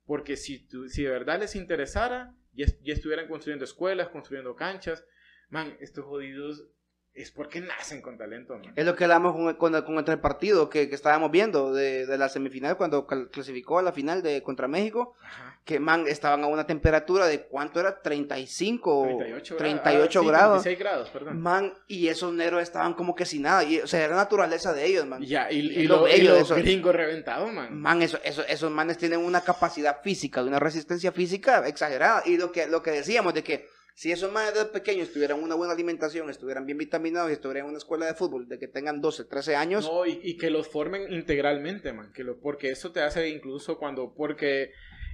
Porque 0.06 0.36
si, 0.36 0.66
tu- 0.66 0.88
si 0.88 1.04
de 1.04 1.10
verdad 1.10 1.38
les 1.38 1.54
interesara, 1.54 2.34
ya, 2.52 2.66
ya 2.82 2.94
estuvieran 2.94 3.28
construyendo 3.28 3.64
escuelas, 3.64 4.08
construyendo 4.08 4.56
canchas. 4.56 5.06
Man, 5.50 5.76
estos 5.78 6.04
jodidos 6.04 6.66
es 7.16 7.30
porque 7.30 7.60
nacen 7.60 8.02
con 8.02 8.16
talento, 8.18 8.54
man. 8.58 8.72
Es 8.76 8.84
lo 8.84 8.94
que 8.94 9.04
hablamos 9.04 9.34
con, 9.34 9.54
con, 9.54 9.74
el- 9.74 9.84
con 9.84 9.98
el 10.08 10.18
partido 10.20 10.68
que, 10.68 10.88
que 10.88 10.94
estábamos 10.94 11.30
viendo 11.30 11.72
de, 11.72 12.06
de 12.06 12.18
la 12.18 12.28
semifinal 12.28 12.76
cuando 12.76 13.06
clasificó 13.06 13.78
a 13.78 13.82
la 13.82 13.92
final 13.92 14.22
de 14.22 14.42
contra 14.42 14.68
México. 14.68 15.14
Ajá. 15.22 15.52
Que, 15.64 15.80
man, 15.80 16.04
estaban 16.06 16.44
a 16.44 16.46
una 16.46 16.64
temperatura 16.64 17.26
de 17.26 17.42
¿cuánto 17.42 17.80
era? 17.80 18.00
35 18.00 18.98
o 19.00 19.18
38 19.18 19.56
grados. 19.56 19.58
38 19.82 20.18
Ah, 20.18 20.22
sí, 20.22 20.28
grados. 20.28 20.62
36 20.62 20.78
grados, 20.78 21.10
perdón. 21.10 21.40
Man, 21.40 21.72
y 21.88 22.06
esos 22.06 22.32
negros 22.32 22.62
estaban 22.62 22.94
como 22.94 23.14
que 23.16 23.24
sin 23.26 23.42
nada. 23.42 23.64
Y, 23.64 23.80
o 23.80 23.86
sea, 23.88 24.04
era 24.04 24.10
la 24.14 24.22
naturaleza 24.22 24.72
de 24.72 24.86
ellos, 24.86 25.06
man. 25.06 25.22
Ya, 25.22 25.50
y, 25.50 25.58
y, 25.58 25.86
lo 25.88 26.02
bello 26.04 26.34
de 26.34 26.38
los 26.40 26.50
eso. 26.50 26.54
gringos 26.60 26.94
reventados, 26.94 27.52
man. 27.52 27.74
Man, 27.80 28.00
eso, 28.02 28.18
eso- 28.22 28.46
esos 28.46 28.70
manes 28.70 28.96
tienen 28.98 29.18
una 29.18 29.40
capacidad 29.40 30.00
física, 30.02 30.42
de 30.42 30.48
una 30.48 30.60
resistencia 30.60 31.10
física 31.10 31.66
exagerada. 31.66 32.22
Y 32.26 32.36
lo 32.36 32.52
que, 32.52 32.66
lo 32.68 32.80
que 32.82 32.92
decíamos 32.92 33.34
de 33.34 33.42
que 33.42 33.68
si 33.96 34.12
esos 34.12 34.30
manes 34.30 34.52
de 34.52 34.66
pequeños 34.66 35.10
tuvieran 35.10 35.42
una 35.42 35.54
buena 35.54 35.72
alimentación, 35.72 36.28
estuvieran 36.28 36.66
bien 36.66 36.76
vitaminados 36.76 37.30
y 37.30 37.32
estuvieran 37.32 37.64
en 37.64 37.70
una 37.70 37.78
escuela 37.78 38.04
de 38.04 38.12
fútbol, 38.12 38.46
de 38.46 38.58
que 38.58 38.68
tengan 38.68 39.00
12, 39.00 39.24
13 39.24 39.56
años, 39.56 39.86
No, 39.90 40.04
y, 40.04 40.20
y 40.22 40.36
que 40.36 40.50
los 40.50 40.68
formen 40.68 41.10
integralmente, 41.10 41.94
man. 41.94 42.12
Que 42.12 42.22
lo, 42.22 42.38
porque 42.38 42.68
eso 42.68 42.92
te 42.92 43.00
hace 43.00 43.30
incluso 43.30 43.78
cuando. 43.78 44.12
Porque 44.14 44.72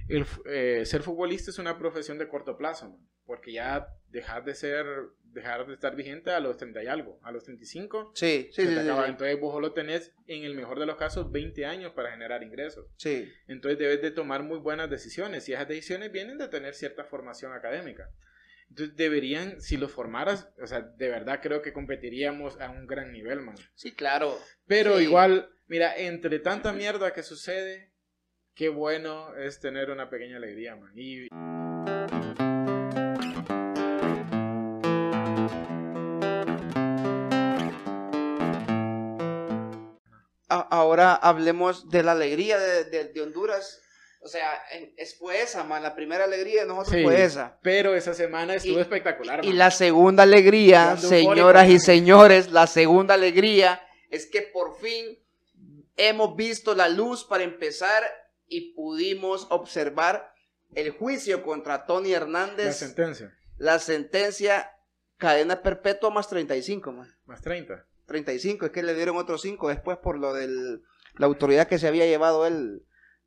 el, 0.09 0.25
eh, 0.47 0.85
ser 0.85 1.01
futbolista 1.01 1.49
es 1.49 1.59
una 1.59 1.77
profesión 1.77 2.17
de 2.17 2.27
corto 2.27 2.57
plazo, 2.57 2.89
man. 2.89 2.99
Porque 3.25 3.53
ya 3.53 3.87
dejar 4.09 4.43
de 4.43 4.53
ser. 4.53 4.85
Dejar 5.23 5.65
de 5.65 5.73
estar 5.75 5.95
vigente 5.95 6.31
a 6.31 6.41
los 6.41 6.57
30 6.57 6.83
y 6.83 6.87
algo. 6.87 7.19
A 7.23 7.31
los 7.31 7.45
35. 7.45 8.11
sí, 8.13 8.49
sí, 8.51 8.53
se 8.53 8.61
sí, 8.63 8.67
te 8.67 8.73
sí, 8.73 8.79
acaba. 8.81 9.05
sí. 9.05 9.11
Entonces 9.11 9.39
vos 9.39 9.53
solo 9.53 9.71
tenés, 9.71 10.13
en 10.27 10.43
el 10.43 10.55
mejor 10.55 10.77
de 10.77 10.85
los 10.85 10.97
casos, 10.97 11.31
20 11.31 11.65
años 11.65 11.93
para 11.93 12.11
generar 12.11 12.43
ingresos. 12.43 12.85
Sí. 12.97 13.31
Entonces 13.47 13.79
debes 13.79 14.01
de 14.01 14.11
tomar 14.11 14.43
muy 14.43 14.59
buenas 14.59 14.89
decisiones 14.89 15.47
y 15.47 15.53
esas 15.53 15.69
decisiones 15.69 16.11
vienen 16.11 16.37
de 16.37 16.49
tener 16.49 16.75
cierta 16.75 17.05
formación 17.05 17.53
académica. 17.53 18.11
Deberían, 18.75 19.61
si 19.61 19.77
los 19.77 19.91
formaras, 19.91 20.49
o 20.61 20.65
sea, 20.67 20.81
de 20.81 21.09
verdad 21.09 21.39
creo 21.41 21.61
que 21.61 21.73
competiríamos 21.73 22.59
a 22.59 22.69
un 22.71 22.87
gran 22.87 23.11
nivel, 23.11 23.41
man. 23.41 23.55
Sí, 23.75 23.91
claro. 23.91 24.37
Pero 24.67 24.97
Sí. 24.97 25.03
igual, 25.03 25.49
mira, 25.67 25.95
entre 25.95 26.39
tanta 26.39 26.73
mierda 26.73 27.13
que 27.13 27.21
sucede, 27.23 27.91
qué 28.55 28.69
bueno 28.69 29.35
es 29.35 29.59
tener 29.59 29.91
una 29.91 30.09
pequeña 30.09 30.37
alegría, 30.37 30.75
man. 30.75 30.91
Y 30.95 31.27
ahora 40.49 41.13
hablemos 41.15 41.89
de 41.89 42.03
la 42.03 42.11
alegría 42.13 42.59
de, 42.59 42.83
de- 42.85 43.05
de 43.05 43.21
Honduras. 43.21 43.81
O 44.23 44.27
sea, 44.27 44.61
en- 44.71 44.93
es, 44.97 45.17
fue 45.17 45.41
esa, 45.41 45.63
man. 45.65 45.83
La 45.83 45.95
primera 45.95 46.23
alegría 46.23 46.61
de 46.61 46.67
nosotros 46.67 46.95
Sí, 46.95 47.03
fue 47.03 47.23
esa. 47.23 47.57
Pero 47.61 47.93
esa 47.93 48.13
semana 48.13 48.55
estuvo 48.55 48.77
Y- 48.77 48.81
espectacular, 48.81 49.43
Y 49.43 49.49
man. 49.49 49.57
la 49.57 49.71
segunda 49.71 50.23
alegría, 50.23 50.95
señoras 50.97 51.69
y 51.69 51.79
señores, 51.79 52.49
la 52.51 52.67
segunda 52.67 53.15
alegría 53.15 53.81
es 54.09 54.25
que 54.25 54.41
por 54.41 54.77
fin 54.79 55.19
hemos 55.97 56.35
visto 56.35 56.73
la 56.73 56.87
luz 56.89 57.23
para 57.25 57.43
empezar 57.43 58.03
y 58.47 58.73
pudimos 58.73 59.47
observar 59.49 60.33
el 60.75 60.91
juicio 60.91 61.43
contra 61.43 61.85
Tony 61.85 62.11
La 62.11 62.17
Hernández, 62.17 62.77
sentencia, 62.77 63.35
la 63.57 63.77
sentencia 63.79 64.71
cadena 65.17 65.61
perpetua 65.61 66.09
más 66.09 66.27
35, 66.29 66.91
man. 66.91 67.13
más 67.25 67.41
30. 67.41 67.85
35, 68.05 68.65
es 68.67 68.71
que 68.71 68.83
le 68.83 68.93
dieron 68.95 69.17
otros 69.17 69.41
5 69.41 69.69
después 69.69 69.97
por 69.97 70.17
lo 70.17 70.33
de 70.33 70.47
la 71.17 71.25
autoridad 71.25 71.67
que 71.67 71.77
se 71.79 71.87
había 71.87 72.05
llevado 72.05 72.45
él 72.47 72.83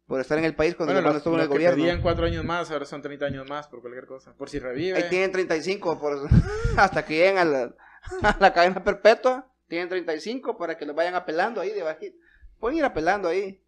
por 0.06 0.20
estar 0.20 0.38
en 0.38 0.44
el 0.44 0.54
país 0.54 0.74
cuando, 0.74 0.92
Bueno, 0.94 1.06
cuando 1.06 1.14
los, 1.14 1.20
estuvo 1.20 1.34
en 1.34 1.40
el 1.40 1.46
los 1.46 1.52
que 1.52 1.58
gobierno. 1.58 1.82
pedían 1.82 2.02
cuatro 2.02 2.26
años 2.26 2.44
más, 2.44 2.70
ahora 2.70 2.84
son 2.84 3.02
30 3.02 3.26
años 3.26 3.48
más 3.48 3.66
por 3.68 3.80
cualquier 3.80 4.06
cosa. 4.06 4.34
Por 4.36 4.48
si 4.48 4.58
revive. 4.58 4.96
Ahí 4.96 5.08
tienen 5.10 5.32
35 5.32 5.98
por, 5.98 6.28
hasta 6.76 7.04
que 7.04 7.14
lleguen 7.16 7.38
a 7.38 7.44
la, 7.44 7.74
a 8.22 8.36
la 8.38 8.52
cadena 8.52 8.82
perpetua. 8.84 9.52
Tienen 9.68 9.88
35 9.88 10.56
para 10.56 10.78
que 10.78 10.86
los 10.86 10.94
vayan 10.94 11.14
apelando 11.16 11.60
ahí 11.60 11.70
debajito. 11.70 12.16
Pueden 12.60 12.78
ir 12.78 12.84
apelando 12.84 13.28
ahí. 13.28 13.60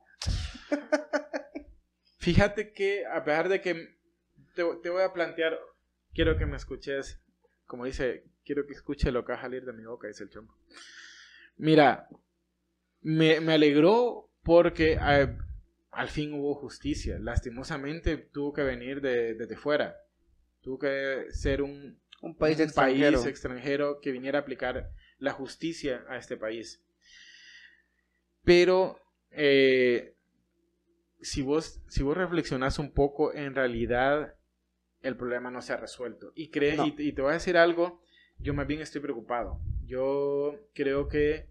Fíjate 2.19 2.73
que, 2.73 3.05
a 3.07 3.25
pesar 3.25 3.49
de 3.49 3.61
que 3.61 3.97
te, 4.55 4.65
te 4.83 4.91
voy 4.91 5.03
a 5.03 5.13
plantear, 5.13 5.59
quiero 6.15 6.37
que 6.37 6.47
me 6.47 6.57
escuches, 6.57 7.21
como 7.67 7.85
dice, 7.85 8.25
quiero 8.45 8.67
que 8.67 8.75
escuche 8.75 9.11
lo 9.13 9.25
que 9.25 9.33
va 9.33 9.39
a 9.39 9.43
salir 9.43 9.65
de 9.65 9.73
mi 9.73 9.85
boca, 9.85 10.09
dice 10.09 10.25
el 10.25 10.31
chombo. 10.31 10.55
Mira, 11.57 12.09
me, 13.01 13.41
me 13.41 13.55
alegró 13.55 14.31
porque 14.43 14.99
eh, 15.01 15.37
al 15.99 16.09
fin 16.09 16.33
hubo 16.33 16.55
justicia. 16.55 17.19
Lastimosamente 17.19 18.17
tuvo 18.17 18.53
que 18.53 18.63
venir 18.63 19.01
de- 19.01 19.35
desde 19.35 19.57
fuera. 19.57 19.97
Tuvo 20.61 20.79
que 20.79 21.27
ser 21.31 21.63
un, 21.63 22.01
Un 22.23 22.37
país 22.37 22.57
un 22.59 22.65
extranjero. 22.65 23.19
país 23.19 23.27
extranjero 23.27 24.01
que 24.01 24.13
viniera 24.13 24.39
a 24.39 24.43
aplicar 24.43 24.91
la 25.19 25.33
justicia 25.33 26.05
a 26.09 26.17
este 26.17 26.37
país. 26.37 26.83
Pero 28.45 28.99
eh, 29.31 30.15
si, 31.21 31.43
vos, 31.43 31.81
si 31.89 32.03
vos 32.03 32.17
reflexionás 32.17 32.79
un 32.79 32.93
poco, 32.93 33.35
en 33.35 33.55
realidad 33.55 34.35
el 35.03 35.17
problema 35.17 35.51
no 35.51 35.63
se 35.63 35.73
ha 35.73 35.77
resuelto. 35.77 36.33
Y, 36.35 36.51
cre- 36.51 36.77
No. 36.77 36.87
y, 36.87 36.95
y 36.99 37.13
te 37.13 37.23
voy 37.23 37.31
a 37.31 37.35
decir 37.35 37.57
algo, 37.57 38.01
yo 38.39 38.55
más 38.55 38.67
bien 38.67 38.81
estoy 38.81 39.01
preocupado. 39.01 39.61
Yo 39.85 40.55
creo 40.75 41.09
que 41.09 41.49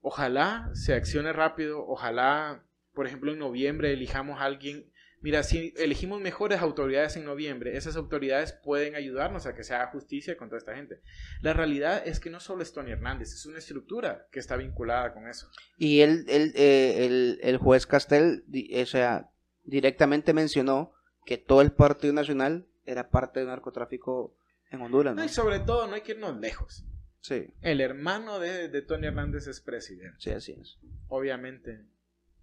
ojalá 0.00 0.70
se 0.74 0.94
accione 0.94 1.32
rápido, 1.32 1.84
ojalá, 1.86 2.64
por 2.94 3.06
ejemplo, 3.06 3.32
en 3.32 3.38
noviembre 3.38 3.92
elijamos 3.92 4.40
a 4.40 4.44
alguien. 4.44 4.90
Mira, 5.20 5.44
si 5.44 5.72
elegimos 5.76 6.20
mejores 6.20 6.60
autoridades 6.60 7.16
en 7.16 7.24
noviembre, 7.24 7.76
esas 7.76 7.94
autoridades 7.94 8.52
pueden 8.52 8.96
ayudarnos 8.96 9.46
a 9.46 9.54
que 9.54 9.62
se 9.62 9.72
haga 9.72 9.86
justicia 9.92 10.36
contra 10.36 10.58
esta 10.58 10.74
gente. 10.74 11.00
La 11.42 11.52
realidad 11.52 12.02
es 12.04 12.18
que 12.18 12.28
no 12.28 12.40
solo 12.40 12.62
es 12.62 12.72
Tony 12.72 12.90
Hernández, 12.90 13.32
es 13.32 13.46
una 13.46 13.58
estructura 13.58 14.26
que 14.32 14.40
está 14.40 14.56
vinculada 14.56 15.14
con 15.14 15.28
eso. 15.28 15.48
Y 15.78 16.00
él, 16.00 16.24
él, 16.28 16.52
eh, 16.56 17.06
el, 17.06 17.38
el 17.42 17.56
juez 17.58 17.86
Castel, 17.86 18.44
o 18.82 18.86
sea, 18.86 19.30
directamente 19.62 20.32
mencionó 20.34 20.92
que 21.24 21.38
todo 21.38 21.62
el 21.62 21.70
Partido 21.70 22.12
Nacional 22.12 22.66
era 22.84 23.08
parte 23.10 23.38
del 23.38 23.48
narcotráfico 23.48 24.36
en 24.72 24.80
Honduras. 24.80 25.14
No, 25.14 25.20
¿no? 25.20 25.26
y 25.26 25.28
sobre 25.28 25.60
todo, 25.60 25.86
no 25.86 25.94
hay 25.94 26.00
que 26.00 26.12
irnos 26.12 26.36
lejos. 26.40 26.84
Sí, 27.20 27.46
El 27.60 27.80
hermano 27.80 28.40
de, 28.40 28.68
de 28.68 28.82
Tony 28.82 29.06
Hernández 29.06 29.46
es 29.46 29.60
presidente. 29.60 30.16
sí, 30.18 30.30
así 30.30 30.56
es. 30.60 30.78
Obviamente, 31.06 31.84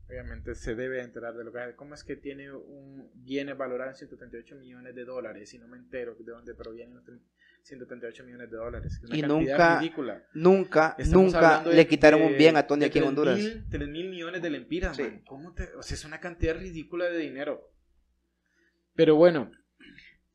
obviamente 0.09 0.55
se 0.55 0.75
debe 0.75 1.01
enterar 1.01 1.35
de 1.35 1.43
lo 1.43 1.51
que 1.53 1.75
¿Cómo 1.75 1.93
es 1.93 2.03
que 2.03 2.15
tiene 2.15 2.51
un 2.51 3.09
bienes 3.15 3.55
valorados 3.57 3.93
en 4.01 4.07
138 4.09 4.55
millones 4.55 4.95
de 4.95 5.05
dólares? 5.05 5.53
Y 5.53 5.59
no 5.59 5.67
me 5.67 5.77
entero 5.77 6.15
de 6.17 6.31
dónde 6.31 6.55
provienen 6.55 6.95
los 6.95 7.05
138 7.63 8.23
millones 8.25 8.49
de 8.49 8.57
dólares. 8.57 8.93
Es 8.95 9.03
una 9.03 9.17
Y 9.17 9.21
nunca- 9.21 9.79
ridícula. 9.79 10.23
Nunca, 10.33 10.95
Estamos 10.97 11.33
nunca 11.33 11.63
de- 11.63 11.73
le 11.75 11.87
quitaron 11.87 12.21
de- 12.21 12.25
un 12.27 12.37
bien 12.37 12.57
a 12.57 12.65
Tony 12.65 12.85
aquí 12.85 12.97
en 12.99 13.03
3.000 13.05 13.09
Honduras. 13.09 13.39
3 13.69 13.87
mil 13.87 14.09
millones 14.09 14.41
de 14.41 14.49
lempiras, 14.49 14.95
Sí. 14.95 15.03
man. 15.03 15.21
¿Cómo 15.27 15.53
te- 15.53 15.73
o 15.75 15.83
sea, 15.83 15.95
es 15.95 16.05
una 16.05 16.19
cantidad 16.19 16.55
ridícula 16.57 17.05
de 17.05 17.17
dinero. 17.19 17.69
Pero 18.95 19.15
bueno, 19.15 19.51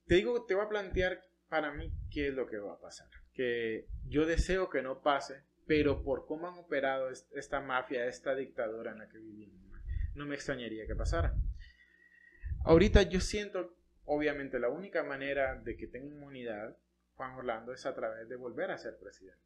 te 0.06 0.16
digo, 0.16 0.44
te 0.46 0.54
voy 0.54 0.64
a 0.64 0.68
plantear 0.68 1.20
para 1.48 1.72
mí 1.72 1.92
qué 2.10 2.28
es 2.28 2.34
lo 2.34 2.46
que 2.46 2.58
va 2.58 2.74
a 2.74 2.80
pasar. 2.80 3.08
que 3.32 3.88
yo 4.06 4.26
deseo 4.26 4.70
que 4.70 4.80
no 4.80 5.02
pase, 5.02 5.42
pero 5.66 6.04
por 6.04 6.24
cómo 6.24 6.46
han 6.46 6.54
operado 6.54 7.08
esta 7.10 7.60
mafia, 7.60 8.06
esta 8.06 8.32
dictadura 8.36 8.92
en 8.92 8.98
la 8.98 9.08
que 9.08 9.18
vivimos, 9.18 9.60
no 10.14 10.26
me 10.26 10.34
extrañaría 10.34 10.86
que 10.86 10.94
pasara. 10.94 11.34
Ahorita 12.64 13.02
yo 13.02 13.20
siento, 13.20 13.76
obviamente, 14.04 14.58
la 14.58 14.68
única 14.68 15.02
manera 15.02 15.56
de 15.56 15.76
que 15.76 15.86
tenga 15.86 16.06
inmunidad 16.06 16.76
Juan 17.16 17.34
Orlando 17.36 17.72
es 17.72 17.86
a 17.86 17.94
través 17.94 18.28
de 18.28 18.36
volver 18.36 18.70
a 18.70 18.78
ser 18.78 18.96
presidente. 18.98 19.42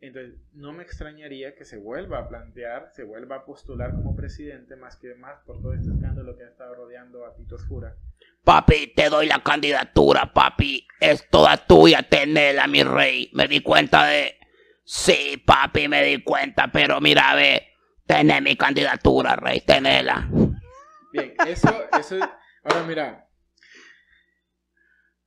Entonces, 0.00 0.34
no 0.52 0.72
me 0.72 0.82
extrañaría 0.82 1.54
que 1.54 1.64
se 1.64 1.76
vuelva 1.76 2.18
a 2.18 2.28
plantear, 2.28 2.90
se 2.92 3.04
vuelva 3.04 3.36
a 3.36 3.44
postular 3.44 3.92
como 3.92 4.16
presidente, 4.16 4.74
más 4.74 4.96
que 4.96 5.14
más 5.14 5.38
por 5.46 5.62
todo 5.62 5.74
este 5.74 5.92
escándalo 5.92 6.36
que 6.36 6.42
ha 6.42 6.48
estado 6.48 6.74
rodeando 6.74 7.24
a 7.24 7.36
Tito 7.36 7.54
Oscura. 7.54 7.96
Papi, 8.42 8.94
te 8.96 9.08
doy 9.08 9.28
la 9.28 9.40
candidatura, 9.44 10.32
papi. 10.32 10.88
Es 10.98 11.28
toda 11.30 11.56
tuya, 11.56 12.02
tenela, 12.02 12.66
mi 12.66 12.82
rey. 12.82 13.30
Me 13.32 13.46
di 13.46 13.60
cuenta 13.60 14.06
de... 14.06 14.34
Sí, 14.84 15.40
papi, 15.46 15.86
me 15.86 16.02
di 16.02 16.20
cuenta, 16.24 16.72
pero 16.72 17.00
mira, 17.00 17.36
ve, 17.36 17.71
tené 18.06 18.40
mi 18.40 18.56
candidatura, 18.56 19.36
rey, 19.36 19.60
tenela. 19.60 20.28
Bien, 21.12 21.34
eso, 21.46 21.88
eso, 21.98 22.16
ahora 22.62 22.82
mira, 22.84 23.28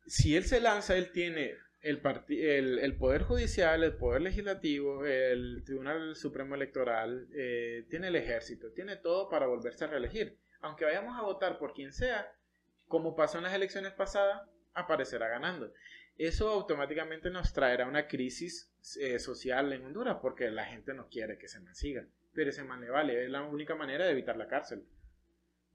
si 0.05 0.35
él 0.35 0.45
se 0.45 0.59
lanza, 0.59 0.95
él 0.95 1.11
tiene 1.11 1.53
el, 1.81 2.79
el, 2.79 2.97
Poder 2.97 3.23
Judicial, 3.23 3.83
el 3.83 3.95
Poder 3.95 4.21
Legislativo, 4.21 5.05
el 5.05 5.63
Tribunal 5.65 6.15
Supremo 6.15 6.55
Electoral, 6.55 7.27
eh, 7.35 7.85
tiene 7.89 8.07
el 8.07 8.15
Ejército, 8.15 8.71
tiene 8.71 8.95
todo 8.97 9.29
para 9.29 9.45
volverse 9.45 9.85
a 9.85 9.87
reelegir. 9.87 10.39
Aunque 10.61 10.85
vayamos 10.85 11.17
a 11.17 11.21
votar 11.21 11.59
por 11.59 11.73
quien 11.73 11.93
sea, 11.93 12.31
como 12.87 13.15
pasó 13.15 13.37
en 13.37 13.43
las 13.43 13.53
elecciones 13.53 13.93
pasadas, 13.93 14.41
aparecerá 14.73 15.27
ganando. 15.27 15.71
Eso 16.17 16.49
automáticamente 16.49 17.29
nos 17.29 17.53
traerá 17.53 17.87
una 17.87 18.07
crisis 18.07 18.71
eh, 18.99 19.19
social 19.19 19.71
en 19.73 19.85
Honduras 19.85 20.17
porque 20.21 20.49
la 20.49 20.65
gente 20.65 20.93
no 20.93 21.07
quiere 21.09 21.37
que 21.37 21.47
se 21.47 21.59
siga. 21.73 22.07
Pero 22.35 22.51
ese 22.51 22.63
man 22.63 22.81
le 22.81 22.89
vale, 22.89 23.25
es 23.25 23.31
la 23.31 23.41
única 23.41 23.73
manera 23.73 24.05
de 24.05 24.11
evitar 24.11 24.37
la 24.37 24.47
cárcel 24.47 24.85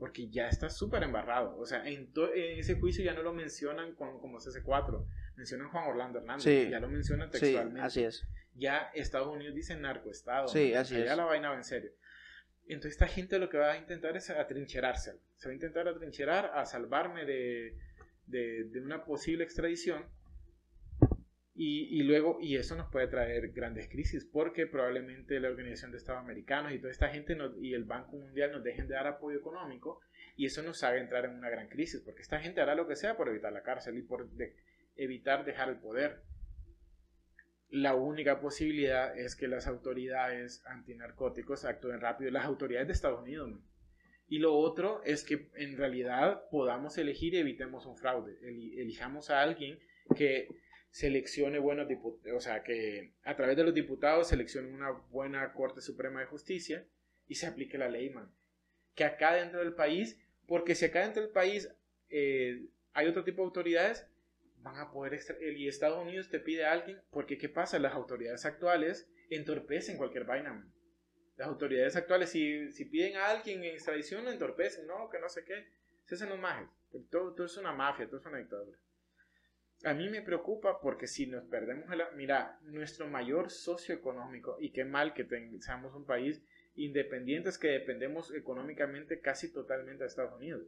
porque 0.01 0.31
ya 0.31 0.49
está 0.49 0.71
súper 0.71 1.03
embarrado. 1.03 1.57
O 1.59 1.67
sea, 1.67 1.87
en, 1.87 2.11
ese 2.35 2.75
juicio 2.81 3.05
ya 3.05 3.13
no 3.13 3.23
lo 3.23 3.35
mencionan 3.35 3.95
como 3.95 4.39
CC4, 4.41 5.07
mencionan 5.37 5.69
Juan 5.69 5.89
Orlando 5.89 6.19
Hernández, 6.19 6.71
ya 6.71 6.81
lo 6.81 6.89
mencionan 6.89 7.31
textualmente. 7.31 7.81
Sí, 7.81 7.87
así 7.87 8.05
es. 8.05 8.27
Ya 8.55 8.91
Estados 8.95 9.29
Unidos 9.29 9.55
dice 9.55 9.77
narcoestado. 9.77 10.49
Sí, 10.49 10.75
así 10.75 10.97
es. 10.97 11.05
Ya 11.05 11.15
la 11.15 11.27
vaina 11.27 11.51
va 11.51 11.57
en 11.57 11.65
serio. 11.65 11.93
Entonces 12.67 12.93
esta 12.93 13.09
gente 13.09 13.39
lo 13.39 13.51
que 13.51 13.59
va 13.59 13.73
a 13.73 13.77
intentar 13.77 14.17
es 14.17 14.31
atrincherarse. 14.31 15.19
Se 15.37 15.49
va 15.49 15.51
a 15.51 15.55
intentar 15.55 15.87
atrincherar 15.87 16.53
a 16.55 16.65
salvarme 16.65 17.27
de, 17.27 17.77
de, 18.27 18.65
de 18.65 18.81
una 18.81 19.05
posible 19.05 19.45
extradición 19.45 20.07
y, 21.63 22.03
luego, 22.05 22.39
y 22.41 22.57
eso 22.57 22.75
nos 22.75 22.91
puede 22.91 23.07
traer 23.07 23.51
grandes 23.51 23.87
crisis, 23.91 24.25
porque 24.25 24.67
probablemente 24.67 25.39
la 25.41 25.51
Organización 25.51 25.91
de 25.91 25.99
Estados 25.99 26.23
Americanos 26.23 26.73
y 26.73 26.79
toda 26.79 26.91
esta 26.91 27.11
gente 27.11 27.37
y 27.61 27.75
el 27.75 27.85
Banco 27.85 28.17
Mundial 28.17 28.53
nos 28.53 28.65
dejen 28.65 28.89
de 28.89 28.95
dar 28.95 29.07
apoyo 29.07 29.37
económico 29.37 30.01
y 30.37 30.47
eso 30.47 30.63
nos 30.63 30.83
haga 30.85 30.99
entrar 30.99 31.27
en 31.27 31.33
una 31.33 31.51
gran 31.51 31.69
crisis, 31.69 32.01
porque 32.01 32.23
esta 32.23 32.41
gente 32.41 32.63
hará 32.63 32.75
lo 32.75 32.89
que 32.89 32.97
sea 32.97 33.15
por 33.15 33.29
evitar 33.29 33.53
la 33.53 33.63
cárcel 33.63 33.99
y 33.99 34.03
por 34.03 34.27
evitar 34.97 35.45
dejar 35.45 35.69
el 35.69 35.77
poder. 35.77 36.23
La 37.69 37.95
única 37.95 38.41
posibilidad 38.41 39.15
es 39.19 39.37
que 39.37 39.47
las 39.47 39.67
autoridades 39.67 40.65
antinarcóticos 40.65 41.67
actúen 41.67 42.01
rápido, 42.01 42.31
las 42.31 42.47
autoridades 42.47 42.87
de 42.87 42.95
Estados 42.95 43.21
Unidos. 43.21 43.51
Y 44.29 44.39
lo 44.39 44.55
otro 44.55 45.03
es 45.05 45.25
que 45.25 45.51
en 45.57 45.77
realidad 45.77 46.43
podamos 46.51 46.97
elegir 46.97 47.35
y 47.35 47.39
evitemos 47.39 47.85
un 47.85 47.99
fraude. 47.99 48.39
Elijamos 48.41 49.29
a 49.29 49.43
alguien 49.43 49.79
que 50.17 50.49
seleccione 50.91 51.59
buenos 51.59 51.89
diputados, 51.89 52.37
o 52.37 52.41
sea, 52.41 52.63
que 52.63 53.15
a 53.23 53.37
través 53.37 53.57
de 53.57 53.65
los 53.65 53.75
diputados 53.75 54.29
seleccione 54.29 54.73
una 54.73 54.91
buena 54.91 55.53
Corte 55.53 55.81
Suprema 55.81 56.21
de 56.21 56.27
Justicia 56.27 56.87
y 57.27 57.37
se 57.37 57.47
aplique 57.47 57.79
la 57.79 57.89
ley, 57.89 58.11
man. 58.11 58.33
Que 58.95 59.05
acá 59.05 59.35
dentro 59.35 59.61
del 59.61 59.75
país, 59.75 60.21
porque 60.47 60.75
si 60.75 60.85
acá 60.85 61.03
dentro 61.03 61.23
del 61.23 61.31
país 61.31 61.73
eh, 62.09 62.67
hay 62.93 63.07
otro 63.07 63.23
tipo 63.23 63.43
de 63.43 63.47
autoridades, 63.47 64.07
van 64.63 64.77
a 64.79 64.91
poder, 64.91 65.19
y 65.57 65.69
Estados 65.69 66.03
Unidos 66.03 66.29
te 66.29 66.41
pide 66.41 66.67
a 66.67 66.73
alguien, 66.73 67.01
porque 67.11 67.39
¿qué 67.39 67.49
pasa? 67.49 67.79
Las 67.79 67.95
autoridades 67.95 68.45
actuales 68.45 69.09
entorpecen 69.31 69.97
cualquier 69.97 70.25
vaina, 70.25 70.53
man. 70.53 70.75
Las 71.37 71.49
autoridades 71.49 71.97
actuales, 71.97 72.31
si, 72.31 72.71
si 72.73 72.85
piden 72.85 73.17
a 73.17 73.31
alguien 73.31 73.65
en 73.65 73.73
extradición, 73.73 74.25
lo 74.25 74.31
entorpecen, 74.31 74.87
no, 74.87 75.09
que 75.09 75.21
no 75.21 75.29
sé 75.29 75.45
qué. 75.45 75.69
Se 76.05 76.17
hacen 76.17 76.29
los 76.29 76.39
majes. 76.39 76.69
Todo, 77.11 77.33
todo 77.35 77.47
es 77.47 77.57
una 77.57 77.73
mafia, 77.73 78.07
todo 78.07 78.19
es 78.21 78.27
una 78.27 78.39
dictadura 78.39 78.77
a 79.85 79.95
mí 79.95 80.09
me 80.09 80.23
preocupa 80.23 80.81
porque 80.81 81.07
si 81.07 81.27
nos 81.27 81.45
perdemos 81.45 81.95
la... 81.97 82.11
Mira, 82.11 82.59
nuestro 82.63 83.09
mayor 83.09 83.51
socio 83.51 83.95
económico, 83.95 84.57
y 84.61 84.73
qué 84.73 84.85
mal 84.85 85.15
que 85.15 85.27
seamos 85.61 85.95
un 85.95 86.05
país 86.05 86.43
independientes 86.75 87.59
que 87.59 87.69
dependemos 87.69 88.33
económicamente 88.35 89.21
casi 89.21 89.53
totalmente 89.53 90.05
de 90.05 90.09
Estados 90.09 90.35
Unidos. 90.35 90.63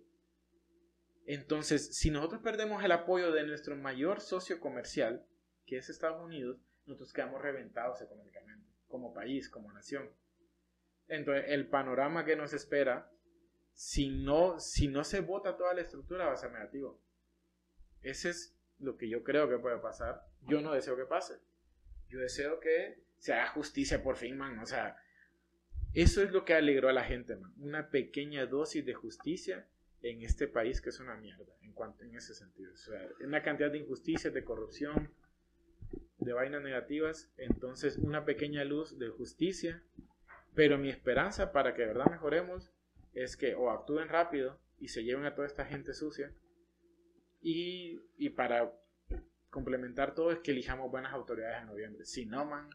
Entonces, 1.27 1.95
si 1.97 2.11
nosotros 2.11 2.43
perdemos 2.43 2.83
el 2.83 2.93
apoyo 2.93 3.33
de 3.33 3.47
nuestro 3.47 3.77
mayor 3.77 4.21
socio 4.21 4.59
comercial, 4.59 5.25
que 5.67 5.77
es 5.77 5.89
Estados 5.89 6.23
Unidos, 6.23 6.59
nosotros 6.87 7.13
quedamos 7.13 7.41
reventados 7.41 8.01
económicamente, 8.03 8.67
como 8.89 9.15
país, 9.15 9.49
como 9.49 9.73
nación. 9.73 10.11
Entonces, 11.07 11.45
el 11.49 11.69
panorama 11.69 12.25
que 12.25 12.35
nos 12.35 12.53
espera, 12.53 13.11
si 13.73 14.11
no, 14.11 14.59
si 14.59 14.89
no 14.89 15.05
se 15.05 15.21
vota 15.21 15.57
toda 15.57 15.75
la 15.75 15.83
estructura, 15.83 16.27
va 16.27 16.33
a 16.33 16.37
ser 16.37 16.51
negativo. 16.51 17.01
Ese 18.03 18.31
es 18.31 18.57
lo 18.83 18.97
que 18.97 19.09
yo 19.09 19.23
creo 19.23 19.49
que 19.49 19.59
puede 19.59 19.79
pasar. 19.79 20.27
Yo 20.43 20.61
no 20.61 20.73
deseo 20.73 20.97
que 20.97 21.05
pase. 21.05 21.35
Yo 22.09 22.19
deseo 22.19 22.61
que 22.61 23.03
se 23.19 23.33
haga 23.33 23.49
justicia 23.49 24.03
por 24.03 24.17
fin, 24.17 24.37
man. 24.37 24.59
O 24.59 24.67
sea, 24.67 24.97
eso 25.95 26.23
es 26.23 26.33
lo 26.33 26.45
que 26.45 26.55
alegró 26.55 26.89
a 26.89 26.93
la 26.93 27.05
gente, 27.05 27.37
man. 27.37 27.55
Una 27.59 27.91
pequeña 27.91 28.47
dosis 28.47 28.85
de 28.85 28.95
justicia 28.95 29.69
en 30.03 30.23
este 30.23 30.49
país 30.49 30.81
que 30.81 30.91
es 30.91 30.99
una 30.99 31.17
mierda, 31.17 31.55
en 31.63 31.73
cuanto 31.73 32.05
en 32.05 32.17
ese 32.17 32.35
sentido. 32.35 32.73
O 32.73 32.77
sea, 32.77 33.09
una 33.21 33.43
cantidad 33.43 33.71
de 33.71 33.79
injusticias, 33.79 34.35
de 34.35 34.45
corrupción, 34.45 35.15
de 36.19 36.33
vainas 36.33 36.63
negativas. 36.63 37.33
Entonces, 37.37 37.99
una 37.99 38.25
pequeña 38.25 38.65
luz 38.65 38.99
de 38.99 39.09
justicia. 39.09 39.83
Pero 40.55 40.77
mi 40.77 40.91
esperanza 40.91 41.53
para 41.53 41.75
que 41.75 41.83
de 41.83 41.89
verdad 41.89 42.11
mejoremos 42.11 42.73
es 43.15 43.37
que 43.37 43.55
o 43.55 43.71
actúen 43.71 44.09
rápido 44.09 44.61
y 44.79 44.89
se 44.89 45.03
lleven 45.05 45.25
a 45.25 45.35
toda 45.35 45.47
esta 45.47 45.65
gente 45.65 45.95
sucia 45.95 46.35
y, 47.43 48.01
y 48.17 48.31
para 48.31 48.73
complementar 49.51 50.15
todo 50.15 50.33
es 50.33 50.39
que 50.39 50.53
elijamos 50.53 50.91
buenas 50.91 51.13
autoridades 51.13 51.61
en 51.61 51.69
noviembre. 51.69 52.05
Si 52.07 52.25
no, 52.25 52.45
man, 52.45 52.71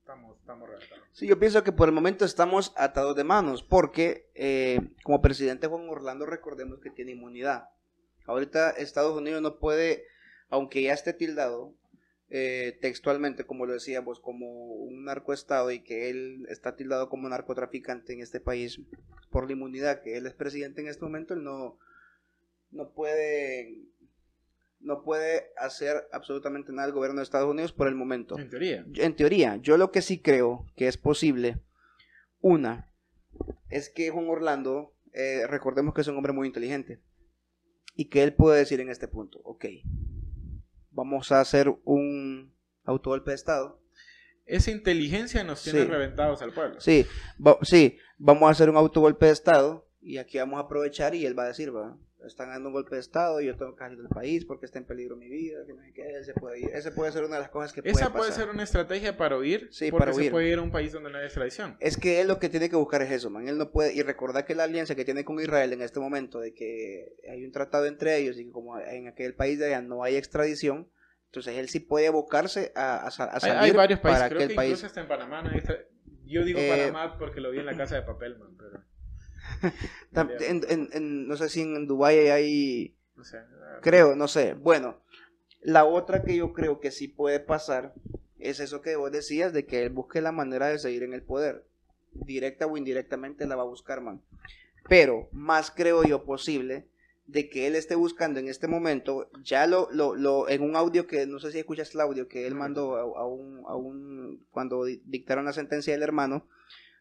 estamos, 0.00 0.38
estamos 0.38 0.68
Sí, 1.12 1.26
yo 1.26 1.38
pienso 1.38 1.64
que 1.64 1.72
por 1.72 1.88
el 1.88 1.94
momento 1.94 2.24
estamos 2.24 2.72
atados 2.76 3.16
de 3.16 3.24
manos, 3.24 3.62
porque 3.62 4.30
eh, 4.34 4.80
como 5.04 5.22
presidente 5.22 5.66
Juan 5.66 5.88
Orlando 5.88 6.26
recordemos 6.26 6.80
que 6.80 6.90
tiene 6.90 7.12
inmunidad. 7.12 7.68
Ahorita 8.26 8.70
Estados 8.70 9.16
Unidos 9.16 9.40
no 9.40 9.58
puede, 9.58 10.04
aunque 10.50 10.82
ya 10.82 10.92
esté 10.92 11.14
tildado 11.14 11.74
eh, 12.30 12.76
textualmente, 12.82 13.44
como 13.44 13.64
lo 13.64 13.72
decíamos, 13.72 14.20
como 14.20 14.66
un 14.66 15.04
narcoestado 15.04 15.70
y 15.70 15.80
que 15.80 16.10
él 16.10 16.46
está 16.50 16.76
tildado 16.76 17.08
como 17.08 17.28
narcotraficante 17.28 18.12
en 18.12 18.20
este 18.20 18.40
país 18.40 18.80
por 19.30 19.46
la 19.46 19.52
inmunidad 19.52 20.02
que 20.02 20.18
él 20.18 20.26
es 20.26 20.34
presidente 20.34 20.82
en 20.82 20.88
este 20.88 21.04
momento, 21.04 21.32
él 21.32 21.42
no, 21.42 21.78
no 22.70 22.90
puede 22.90 23.78
no 24.80 25.02
puede 25.02 25.52
hacer 25.56 26.08
absolutamente 26.12 26.72
nada 26.72 26.88
el 26.88 26.94
gobierno 26.94 27.18
de 27.18 27.24
Estados 27.24 27.50
Unidos 27.50 27.72
por 27.72 27.88
el 27.88 27.94
momento. 27.94 28.38
En 28.38 28.48
teoría. 28.48 28.84
En 28.94 29.16
teoría, 29.16 29.56
yo 29.56 29.76
lo 29.76 29.90
que 29.90 30.02
sí 30.02 30.20
creo 30.20 30.66
que 30.76 30.88
es 30.88 30.96
posible, 30.96 31.60
una, 32.40 32.92
es 33.68 33.90
que 33.90 34.10
Juan 34.10 34.28
Orlando, 34.28 34.94
eh, 35.12 35.46
recordemos 35.46 35.94
que 35.94 36.02
es 36.02 36.08
un 36.08 36.16
hombre 36.16 36.32
muy 36.32 36.46
inteligente, 36.46 37.02
y 37.94 38.06
que 38.06 38.22
él 38.22 38.32
puede 38.32 38.58
decir 38.58 38.80
en 38.80 38.90
este 38.90 39.08
punto, 39.08 39.40
ok, 39.42 39.64
vamos 40.90 41.32
a 41.32 41.40
hacer 41.40 41.74
un 41.84 42.54
autogolpe 42.84 43.32
de 43.32 43.34
Estado. 43.34 43.82
Esa 44.46 44.70
inteligencia 44.70 45.44
nos 45.44 45.62
tiene 45.62 45.84
reventados 45.84 46.40
al 46.40 46.54
pueblo. 46.54 46.80
Sí, 46.80 47.04
sí, 47.62 47.98
vamos 48.16 48.48
a 48.48 48.52
hacer 48.52 48.70
un 48.70 48.76
autogolpe 48.76 49.26
de 49.26 49.32
Estado 49.32 49.88
y 50.00 50.18
aquí 50.18 50.38
vamos 50.38 50.58
a 50.58 50.62
aprovechar 50.62 51.14
y 51.14 51.26
él 51.26 51.36
va 51.38 51.42
a 51.42 51.48
decir, 51.48 51.74
va, 51.74 51.98
están 52.26 52.48
dando 52.48 52.68
un 52.68 52.72
golpe 52.72 52.96
de 52.96 53.00
Estado 53.00 53.40
y 53.40 53.46
yo 53.46 53.56
tengo 53.56 53.74
que 53.74 53.78
salir 53.78 53.98
del 53.98 54.08
país 54.08 54.44
porque 54.44 54.66
está 54.66 54.78
en 54.78 54.84
peligro 54.84 55.16
mi 55.16 55.28
vida, 55.28 55.64
que 55.66 55.72
no 55.72 55.82
sé 55.82 55.92
qué, 55.92 56.18
ese 56.18 56.34
puede 56.34 56.60
ir. 56.60 56.70
Ese 56.72 56.90
puede 56.90 57.12
ser 57.12 57.24
una 57.24 57.36
de 57.36 57.42
las 57.42 57.50
cosas 57.50 57.72
que 57.72 57.82
puede 57.82 57.92
Esa 57.92 58.12
puede 58.12 58.32
ser 58.32 58.48
una 58.48 58.62
estrategia 58.62 59.16
para 59.16 59.38
huir, 59.38 59.68
sí, 59.70 59.90
porque 59.90 60.06
para 60.06 60.16
huir. 60.16 60.26
se 60.26 60.30
puede 60.30 60.48
ir 60.48 60.58
a 60.58 60.62
un 60.62 60.70
país 60.70 60.92
donde 60.92 61.10
no 61.10 61.18
hay 61.18 61.24
extradición. 61.24 61.76
Es 61.80 61.96
que 61.96 62.20
él 62.20 62.28
lo 62.28 62.38
que 62.38 62.48
tiene 62.48 62.68
que 62.68 62.76
buscar 62.76 63.02
es 63.02 63.10
eso, 63.10 63.30
man. 63.30 63.48
Él 63.48 63.58
no 63.58 63.70
puede, 63.70 63.94
y 63.94 64.02
recordar 64.02 64.44
que 64.44 64.54
la 64.54 64.64
alianza 64.64 64.94
que 64.94 65.04
tiene 65.04 65.24
con 65.24 65.40
Israel 65.40 65.72
en 65.72 65.82
este 65.82 66.00
momento, 66.00 66.40
de 66.40 66.52
que 66.54 67.16
hay 67.30 67.44
un 67.44 67.52
tratado 67.52 67.86
entre 67.86 68.16
ellos 68.16 68.38
y 68.38 68.46
que 68.46 68.50
como 68.50 68.78
en 68.78 69.08
aquel 69.08 69.34
país 69.34 69.58
de 69.58 69.66
allá 69.66 69.82
no 69.82 70.02
hay 70.02 70.16
extradición, 70.16 70.90
entonces 71.26 71.56
él 71.56 71.68
sí 71.68 71.80
puede 71.80 72.08
abocarse 72.08 72.72
a, 72.74 73.06
a, 73.06 73.10
salir 73.10 73.56
hay, 73.56 73.70
varios 73.72 74.00
países, 74.00 74.22
para 74.22 74.34
creo 74.34 74.48
que 74.48 74.54
país. 74.54 74.70
incluso 74.70 74.86
está 74.86 75.02
en 75.02 75.08
Panamá, 75.08 75.42
¿no? 75.42 75.50
Yo 76.24 76.44
digo 76.44 76.58
eh, 76.58 76.90
Panamá 76.90 77.18
porque 77.18 77.40
lo 77.40 77.50
vi 77.50 77.58
en 77.58 77.66
la 77.66 77.76
casa 77.76 77.96
de 77.96 78.02
papel, 78.02 78.38
man, 78.38 78.56
pero... 78.58 78.82
en, 80.14 80.66
en, 80.68 81.28
no 81.28 81.36
sé 81.36 81.48
si 81.48 81.62
en 81.62 81.86
Dubái 81.86 82.28
hay... 82.28 82.94
Creo, 83.82 84.16
no 84.16 84.28
sé. 84.28 84.54
Bueno, 84.54 85.00
La 85.60 85.84
otra 85.84 86.22
que 86.22 86.36
yo 86.36 86.52
creo 86.52 86.80
que 86.80 86.90
sí 86.90 87.08
puede 87.08 87.40
pasar 87.40 87.94
es 88.38 88.60
eso 88.60 88.80
que 88.80 88.96
vos 88.96 89.10
decías, 89.10 89.52
de 89.52 89.66
que 89.66 89.82
él 89.82 89.90
busque 89.90 90.20
la 90.20 90.32
manera 90.32 90.68
de 90.68 90.78
seguir 90.78 91.02
en 91.02 91.12
el 91.12 91.22
poder. 91.22 91.64
Directa 92.12 92.66
o 92.66 92.76
indirectamente 92.76 93.46
la 93.46 93.56
va 93.56 93.62
a 93.62 93.66
buscar, 93.66 94.00
man. 94.00 94.22
Pero 94.88 95.28
más 95.32 95.70
creo 95.70 96.04
yo 96.04 96.24
posible 96.24 96.86
de 97.26 97.50
que 97.50 97.66
él 97.66 97.76
esté 97.76 97.94
buscando 97.94 98.40
en 98.40 98.48
este 98.48 98.68
momento, 98.68 99.30
ya 99.42 99.66
lo, 99.66 99.88
lo, 99.92 100.14
lo 100.14 100.48
en 100.48 100.62
un 100.62 100.76
audio 100.76 101.06
que, 101.06 101.26
no 101.26 101.38
sé 101.40 101.52
si 101.52 101.58
escuchas 101.58 101.94
el 101.94 102.00
audio 102.00 102.26
que 102.26 102.46
él 102.46 102.54
mandó 102.54 102.96
a, 102.96 103.26
un, 103.26 103.62
a 103.66 103.76
un, 103.76 104.46
cuando 104.50 104.84
dictaron 104.84 105.44
la 105.44 105.52
sentencia 105.52 105.92
del 105.92 106.02
hermano, 106.02 106.46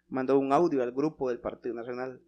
mandó 0.09 0.37
un 0.37 0.51
audio 0.51 0.83
al 0.83 0.91
grupo 0.91 1.29
del 1.29 1.39
Partido 1.39 1.75
Nacional, 1.75 2.19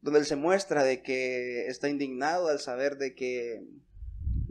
donde 0.00 0.20
él 0.20 0.26
se 0.26 0.36
muestra 0.36 0.84
de 0.84 1.02
que 1.02 1.66
está 1.66 1.88
indignado 1.88 2.48
al 2.48 2.60
saber 2.60 2.98
de 2.98 3.14
que 3.14 3.62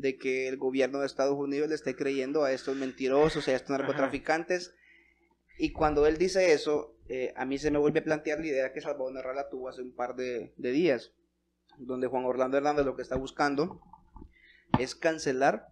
de 0.04 0.18
que 0.18 0.50
el 0.50 0.58
gobierno 0.58 1.00
de 1.00 1.06
Estados 1.06 1.38
Unidos 1.38 1.70
le 1.70 1.76
esté 1.76 1.96
creyendo 1.96 2.44
a 2.44 2.52
estos 2.52 2.76
mentirosos, 2.76 3.48
a 3.48 3.54
estos 3.54 3.70
narcotraficantes. 3.70 4.76
Y 5.58 5.72
cuando 5.72 6.08
él 6.08 6.18
dice 6.18 6.52
eso, 6.52 6.98
eh, 7.08 7.34
a 7.38 7.46
mí 7.46 7.58
se 7.58 7.72
me 7.72 7.80
vuelve 7.80 8.00
a 8.00 8.04
plantear 8.04 8.40
la 8.40 8.48
idea 8.48 8.74
que 8.74 8.82
Salvador 8.82 9.14
Narrala 9.14 9.50
tuvo 9.50 9.70
hace 9.70 9.82
un 9.82 9.96
par 9.96 10.16
de, 10.16 10.54
de 10.58 10.72
días, 10.72 11.14
donde 11.78 12.08
Juan 12.08 12.26
Orlando 12.26 12.58
Hernández 12.58 12.86
lo 12.86 12.98
que 12.98 13.02
está 13.02 13.16
buscando 13.16 13.80
es 14.78 14.94
cancelar 14.94 15.70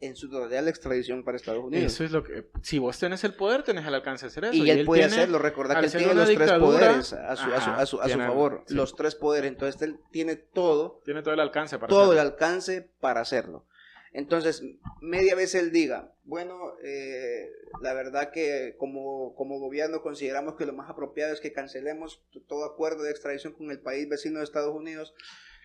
en 0.00 0.16
su 0.16 0.28
la 0.28 0.68
extradición 0.68 1.24
para 1.24 1.36
Estados 1.36 1.64
Unidos. 1.64 1.92
Eso 1.92 2.04
es 2.04 2.10
lo 2.10 2.24
que. 2.24 2.46
Si 2.62 2.78
vos 2.78 2.98
tenés 2.98 3.24
el 3.24 3.34
poder, 3.34 3.62
tenés 3.62 3.86
el 3.86 3.94
alcance 3.94 4.26
de 4.26 4.28
hacer 4.28 4.44
eso. 4.44 4.54
Y, 4.54 4.70
él, 4.70 4.84
puede 4.84 5.04
hacerlo. 5.04 5.38
Recuerda 5.38 5.80
que 5.80 5.86
él 5.86 5.92
tiene 5.92 6.14
los 6.14 6.28
tres 6.28 6.52
poderes 6.52 7.12
a 7.12 7.36
su, 7.36 7.52
a 7.52 7.86
su, 7.86 8.00
a 8.00 8.08
su, 8.08 8.18
favor. 8.18 8.64
Los 8.68 8.96
tres 8.96 9.14
poderes. 9.14 9.50
Entonces 9.50 9.80
él 9.82 10.00
tiene 10.10 10.36
todo. 10.36 11.00
Tiene 11.04 11.22
todo 11.22 11.34
el 11.34 11.40
alcance 11.40 11.78
para 11.78 11.88
Todo 11.88 12.12
el 12.12 12.18
alcance 12.18 12.90
para 13.00 13.20
hacerlo. 13.20 13.66
Entonces, 14.12 14.62
media 15.00 15.34
vez 15.34 15.56
él 15.56 15.72
diga, 15.72 16.12
bueno, 16.22 16.76
eh, 16.84 17.50
la 17.82 17.94
verdad 17.94 18.30
que 18.30 18.76
como, 18.78 19.34
como 19.34 19.58
gobierno 19.58 20.02
consideramos 20.02 20.54
que 20.54 20.66
lo 20.66 20.72
más 20.72 20.88
apropiado 20.88 21.32
es 21.32 21.40
que 21.40 21.52
cancelemos 21.52 22.22
todo 22.46 22.64
acuerdo 22.64 23.02
de 23.02 23.10
extradición 23.10 23.54
con 23.54 23.72
el 23.72 23.80
país 23.80 24.08
vecino 24.08 24.38
de 24.38 24.44
Estados 24.44 24.72
Unidos, 24.72 25.14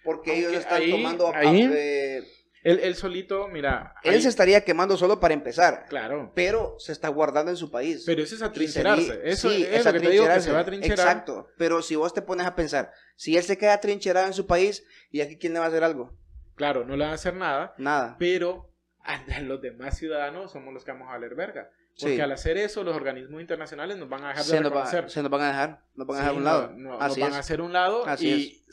porque 0.04 0.36
ellos 0.36 0.54
están 0.54 0.82
tomando... 0.90 1.32
Ahí, 1.32 1.70
eh, 1.72 2.24
él, 2.64 2.96
solito, 2.96 3.48
mira. 3.48 3.96
Él 4.04 4.22
se 4.22 4.30
estaría 4.30 4.64
quemando 4.64 4.98
solo 4.98 5.20
para 5.20 5.34
empezar. 5.34 5.86
Claro. 5.90 6.32
Pero 6.36 6.76
se 6.80 6.92
está 6.92 7.08
guardando 7.10 7.52
en 7.52 7.58
su 7.58 7.72
país. 7.72 8.04
Pero 8.06 8.22
eso 8.22 8.36
es 8.36 8.42
atrincherarse. 8.42 9.22
Eso 9.24 9.50
es 9.52 9.86
lo 9.86 9.94
que 9.94 10.00
te 10.00 10.10
digo 10.10 10.28
que 10.28 10.42
se 10.42 10.52
va 10.52 10.60
a 10.60 10.66
trincherar. 10.66 11.00
Exacto. 11.00 11.48
Pero 11.58 11.82
si 11.82 11.96
vos 11.96 12.14
te 12.14 12.22
pones 12.22 12.46
a 12.46 12.56
pensar, 12.56 12.92
si 13.16 13.38
él 13.38 13.44
se 13.44 13.58
queda 13.58 13.80
trincherado 13.80 14.28
en 14.28 14.34
su 14.34 14.48
país, 14.48 14.86
¿y 15.12 15.22
aquí 15.22 15.38
quién 15.38 15.54
le 15.54 15.60
va 15.60 15.66
a 15.66 15.70
hacer 15.70 15.84
algo? 15.84 16.18
Claro, 16.56 16.86
no 16.86 16.98
le 16.98 17.06
va 17.06 17.12
a 17.12 17.16
hacer 17.16 17.34
nada. 17.34 17.74
Nada. 17.78 18.18
Pero 18.20 18.70
los 19.44 19.62
demás 19.62 19.98
ciudadanos 19.98 20.52
somos 20.52 20.74
los 20.74 20.84
que 20.84 20.92
vamos 20.92 21.08
a 21.08 21.12
valer 21.12 21.36
verga. 21.36 21.70
Porque 22.00 22.22
al 22.22 22.32
hacer 22.32 22.58
eso, 22.58 22.84
los 22.84 22.96
organismos 22.96 23.42
internacionales 23.42 23.98
nos 23.98 24.08
van 24.08 24.24
a 24.24 24.30
dejar 24.30 24.46
de 24.46 24.50
se 24.50 24.60
reconocer. 24.62 25.10
se 25.10 25.22
nos 25.22 25.30
van 25.30 25.42
a 25.42 25.48
dejar, 25.48 25.84
nos 25.96 26.08
van 26.08 26.18
a 26.18 26.20
dejar 26.20 26.34
a 26.34 26.38
un 26.38 26.44
lado. 26.46 26.72
No, 26.76 26.98
nos 26.98 27.20
van 27.20 27.34
a 27.34 27.40
hacer 27.40 27.62
un 27.62 27.74
lado 27.74 28.06
y 28.20 28.64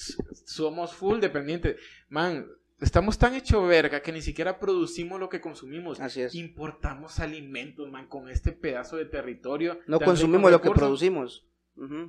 somos 0.45 0.95
full 0.95 1.19
dependientes. 1.19 1.77
Man, 2.09 2.47
Estamos 2.81 3.17
tan 3.19 3.35
hecho 3.35 3.67
verga 3.67 4.01
que 4.01 4.13
ni 4.13 4.21
siquiera 4.21 4.59
producimos 4.59 5.19
lo 5.19 5.29
que 5.29 5.41
consumimos. 5.41 6.01
Así 6.01 6.21
es. 6.21 6.35
Importamos 6.35 7.21
alimentos, 7.21 7.91
man, 7.91 8.07
con 8.07 8.29
este 8.29 8.53
pedazo 8.53 8.97
de 8.97 9.07
territorio. 9.07 9.81
No 9.87 9.99
consumimos 9.99 10.51
lo 10.51 10.61
que 10.61 10.71
producimos. 10.71 11.47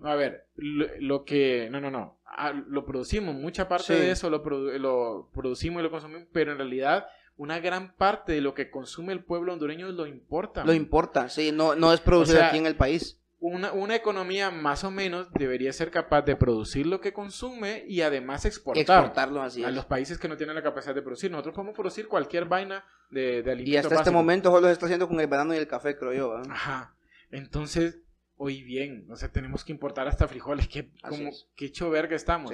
A 0.03 0.15
ver, 0.15 0.47
lo, 0.55 1.25
que... 1.25 1.69
No, 1.71 1.79
no, 1.79 1.91
no. 1.91 2.19
Ah, 2.25 2.51
lo 2.51 2.85
producimos. 2.85 3.35
Mucha 3.35 3.67
parte 3.67 3.93
de 3.93 4.11
eso 4.11 4.29
lo, 4.29 4.39
lo 4.77 5.29
producimos 5.33 5.81
y 5.81 5.83
lo 5.83 5.91
consumimos, 5.91 6.27
pero 6.31 6.51
en 6.51 6.57
realidad 6.57 7.07
una 7.37 7.59
gran 7.59 7.93
parte 7.95 8.33
de 8.33 8.41
lo 8.41 8.53
que 8.53 8.69
consume 8.69 9.13
el 9.13 9.23
pueblo 9.23 9.53
hondureño 9.53 9.89
lo 9.89 10.07
importa. 10.07 10.65
Lo 10.65 10.73
importa, 10.73 11.29
sí. 11.29 11.51
No, 11.51 11.75
no 11.75 11.93
es 11.93 12.01
producido 12.01 12.43
aquí 12.43 12.57
en 12.57 12.65
el 12.65 12.75
país 12.75 13.16
una, 13.39 13.71
una, 13.71 13.95
economía 13.95 14.49
más 14.49 14.83
o 14.83 14.91
menos 14.91 15.31
debería 15.33 15.71
ser 15.71 15.91
capaz 15.91 16.23
de 16.23 16.35
producir 16.35 16.87
lo 16.87 16.99
que 17.01 17.13
consume 17.13 17.83
y 17.87 18.01
además 18.01 18.45
exportar 18.45 18.81
exportarlo 18.81 19.41
así 19.41 19.63
a 19.63 19.69
los 19.69 19.85
países 19.85 20.17
que 20.17 20.27
no 20.27 20.37
tienen 20.37 20.55
la 20.55 20.63
capacidad 20.63 20.95
de 20.95 21.01
producir. 21.03 21.29
Nosotros 21.29 21.53
podemos 21.53 21.75
producir 21.75 22.07
cualquier 22.07 22.45
vaina 22.45 22.83
de, 23.11 23.43
de 23.43 23.51
alimentos. 23.51 23.73
Y 23.73 23.77
hasta 23.77 23.95
este 23.95 24.11
momento 24.11 24.49
solo 24.49 24.67
lo 24.67 24.69
está 24.69 24.85
haciendo 24.85 25.07
con 25.07 25.19
el 25.19 25.27
banano 25.27 25.53
y 25.53 25.57
el 25.57 25.67
café, 25.67 25.95
creo 25.95 26.13
yo. 26.13 26.35
Ajá. 26.49 26.95
Entonces, 27.29 27.99
hoy 28.37 28.63
bien, 28.63 29.07
o 29.11 29.15
sea, 29.15 29.31
tenemos 29.31 29.63
que 29.63 29.71
importar 29.71 30.07
hasta 30.07 30.27
frijoles. 30.27 30.67
Qué, 30.67 30.91
como, 31.07 31.31
qué 31.55 31.71
que 31.71 32.15
estamos. 32.15 32.51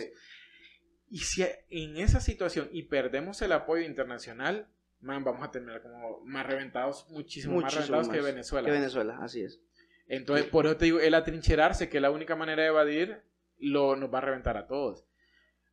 Y 1.09 1.19
si 1.19 1.43
en 1.69 1.97
esa 1.97 2.19
situación 2.19 2.69
y 2.71 2.83
perdemos 2.83 3.41
el 3.41 3.51
apoyo 3.51 3.85
internacional, 3.85 4.67
man, 4.99 5.23
vamos 5.23 5.47
a 5.47 5.51
terminar 5.51 5.81
como 5.81 6.21
más 6.25 6.45
reventados, 6.45 7.07
muchísimo, 7.09 7.61
más 7.61 7.73
reventados 7.73 8.09
que 8.09 8.21
Venezuela. 8.21 8.65
Que 8.65 8.71
Venezuela, 8.71 9.19
así 9.21 9.41
es. 9.43 9.61
Entonces, 10.07 10.45
por 10.45 10.65
eso 10.65 10.77
te 10.77 10.85
digo, 10.85 10.99
el 10.99 11.13
atrincherarse, 11.13 11.89
que 11.89 11.99
la 11.99 12.11
única 12.11 12.35
manera 12.35 12.63
de 12.63 12.69
evadir, 12.69 13.23
lo, 13.57 13.95
nos 13.95 14.13
va 14.13 14.19
a 14.19 14.21
reventar 14.21 14.57
a 14.57 14.67
todos. 14.67 15.05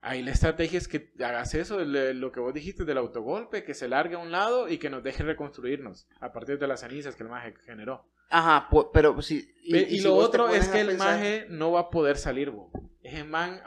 Ahí 0.03 0.23
la 0.23 0.31
estrategia 0.31 0.79
es 0.79 0.89
que 0.89 1.13
hagas 1.19 1.55
eso, 1.55 1.85
lo 1.85 2.33
que 2.33 2.41
vos 2.41 2.55
dijiste 2.55 2.85
del 2.87 2.97
autogolpe, 2.97 3.65
que 3.65 3.75
se 3.75 3.87
largue 3.87 4.15
a 4.15 4.19
un 4.19 4.31
lado 4.31 4.69
y 4.69 4.79
que 4.79 4.89
nos 4.89 5.03
deje 5.03 5.23
reconstruirnos 5.23 6.09
a 6.21 6.33
partir 6.33 6.59
de 6.59 6.67
las 6.67 6.81
cenizas 6.81 7.17
que 7.17 7.23
el 7.23 7.29
maje 7.29 7.55
generó. 7.67 8.07
Ajá, 8.31 8.69
pero 8.95 9.21
si... 9.21 9.53
Y, 9.63 10.01
lo 10.01 10.15
otro 10.15 10.49
es 10.49 10.69
que 10.69 10.81
el 10.81 10.97
maje 10.97 11.47
no 11.51 11.73
va 11.73 11.81
a 11.81 11.91
poder 11.91 12.17
salir, 12.17 12.51
vos. 12.51 12.71
Ese 13.03 13.25
man 13.25 13.61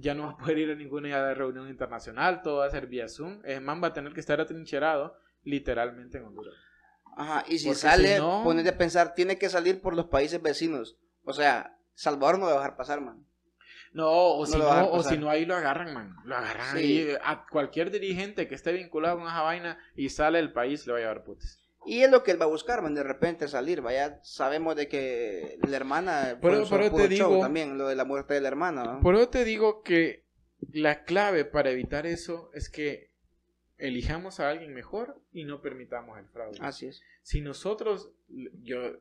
ya 0.00 0.14
no 0.14 0.24
va 0.24 0.30
a 0.32 0.36
poder 0.36 0.58
ir 0.58 0.70
a 0.70 0.74
ninguna 0.74 1.32
reunión 1.32 1.68
internacional, 1.68 2.42
todo 2.42 2.58
va 2.58 2.66
a 2.66 2.70
ser 2.70 2.86
vía 2.86 3.08
Zoom. 3.08 3.40
Ese 3.44 3.60
man 3.60 3.82
va 3.82 3.88
a 3.88 3.92
tener 3.94 4.12
que 4.12 4.20
estar 4.20 4.38
atrincherado 4.38 5.16
literalmente 5.44 6.18
en 6.18 6.24
Honduras. 6.24 6.54
Ajá, 7.16 7.44
y 7.48 7.58
si 7.58 7.74
sale, 7.74 8.16
si 8.16 8.20
no... 8.20 8.48
a 8.48 8.78
pensar, 8.78 9.14
tiene 9.14 9.38
que 9.38 9.48
salir 9.48 9.80
por 9.80 9.94
los 9.94 10.06
países 10.06 10.40
vecinos. 10.40 10.96
O 11.24 11.32
sea, 11.32 11.76
Salvador 11.94 12.38
no 12.38 12.46
va 12.46 12.52
a 12.52 12.54
dejar 12.56 12.76
pasar, 12.76 13.00
man. 13.00 13.26
No, 13.92 14.08
o, 14.08 14.46
si, 14.46 14.56
no, 14.56 14.90
o 14.90 15.02
si 15.02 15.18
no, 15.18 15.28
ahí 15.28 15.44
lo 15.44 15.56
agarran, 15.56 15.92
man. 15.92 16.16
Lo 16.24 16.36
agarran 16.36 16.76
ahí. 16.76 17.08
A 17.24 17.44
cualquier 17.46 17.90
dirigente 17.90 18.46
que 18.46 18.54
esté 18.54 18.72
vinculado 18.72 19.18
con 19.18 19.26
esa 19.26 19.42
vaina 19.42 19.78
y 19.96 20.10
sale 20.10 20.38
del 20.38 20.52
país 20.52 20.86
le 20.86 20.92
va 20.92 20.98
a 20.98 21.02
llevar 21.02 21.24
putes. 21.24 21.58
Y 21.86 22.02
es 22.02 22.10
lo 22.10 22.22
que 22.22 22.30
él 22.30 22.40
va 22.40 22.44
a 22.44 22.48
buscar, 22.48 22.82
man, 22.82 22.94
de 22.94 23.02
repente 23.02 23.48
salir. 23.48 23.80
Vaya, 23.80 24.20
sabemos 24.22 24.76
de 24.76 24.88
que 24.88 25.58
la 25.66 25.76
hermana. 25.76 26.38
Pero, 26.40 26.64
pero 26.68 26.92
te 26.92 27.08
digo. 27.08 27.40
también, 27.40 27.78
lo 27.78 27.88
de 27.88 27.96
la 27.96 28.04
muerte 28.04 28.34
de 28.34 28.40
la 28.40 28.48
hermana. 28.48 29.00
Por 29.00 29.16
eso 29.16 29.28
te 29.28 29.44
digo 29.44 29.82
que 29.82 30.24
la 30.72 31.04
clave 31.04 31.44
para 31.44 31.70
evitar 31.70 32.06
eso 32.06 32.50
es 32.54 32.68
que 32.68 33.09
elijamos 33.80 34.40
a 34.40 34.50
alguien 34.50 34.72
mejor 34.74 35.20
y 35.32 35.44
no 35.44 35.60
permitamos 35.60 36.18
el 36.18 36.26
fraude. 36.28 36.58
Así 36.60 36.86
es. 36.86 37.02
Si 37.22 37.40
nosotros, 37.40 38.12
yo 38.62 38.98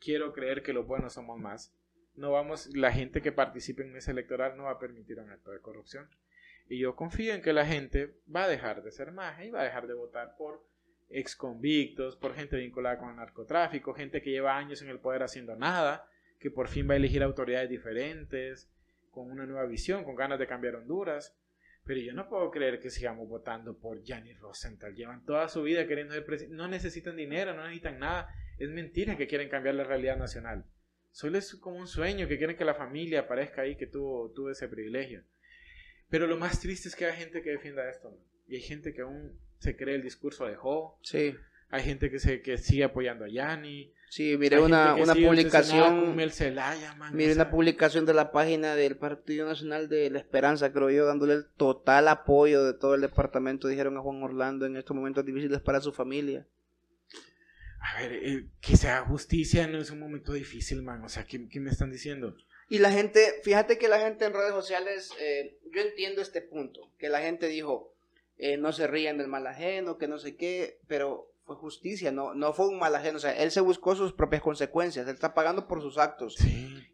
quiero 0.00 0.32
creer 0.32 0.62
que 0.62 0.72
los 0.72 0.86
buenos 0.86 1.14
somos 1.14 1.38
más, 1.38 1.74
no 2.14 2.32
vamos, 2.32 2.74
la 2.74 2.92
gente 2.92 3.22
que 3.22 3.32
participe 3.32 3.82
en 3.82 3.96
ese 3.96 4.10
electoral 4.10 4.56
no 4.56 4.64
va 4.64 4.72
a 4.72 4.78
permitir 4.78 5.20
un 5.20 5.30
acto 5.30 5.52
de 5.52 5.60
corrupción. 5.60 6.08
Y 6.68 6.78
yo 6.78 6.96
confío 6.96 7.34
en 7.34 7.42
que 7.42 7.52
la 7.52 7.64
gente 7.64 8.14
va 8.34 8.44
a 8.44 8.48
dejar 8.48 8.82
de 8.82 8.90
ser 8.90 9.12
más 9.12 9.42
y 9.42 9.50
va 9.50 9.60
a 9.60 9.64
dejar 9.64 9.86
de 9.86 9.94
votar 9.94 10.36
por 10.36 10.66
ex 11.10 11.36
convictos, 11.36 12.16
por 12.16 12.34
gente 12.34 12.56
vinculada 12.56 12.98
con 12.98 13.10
el 13.10 13.16
narcotráfico, 13.16 13.94
gente 13.94 14.20
que 14.20 14.30
lleva 14.30 14.56
años 14.56 14.82
en 14.82 14.88
el 14.88 14.98
poder 14.98 15.22
haciendo 15.22 15.56
nada, 15.56 16.08
que 16.38 16.50
por 16.50 16.68
fin 16.68 16.88
va 16.88 16.94
a 16.94 16.98
elegir 16.98 17.22
autoridades 17.22 17.70
diferentes, 17.70 18.70
con 19.10 19.30
una 19.30 19.46
nueva 19.46 19.64
visión, 19.66 20.04
con 20.04 20.14
ganas 20.14 20.38
de 20.38 20.46
cambiar 20.46 20.76
Honduras. 20.76 21.36
Pero 21.88 22.00
yo 22.02 22.12
no 22.12 22.28
puedo 22.28 22.50
creer 22.50 22.80
que 22.80 22.90
sigamos 22.90 23.26
votando 23.26 23.78
por 23.78 24.02
Gianni 24.02 24.34
Rosenthal. 24.34 24.94
Llevan 24.94 25.24
toda 25.24 25.48
su 25.48 25.62
vida 25.62 25.86
queriendo 25.86 26.12
ser 26.12 26.26
presidente. 26.26 26.54
No 26.54 26.68
necesitan 26.68 27.16
dinero, 27.16 27.54
no 27.54 27.62
necesitan 27.62 27.98
nada. 27.98 28.28
Es 28.58 28.68
mentira 28.68 29.16
que 29.16 29.26
quieren 29.26 29.48
cambiar 29.48 29.74
la 29.74 29.84
realidad 29.84 30.18
nacional. 30.18 30.66
Solo 31.12 31.38
es 31.38 31.54
como 31.54 31.78
un 31.78 31.86
sueño 31.86 32.28
que 32.28 32.36
quieren 32.36 32.58
que 32.58 32.66
la 32.66 32.74
familia 32.74 33.20
aparezca 33.20 33.62
ahí 33.62 33.74
que 33.74 33.86
tuvo, 33.86 34.30
tuvo 34.32 34.50
ese 34.50 34.68
privilegio. 34.68 35.24
Pero 36.10 36.26
lo 36.26 36.36
más 36.36 36.60
triste 36.60 36.90
es 36.90 36.94
que 36.94 37.06
hay 37.06 37.16
gente 37.16 37.40
que 37.40 37.52
defienda 37.52 37.88
esto. 37.88 38.14
Y 38.46 38.56
hay 38.56 38.60
gente 38.60 38.92
que 38.92 39.00
aún 39.00 39.40
se 39.56 39.74
cree 39.74 39.94
el 39.94 40.02
discurso 40.02 40.44
de 40.44 40.56
Joe. 40.56 40.90
Sí. 41.00 41.34
Hay 41.70 41.84
gente 41.84 42.10
que, 42.10 42.18
se, 42.18 42.42
que 42.42 42.58
sigue 42.58 42.84
apoyando 42.84 43.24
a 43.24 43.28
Yanni. 43.30 43.94
Sí, 44.10 44.36
miré 44.38 44.60
una, 44.60 44.94
una 44.94 45.14
publicación. 45.14 46.16
miré 47.12 47.32
una 47.32 47.50
publicación 47.50 48.06
de 48.06 48.14
la 48.14 48.32
página 48.32 48.74
del 48.74 48.96
Partido 48.96 49.46
Nacional 49.46 49.88
de 49.88 50.10
la 50.10 50.18
Esperanza, 50.18 50.72
creo 50.72 50.90
yo, 50.90 51.06
dándole 51.06 51.34
el 51.34 51.46
total 51.56 52.08
apoyo 52.08 52.64
de 52.64 52.72
todo 52.72 52.94
el 52.94 53.02
departamento. 53.02 53.68
Dijeron 53.68 53.96
a 53.96 54.00
Juan 54.00 54.22
Orlando 54.22 54.66
en 54.66 54.76
estos 54.76 54.96
momentos 54.96 55.24
difíciles 55.24 55.60
para 55.60 55.80
su 55.80 55.92
familia. 55.92 56.46
A 57.80 58.00
ver, 58.00 58.12
eh, 58.12 58.46
que 58.60 58.76
sea 58.76 59.02
justicia 59.02 59.66
no 59.66 59.78
es 59.78 59.90
un 59.90 60.00
momento 60.00 60.32
difícil, 60.32 60.82
man. 60.82 61.04
O 61.04 61.08
sea, 61.08 61.24
¿qué, 61.24 61.38
me 61.60 61.70
están 61.70 61.90
diciendo? 61.90 62.34
Y 62.68 62.78
la 62.78 62.90
gente, 62.90 63.20
fíjate 63.44 63.78
que 63.78 63.88
la 63.88 64.00
gente 64.00 64.24
en 64.24 64.32
redes 64.32 64.52
sociales, 64.52 65.10
eh, 65.20 65.58
yo 65.72 65.82
entiendo 65.82 66.20
este 66.22 66.42
punto, 66.42 66.90
que 66.98 67.08
la 67.08 67.20
gente 67.20 67.46
dijo, 67.46 67.94
eh, 68.36 68.56
no 68.56 68.72
se 68.72 68.86
rían 68.86 69.18
del 69.18 69.28
mal 69.28 69.46
ajeno, 69.46 69.96
que 69.96 70.08
no 70.08 70.18
sé 70.18 70.36
qué, 70.36 70.78
pero 70.86 71.27
fue 71.48 71.56
justicia, 71.56 72.12
no, 72.12 72.34
no 72.34 72.52
fue 72.52 72.68
un 72.68 72.78
mal 72.78 72.94
ajeno. 72.94 73.16
O 73.16 73.20
sea, 73.20 73.32
él 73.32 73.50
se 73.50 73.62
buscó 73.62 73.96
sus 73.96 74.12
propias 74.12 74.42
consecuencias, 74.42 75.08
él 75.08 75.14
está 75.14 75.32
pagando 75.32 75.66
por 75.66 75.80
sus 75.80 75.96
actos. 75.96 76.36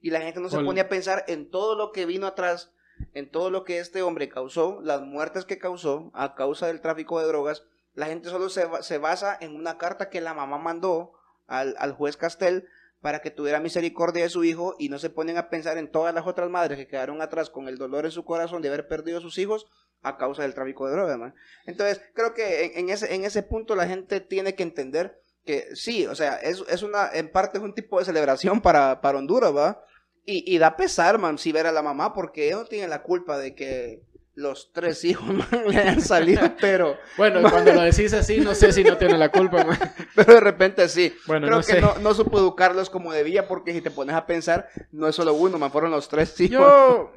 Y 0.01 0.11
la 0.11 0.21
gente 0.21 0.39
no 0.39 0.49
se 0.49 0.61
pone 0.61 0.81
a 0.81 0.89
pensar 0.89 1.25
en 1.27 1.51
todo 1.51 1.75
lo 1.75 1.91
que 1.91 2.07
vino 2.07 2.29
atrás, 2.29 2.73
en 3.15 3.29
todo 3.29 3.51
lo 3.51 3.65
que 3.65 3.81
este 3.81 4.03
hombre 4.03 4.29
causó, 4.29 4.81
las 4.81 5.03
muertes 5.03 5.45
que 5.45 5.59
causó 5.59 6.13
a 6.15 6.37
causa 6.37 6.69
del 6.69 6.81
tráfico 6.81 7.19
de 7.19 7.27
drogas, 7.27 7.65
La 7.95 8.07
gente 8.07 8.29
solo 8.29 8.49
se, 8.49 8.67
se 8.83 8.99
basa 8.99 9.37
en 9.41 9.57
una 9.57 9.77
carta 9.77 10.09
que 10.09 10.21
la 10.21 10.35
mamá 10.35 10.59
mandó 10.59 11.13
al, 11.49 11.75
al 11.79 11.93
juez 11.93 12.17
Castel 12.17 12.69
para 13.01 13.21
que 13.21 13.31
tuviera 13.31 13.61
misericordia 13.61 14.23
de 14.23 14.31
su 14.31 14.45
hijo 14.45 14.77
y 14.79 14.89
no 14.89 14.99
se 14.99 15.11
ponen 15.11 15.37
a 15.37 15.51
pensar 15.51 15.79
en 15.79 15.91
todas 15.91 16.15
las 16.15 16.27
otras 16.27 16.49
madres 16.49 16.79
que 16.79 16.87
quedaron 16.87 17.23
atrás 17.23 17.51
con 17.51 17.69
el 17.69 17.77
dolor 17.77 18.05
en 18.05 18.13
su 18.13 18.25
corazón 18.25 18.63
de 18.63 18.69
haber 18.69 18.89
perdido 18.89 19.19
a 19.19 19.21
sus 19.21 19.37
hijos 19.37 19.67
a 20.05 20.17
causa 20.17 20.43
del 20.43 20.55
tráfico 20.55 20.87
de 20.87 20.93
drogas, 20.93 21.19
man. 21.19 21.35
Entonces, 21.67 22.01
creo 22.15 22.35
que 22.35 22.67
en, 22.67 22.79
en 22.79 22.91
ese, 22.91 23.15
en 23.15 23.25
ese 23.25 23.43
punto 23.43 23.75
la 23.75 23.89
gente 23.89 24.21
tiene 24.21 24.55
que 24.55 24.63
entender 24.63 25.21
que 25.45 25.75
sí, 25.75 26.07
o 26.07 26.15
sea, 26.15 26.37
es, 26.37 26.63
es 26.69 26.83
una, 26.83 27.11
en 27.13 27.31
parte 27.31 27.59
es 27.59 27.65
un 27.65 27.75
tipo 27.75 27.99
de 27.99 28.05
celebración 28.05 28.61
para, 28.61 29.01
para 29.01 29.19
Honduras, 29.19 29.55
¿va? 29.55 29.83
Y, 30.25 30.45
y 30.55 30.59
da 30.59 30.77
pesar, 30.77 31.19
man, 31.19 31.37
si 31.39 31.53
ver 31.53 31.67
a 31.67 31.73
la 31.73 31.83
mamá, 31.83 32.15
porque 32.15 32.47
ellos 32.47 32.61
no 32.61 32.67
tienen 32.67 32.91
la 32.91 33.03
culpa 33.03 33.37
de 33.37 33.55
que 33.55 34.03
los 34.35 34.73
tres 34.73 35.05
hijos, 35.05 35.27
man, 35.33 35.49
le 35.69 35.77
hayan 35.77 36.01
salido, 36.01 36.41
pero, 36.61 36.97
Bueno, 37.17 37.43
cuando 37.51 37.73
lo 37.73 37.83
decís 37.83 38.13
así, 38.15 38.41
no 38.41 38.55
sé 38.55 38.73
si 38.73 38.83
no 38.83 38.97
tiene 38.97 39.19
la 39.19 39.31
culpa, 39.31 39.65
man. 39.65 39.79
pero 40.15 40.35
de 40.35 40.41
repente 40.41 40.89
sí. 40.89 41.15
Bueno, 41.27 41.47
Creo 41.47 41.59
no 41.59 41.65
que 41.65 41.73
sé. 41.73 41.81
no, 41.81 41.99
no 41.99 42.15
supo 42.15 42.39
educarlos 42.39 42.91
como 42.91 43.13
debía, 43.13 43.47
porque 43.47 43.73
si 43.73 43.81
te 43.81 43.91
pones 43.91 44.17
a 44.17 44.27
pensar, 44.27 44.69
no 44.93 45.09
es 45.09 45.15
solo 45.15 45.35
uno, 45.35 45.59
man, 45.59 45.71
fueron 45.71 45.91
los 45.91 46.09
tres 46.09 46.39
hijos. 46.41 46.59
Yo. 46.67 47.13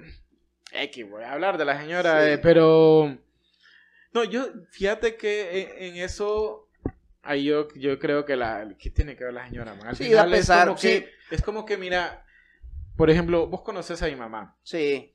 X, 0.71 1.09
voy 1.09 1.23
a 1.23 1.33
hablar 1.33 1.57
de 1.57 1.65
la 1.65 1.79
señora, 1.79 2.23
Sí. 2.23 2.31
eh, 2.31 2.37
pero. 2.37 3.17
No, 4.13 4.23
yo, 4.23 4.47
fíjate 4.71 5.15
que 5.15 5.61
en, 5.61 5.95
en 5.95 6.03
eso. 6.03 6.69
Ahí 7.21 7.45
yo, 7.45 7.67
yo 7.75 7.99
creo 7.99 8.25
que 8.25 8.35
la. 8.35 8.67
¿Qué 8.79 8.89
tiene 8.89 9.15
que 9.15 9.23
ver 9.25 9.33
la 9.33 9.47
señora, 9.47 9.73
man? 9.75 9.87
Al 9.87 9.95
Sí, 9.95 10.05
final 10.05 10.29
da 10.29 10.35
pesar, 10.37 10.59
es 10.59 10.65
como 10.65 10.77
sí. 10.77 10.87
que. 10.87 11.11
Es 11.35 11.41
como 11.41 11.65
que, 11.65 11.77
mira. 11.77 12.25
Por 12.95 13.09
ejemplo, 13.09 13.47
vos 13.47 13.61
conoces 13.61 14.01
a 14.01 14.07
mi 14.07 14.15
mamá. 14.15 14.57
Sí, 14.63 15.13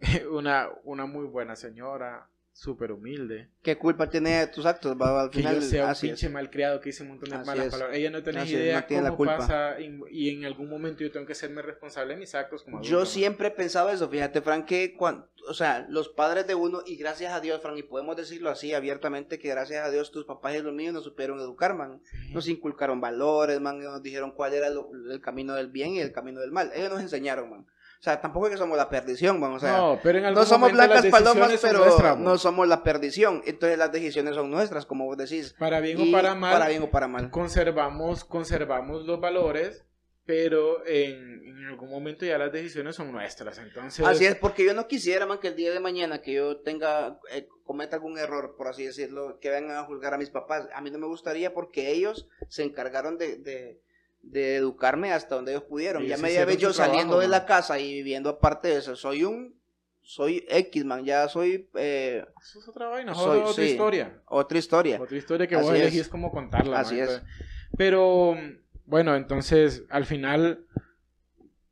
Una, 0.30 0.68
una 0.84 1.06
muy 1.06 1.26
buena 1.26 1.56
señora, 1.56 2.28
súper 2.56 2.90
humilde. 2.90 3.50
¿qué 3.62 3.76
culpa 3.76 4.08
tiene 4.08 4.38
de 4.38 4.46
tus 4.46 4.64
actos? 4.64 4.96
Va, 5.00 5.22
al 5.22 5.30
Que 5.30 5.38
final, 5.38 5.56
yo 5.56 5.60
sea 5.60 5.84
un 5.84 5.90
así 5.90 6.06
es. 6.06 6.12
pinche 6.12 6.28
malcriado 6.30 6.80
que 6.80 6.88
hice 6.88 7.02
un 7.02 7.10
montón 7.10 7.28
de 7.28 7.36
Así 7.36 7.46
malas 7.46 7.66
es. 7.66 7.72
palabras. 7.72 7.96
Ella 7.98 8.10
no 8.10 8.22
tiene 8.22 8.40
Así 8.40 8.54
idea 8.54 8.80
no 8.80 8.86
tiene 8.86 9.02
la 9.02 9.08
cómo 9.10 9.16
culpa. 9.18 9.36
pasa 9.38 9.80
y, 9.80 10.00
y 10.10 10.30
en 10.30 10.44
algún 10.46 10.70
momento 10.70 11.02
yo 11.02 11.10
tengo 11.12 11.26
que 11.26 11.34
serme 11.34 11.60
responsable 11.62 12.14
de 12.14 12.20
mis 12.20 12.34
actos 12.34 12.62
como 12.62 12.78
adulto. 12.78 12.90
Yo 12.90 13.04
siempre 13.04 13.48
he 13.48 13.50
pensado 13.50 13.90
eso, 13.90 14.08
fíjate, 14.08 14.40
Frank, 14.40 14.64
que 14.64 14.94
cuando, 14.96 15.28
o 15.48 15.52
sea, 15.54 15.86
los 15.90 16.08
padres 16.08 16.46
de 16.46 16.54
uno, 16.54 16.80
y 16.86 16.96
gracias 16.96 17.32
a 17.34 17.40
Dios, 17.40 17.60
Frank, 17.60 17.76
y 17.76 17.82
podemos 17.82 18.16
decirlo 18.16 18.48
así 18.48 18.72
abiertamente, 18.72 19.38
que 19.38 19.48
gracias 19.50 19.84
a 19.86 19.90
Dios 19.90 20.10
tus 20.10 20.24
papás 20.24 20.54
y 20.56 20.62
los 20.62 20.72
míos 20.72 20.94
nos 20.94 21.04
supieron 21.04 21.38
educar, 21.40 21.74
man. 21.74 22.00
Sí. 22.10 22.32
Nos 22.32 22.48
inculcaron 22.48 23.00
valores, 23.02 23.60
man, 23.60 23.78
nos 23.82 24.02
dijeron 24.02 24.30
cuál 24.32 24.54
era 24.54 24.70
lo- 24.70 24.90
el 25.10 25.20
camino 25.20 25.54
del 25.54 25.68
bien 25.68 25.90
y 25.90 26.00
el 26.00 26.12
camino 26.12 26.40
del 26.40 26.52
mal. 26.52 26.70
Ellos 26.74 26.90
nos 26.90 27.00
enseñaron, 27.02 27.50
man. 27.50 27.66
O 27.98 28.02
sea, 28.02 28.20
tampoco 28.20 28.46
es 28.46 28.52
que 28.52 28.58
somos 28.58 28.76
la 28.76 28.88
perdición, 28.88 29.40
man. 29.40 29.52
O 29.52 29.58
sea, 29.58 29.76
no, 29.78 30.00
pero 30.02 30.18
en 30.18 30.26
algún 30.26 30.40
no 30.40 30.46
somos 30.46 30.72
las 30.72 30.88
blancas 30.88 31.10
palomas, 31.10 31.58
pero 31.60 31.78
nuestras, 31.84 32.18
no 32.18 32.38
somos 32.38 32.68
la 32.68 32.82
perdición. 32.82 33.42
Entonces 33.46 33.78
las 33.78 33.90
decisiones 33.90 34.34
son 34.34 34.50
nuestras, 34.50 34.86
como 34.86 35.06
vos 35.06 35.16
decís. 35.16 35.54
Para 35.58 35.80
bien 35.80 35.98
Y 36.00 36.08
o 36.10 36.12
para 36.12 36.34
mal, 36.34 36.52
Para 36.52 36.68
bien 36.68 36.82
o 36.82 36.90
para 36.90 37.08
mal. 37.08 37.30
conservamos, 37.30 38.24
conservamos 38.24 39.04
los 39.04 39.20
valores, 39.20 39.84
pero 40.24 40.84
en, 40.86 41.42
en 41.44 41.64
algún 41.66 41.88
momento 41.90 42.24
ya 42.26 42.36
las 42.38 42.52
decisiones 42.52 42.96
son 42.96 43.12
nuestras. 43.12 43.58
Entonces, 43.58 44.04
Así 44.06 44.26
es, 44.26 44.34
porque 44.36 44.64
yo 44.64 44.74
no 44.74 44.86
quisiera, 44.86 45.24
man, 45.26 45.38
que 45.38 45.48
el 45.48 45.56
día 45.56 45.72
de 45.72 45.80
mañana 45.80 46.20
que 46.20 46.34
yo 46.34 46.58
tenga, 46.58 47.18
eh, 47.30 47.48
cometa 47.64 47.96
algún 47.96 48.18
error, 48.18 48.54
por 48.56 48.68
así 48.68 48.84
decirlo, 48.84 49.38
que 49.40 49.50
vengan 49.50 49.76
a 49.76 49.84
juzgar 49.84 50.14
a 50.14 50.18
mis 50.18 50.30
papás. 50.30 50.68
A 50.74 50.80
mí 50.80 50.90
no 50.90 50.98
me 50.98 51.06
gustaría 51.06 51.54
porque 51.54 51.90
ellos 51.90 52.28
se 52.48 52.62
encargaron 52.62 53.18
de, 53.18 53.36
de, 53.36 53.80
de 54.30 54.56
educarme 54.56 55.12
hasta 55.12 55.34
donde 55.36 55.52
ellos 55.52 55.64
pudieron. 55.64 56.02
Ellos 56.02 56.18
ya 56.18 56.22
me 56.22 56.30
llevé 56.32 56.56
yo 56.56 56.72
trabajo, 56.72 56.92
saliendo 56.94 57.18
de 57.18 57.28
la 57.28 57.46
casa 57.46 57.78
y 57.78 57.92
viviendo 57.92 58.28
aparte 58.30 58.68
de 58.68 58.76
eso. 58.78 58.96
Soy 58.96 59.24
un, 59.24 59.54
soy 60.02 60.44
X, 60.48 60.84
man, 60.84 61.04
ya 61.04 61.28
soy 61.28 61.68
eh, 61.74 62.24
eso 62.40 62.58
es 62.60 62.68
otra 62.68 62.88
vaina, 62.88 63.14
soy- 63.14 63.38
otra 63.40 63.52
sí. 63.54 63.62
historia. 63.70 64.20
otra 64.26 64.58
historia. 64.58 65.00
Otra 65.00 65.16
historia 65.16 65.46
que 65.46 65.54
Así 65.56 65.64
vos 65.64 65.74
es. 65.74 65.80
elegís 65.82 66.08
cómo 66.08 66.30
contarla. 66.30 66.80
Así 66.80 66.98
es. 67.00 67.22
Pero, 67.76 68.36
bueno, 68.84 69.16
entonces, 69.16 69.84
al 69.90 70.06
final, 70.06 70.64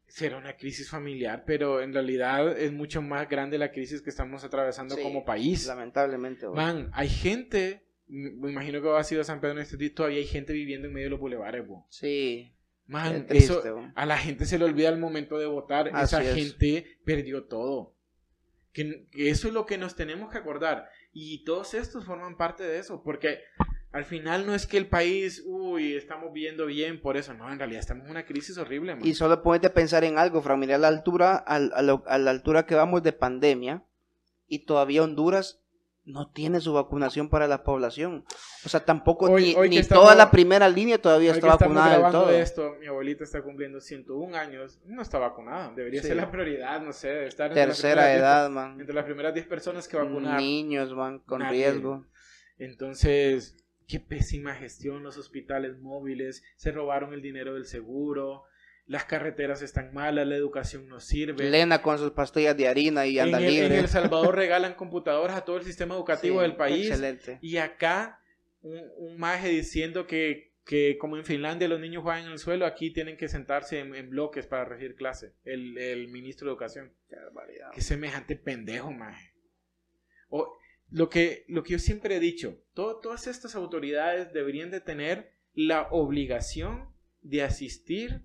será 0.06 0.36
una 0.36 0.56
crisis 0.56 0.88
familiar, 0.90 1.44
pero 1.46 1.80
en 1.80 1.92
realidad 1.92 2.56
es 2.58 2.72
mucho 2.72 3.02
más 3.02 3.28
grande 3.28 3.58
la 3.58 3.72
crisis 3.72 4.00
que 4.02 4.10
estamos 4.10 4.44
atravesando 4.44 4.94
Sí, 4.96 5.02
como 5.02 5.24
país. 5.24 5.66
Lamentablemente. 5.66 6.46
man. 6.46 6.54
Man, 6.54 6.90
hay 6.92 7.08
gente, 7.08 7.83
me 8.14 8.50
imagino 8.52 8.80
que 8.80 8.88
va 8.88 9.00
a 9.00 9.04
sido 9.04 9.24
San 9.24 9.40
Pedro 9.40 9.54
en 9.54 9.60
este 9.62 9.72
sitio, 9.76 9.94
todavía 9.94 10.18
hay 10.18 10.26
gente 10.26 10.52
viviendo 10.52 10.86
en 10.88 10.94
medio 10.94 11.06
de 11.06 11.10
los 11.10 11.20
bulevares, 11.20 11.66
bo. 11.66 11.86
Sí, 11.90 12.52
Man, 12.86 13.26
triste. 13.26 13.46
eso, 13.52 13.90
a 13.94 14.06
la 14.06 14.18
gente 14.18 14.44
se 14.46 14.58
le 14.58 14.64
olvida 14.66 14.88
el 14.90 14.98
momento 14.98 15.38
de 15.38 15.46
votar. 15.46 15.88
Así 15.94 16.16
Esa 16.16 16.22
es. 16.22 16.34
gente 16.34 16.98
perdió 17.04 17.44
todo. 17.44 17.94
Que, 18.72 19.06
que 19.10 19.30
eso 19.30 19.48
es 19.48 19.54
lo 19.54 19.66
que 19.66 19.78
nos 19.78 19.94
tenemos 19.96 20.30
que 20.30 20.38
acordar. 20.38 20.88
Y 21.12 21.44
todos 21.44 21.74
estos 21.74 22.04
forman 22.04 22.36
parte 22.36 22.62
de 22.64 22.78
eso. 22.78 23.02
Porque 23.02 23.38
al 23.92 24.04
final 24.04 24.46
no 24.46 24.54
es 24.54 24.66
que 24.66 24.76
el 24.76 24.86
país, 24.88 25.42
uy, 25.46 25.94
estamos 25.94 26.32
viendo 26.32 26.66
bien 26.66 27.00
por 27.00 27.16
eso. 27.16 27.32
No, 27.34 27.50
en 27.50 27.58
realidad 27.58 27.80
estamos 27.80 28.04
en 28.04 28.10
una 28.10 28.26
crisis 28.26 28.58
horrible. 28.58 28.94
man. 28.96 29.06
Y 29.06 29.14
solo 29.14 29.42
ponete 29.42 29.68
a 29.68 29.74
pensar 29.74 30.04
en 30.04 30.18
algo, 30.18 30.42
Fran, 30.42 30.58
mira 30.60 30.76
la 30.76 30.88
altura, 30.88 31.36
al- 31.36 31.72
a, 31.74 31.82
lo- 31.82 32.04
a 32.06 32.18
la 32.18 32.30
altura 32.32 32.66
que 32.66 32.74
vamos 32.74 33.02
de 33.02 33.12
pandemia 33.12 33.82
y 34.46 34.66
todavía 34.66 35.02
Honduras 35.04 35.62
no 36.06 36.30
tiene 36.30 36.60
su 36.60 36.72
vacunación 36.74 37.28
para 37.30 37.46
la 37.48 37.64
población. 37.64 38.24
O 38.64 38.68
sea, 38.68 38.84
tampoco 38.84 39.26
Hoy- 39.30 39.42
ni, 39.42 39.54
hoy 39.54 39.70
ni 39.70 39.78
estamos- 39.78 40.04
toda 40.04 40.14
la 40.14 40.30
primera 40.30 40.68
línea 40.68 41.00
todavía 41.00 41.32
está 41.32 41.46
vacunada 41.56 41.98
del 41.98 42.12
todo. 42.12 42.30
esto, 42.30 42.74
mi 42.78 42.86
abuelita 42.86 43.24
está 43.24 43.42
cumpliendo 43.42 43.80
101 43.80 44.34
años. 44.34 44.80
No 44.84 45.00
está 45.00 45.18
vacunada. 45.18 45.72
Debería 45.74 46.02
Sí. 46.02 46.08
ser 46.08 46.16
la 46.18 46.30
prioridad, 46.30 46.80
no 46.82 46.92
sé, 46.92 47.26
estar 47.26 47.54
Tercera 47.54 48.12
edad, 48.14 48.48
10 48.48 48.54
man. 48.54 48.80
entre 48.80 48.94
las 48.94 49.04
primeras 49.04 49.32
10 49.32 49.46
personas 49.46 49.88
que 49.88 49.96
vacunar. 49.96 50.38
Niños, 50.38 50.92
man, 50.94 51.20
con 51.20 51.40
Nadie. 51.40 51.70
riesgo. 51.70 52.04
Entonces, 52.58 53.56
qué 53.86 54.00
pésima 54.00 54.54
gestión 54.54 55.02
los 55.02 55.16
hospitales 55.18 55.78
móviles, 55.80 56.42
se 56.56 56.70
robaron 56.72 57.12
el 57.12 57.22
dinero 57.22 57.54
del 57.54 57.66
seguro, 57.66 58.44
las 58.86 59.04
carreteras 59.06 59.62
están 59.62 59.94
malas, 59.94 60.26
la 60.26 60.36
educación 60.36 60.88
no 60.88 61.00
sirve. 61.00 61.48
Lena 61.50 61.80
con 61.80 61.98
sus 61.98 62.10
pastillas 62.10 62.56
de 62.56 62.68
harina 62.68 63.06
y 63.06 63.18
en, 63.18 63.26
anda 63.26 63.38
el, 63.38 63.56
en. 63.56 63.72
El 63.72 63.88
Salvador 63.88 64.34
regalan 64.36 64.74
computadoras 64.74 65.36
a 65.36 65.44
todo 65.44 65.56
el 65.56 65.64
sistema 65.64 65.94
educativo 65.94 66.36
Sí, 66.40 66.42
del 66.42 66.56
país. 66.56 66.86
Excelente. 66.88 67.38
Y 67.40 67.56
acá, 67.56 68.20
un, 68.60 68.80
un 68.98 69.18
maje 69.18 69.48
diciendo 69.48 70.06
que, 70.06 70.52
que 70.66 70.98
como 70.98 71.16
en 71.16 71.24
Finlandia 71.24 71.66
los 71.68 71.80
niños 71.80 72.02
juegan 72.02 72.26
en 72.26 72.32
el 72.32 72.38
suelo, 72.38 72.66
aquí 72.66 72.90
tienen 72.92 73.16
que 73.16 73.28
sentarse 73.28 73.78
en, 73.78 73.94
en 73.94 74.10
bloques 74.10 74.46
para 74.46 74.64
recibir 74.66 74.96
clase. 74.96 75.32
El, 75.44 75.78
el 75.78 76.08
ministro 76.08 76.46
de 76.46 76.52
Educación. 76.52 76.92
Qué 77.08 77.16
barbaridad. 77.16 77.70
Qué 77.72 77.80
semejante 77.80 78.36
pendejo, 78.36 78.90
maje. 78.92 79.32
O, 80.28 80.58
lo, 80.90 81.08
que, 81.08 81.44
lo 81.48 81.62
que 81.62 81.72
yo 81.72 81.78
siempre 81.78 82.16
he 82.16 82.20
dicho, 82.20 82.62
to- 82.74 82.96
todas 83.00 83.26
estas 83.28 83.54
autoridades 83.54 84.32
deberían 84.34 84.70
de 84.70 84.80
tener 84.80 85.32
la 85.54 85.88
obligación 85.90 86.90
de 87.22 87.42
asistir 87.42 88.22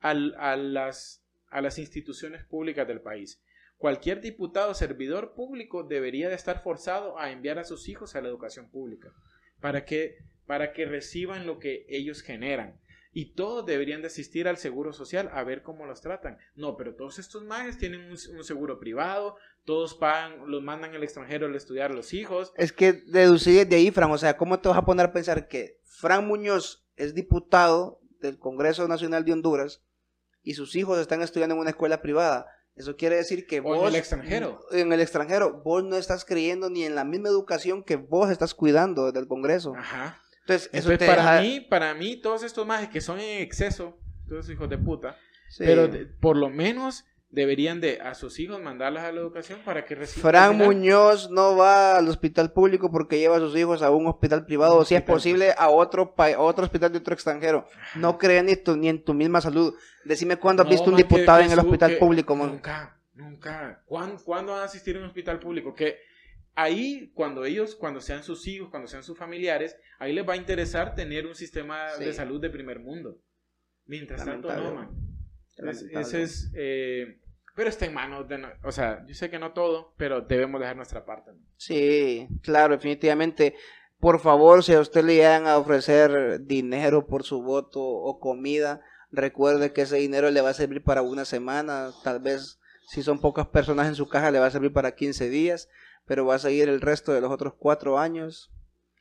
al- 0.00 0.34
a, 0.38 0.56
las, 0.56 1.24
a 1.48 1.60
las 1.60 1.78
instituciones 1.78 2.44
públicas 2.44 2.86
del 2.86 3.00
país. 3.00 3.40
Cualquier 3.76 4.20
diputado 4.20 4.74
servidor 4.74 5.34
público 5.34 5.84
debería 5.84 6.28
de 6.28 6.34
estar 6.34 6.62
forzado 6.62 7.18
a 7.18 7.30
enviar 7.30 7.58
a 7.58 7.64
sus 7.64 7.88
hijos 7.88 8.16
a 8.16 8.20
la 8.20 8.28
educación 8.28 8.68
pública 8.70 9.12
para 9.60 9.84
que, 9.84 10.18
para 10.46 10.72
que 10.72 10.84
reciban 10.86 11.46
lo 11.46 11.58
que 11.58 11.86
ellos 11.88 12.22
generan. 12.22 12.80
Y 13.12 13.32
todos 13.34 13.64
deberían 13.64 14.00
de 14.02 14.08
asistir 14.08 14.48
al 14.48 14.58
seguro 14.58 14.92
social 14.92 15.30
a 15.32 15.42
ver 15.42 15.62
cómo 15.62 15.86
los 15.86 16.00
tratan. 16.02 16.38
No, 16.54 16.76
pero 16.76 16.94
todos 16.94 17.18
estos 17.18 17.42
mages 17.44 17.78
tienen 17.78 18.02
un, 18.02 18.10
un 18.36 18.44
seguro 18.44 18.78
privado, 18.78 19.36
todos 19.64 19.94
pagan, 19.94 20.50
los 20.50 20.62
mandan 20.62 20.94
al 20.94 21.02
extranjero 21.02 21.46
a 21.46 21.56
estudiar 21.56 21.90
a 21.90 21.94
los 21.94 22.12
hijos. 22.12 22.52
Es 22.56 22.72
que 22.72 22.92
deducir 22.92 23.66
de 23.66 23.76
ahí, 23.76 23.90
Fran, 23.90 24.10
o 24.10 24.18
sea, 24.18 24.36
¿cómo 24.36 24.60
te 24.60 24.68
vas 24.68 24.78
a 24.78 24.84
poner 24.84 25.06
a 25.06 25.12
pensar 25.12 25.48
que 25.48 25.78
Fran 25.84 26.26
Muñoz 26.26 26.84
es 26.96 27.14
diputado 27.14 28.00
del 28.20 28.38
Congreso 28.38 28.86
Nacional 28.88 29.24
de 29.24 29.32
Honduras 29.32 29.82
y 30.48 30.54
sus 30.54 30.74
hijos 30.76 30.98
están 30.98 31.20
estudiando 31.22 31.54
en 31.54 31.60
una 31.60 31.70
escuela 31.70 32.00
privada? 32.00 32.46
Eso 32.76 32.96
quiere 32.96 33.16
decir 33.16 33.46
que 33.46 33.60
O 33.60 33.74
en 33.74 33.80
vos... 33.80 33.88
el 33.88 33.96
extranjero. 33.96 34.60
En 34.70 34.92
el 34.92 35.00
extranjero, 35.00 35.62
vos 35.64 35.82
no 35.84 35.96
estás 35.96 36.24
creyendo 36.24 36.70
ni 36.70 36.84
en 36.84 36.94
la 36.94 37.04
misma 37.04 37.28
educación 37.28 37.82
que 37.82 37.96
vos 37.96 38.30
estás 38.30 38.54
cuidando 38.54 39.10
del 39.12 39.26
Congreso. 39.26 39.74
Ajá. 39.76 40.20
Entonces, 40.42 40.70
eso 40.72 40.90
Entonces, 40.92 40.98
te 41.00 41.06
para 41.06 41.22
deja- 41.32 41.40
mí, 41.42 41.60
para 41.60 41.94
mí, 41.94 42.16
todos 42.20 42.42
estos 42.42 42.66
mages 42.66 42.88
que 42.88 43.00
son 43.00 43.18
en 43.20 43.42
exceso, 43.42 43.98
todos 44.28 44.44
esos 44.44 44.54
hijos 44.54 44.70
de 44.70 44.78
puta, 44.78 45.16
Sí. 45.50 45.64
pero 45.66 45.88
de- 45.88 46.06
por 46.06 46.36
lo 46.36 46.48
menos 46.50 47.04
deberían 47.30 47.80
de 47.80 48.00
a 48.00 48.14
sus 48.14 48.38
hijos 48.40 48.60
mandarlos 48.62 49.02
a 49.02 49.12
la 49.12 49.20
educación 49.20 49.60
para 49.64 49.84
que 49.84 49.94
reciban. 49.94 50.30
Fran 50.30 50.56
Muñoz 50.56 51.30
no 51.30 51.56
va 51.56 51.96
al 51.98 52.08
hospital 52.08 52.52
público 52.52 52.90
porque 52.90 53.18
lleva 53.18 53.36
a 53.36 53.40
sus 53.40 53.54
hijos 53.56 53.82
a 53.82 53.90
un 53.90 54.06
hospital 54.06 54.46
privado 54.46 54.76
o 54.76 54.84
si 54.84 54.94
es 54.94 55.02
posible 55.02 55.54
a 55.58 55.68
otro 55.68 56.14
pa- 56.14 56.32
a 56.32 56.40
otro 56.40 56.64
hospital 56.64 56.90
de 56.92 56.98
otro 56.98 57.12
extranjero. 57.14 57.66
No 57.96 58.16
creen 58.18 58.46
ni, 58.46 58.56
tu- 58.56 58.76
ni 58.76 58.88
en 58.88 59.04
tu 59.04 59.12
misma 59.14 59.40
salud. 59.40 59.74
Decime 60.04 60.36
cuándo 60.36 60.62
has 60.62 60.68
No, 60.68 60.72
visto 60.72 60.90
un 60.90 60.96
diputado 60.96 61.40
en 61.40 61.50
el 61.52 61.58
hospital 61.58 61.90
que- 61.90 61.96
público, 61.96 62.34
man. 62.34 62.50
Nunca, 62.52 62.98
nunca. 63.14 63.82
¿Cuándo, 63.84 64.22
cuándo 64.24 64.52
van 64.52 64.62
a 64.62 64.64
asistir 64.64 64.96
a 64.96 65.00
un 65.00 65.04
hospital 65.04 65.38
público? 65.38 65.74
Que 65.74 65.98
ahí, 66.54 67.10
cuando 67.14 67.44
ellos, 67.44 67.74
cuando 67.76 68.00
sean 68.00 68.22
sus 68.22 68.46
hijos, 68.48 68.70
cuando 68.70 68.88
sean 68.88 69.02
sus 69.02 69.18
familiares, 69.18 69.76
ahí 69.98 70.14
les 70.14 70.26
va 70.26 70.32
a 70.32 70.36
interesar 70.36 70.94
tener 70.94 71.26
un 71.26 71.34
sistema 71.34 71.90
Sí. 71.98 72.04
de 72.04 72.12
salud 72.14 72.40
de 72.40 72.48
primer 72.48 72.80
mundo. 72.80 73.18
Mientras 73.84 74.24
tanto, 74.24 74.50
no, 74.54 74.74
man. 74.74 74.90
Ese 76.00 76.22
es. 76.22 76.50
eh, 76.54 77.18
pero 77.54 77.68
está 77.68 77.86
en 77.86 77.94
manos 77.94 78.28
de. 78.28 78.38
no- 78.38 78.48
O 78.64 78.70
sea, 78.72 79.04
yo 79.06 79.14
sé 79.14 79.30
que 79.30 79.38
no 79.38 79.52
todo, 79.52 79.92
pero 79.96 80.20
debemos 80.20 80.60
dejar 80.60 80.76
nuestra 80.76 81.04
parte. 81.04 81.32
¿no? 81.32 81.38
Sí, 81.56 82.28
claro, 82.42 82.74
definitivamente. 82.74 83.54
Por 84.00 84.20
favor, 84.20 84.62
si 84.62 84.72
a 84.74 84.80
usted 84.80 85.02
le 85.04 85.16
llegan 85.16 85.48
a 85.48 85.58
ofrecer 85.58 86.44
dinero 86.44 87.06
por 87.08 87.24
su 87.24 87.42
voto 87.42 87.80
o 87.82 88.20
comida, 88.20 88.80
recuerde 89.10 89.72
que 89.72 89.82
ese 89.82 89.96
dinero 89.96 90.30
le 90.30 90.40
va 90.40 90.50
a 90.50 90.54
servir 90.54 90.84
para 90.84 91.02
una 91.02 91.24
semana, 91.24 91.90
tal 92.04 92.20
vez 92.20 92.60
si 92.86 93.02
son 93.02 93.20
pocas 93.20 93.48
personas 93.48 93.88
en 93.88 93.96
su 93.96 94.08
caja 94.08 94.30
le 94.30 94.38
va 94.38 94.46
a 94.46 94.50
servir 94.52 94.72
para 94.72 94.94
15 94.94 95.28
días, 95.28 95.68
pero 96.06 96.24
va 96.24 96.36
a 96.36 96.38
seguir 96.38 96.68
el 96.68 96.80
resto 96.80 97.12
de 97.12 97.20
los 97.20 97.30
otros 97.32 97.54
cuatro 97.58 97.98
años 97.98 98.52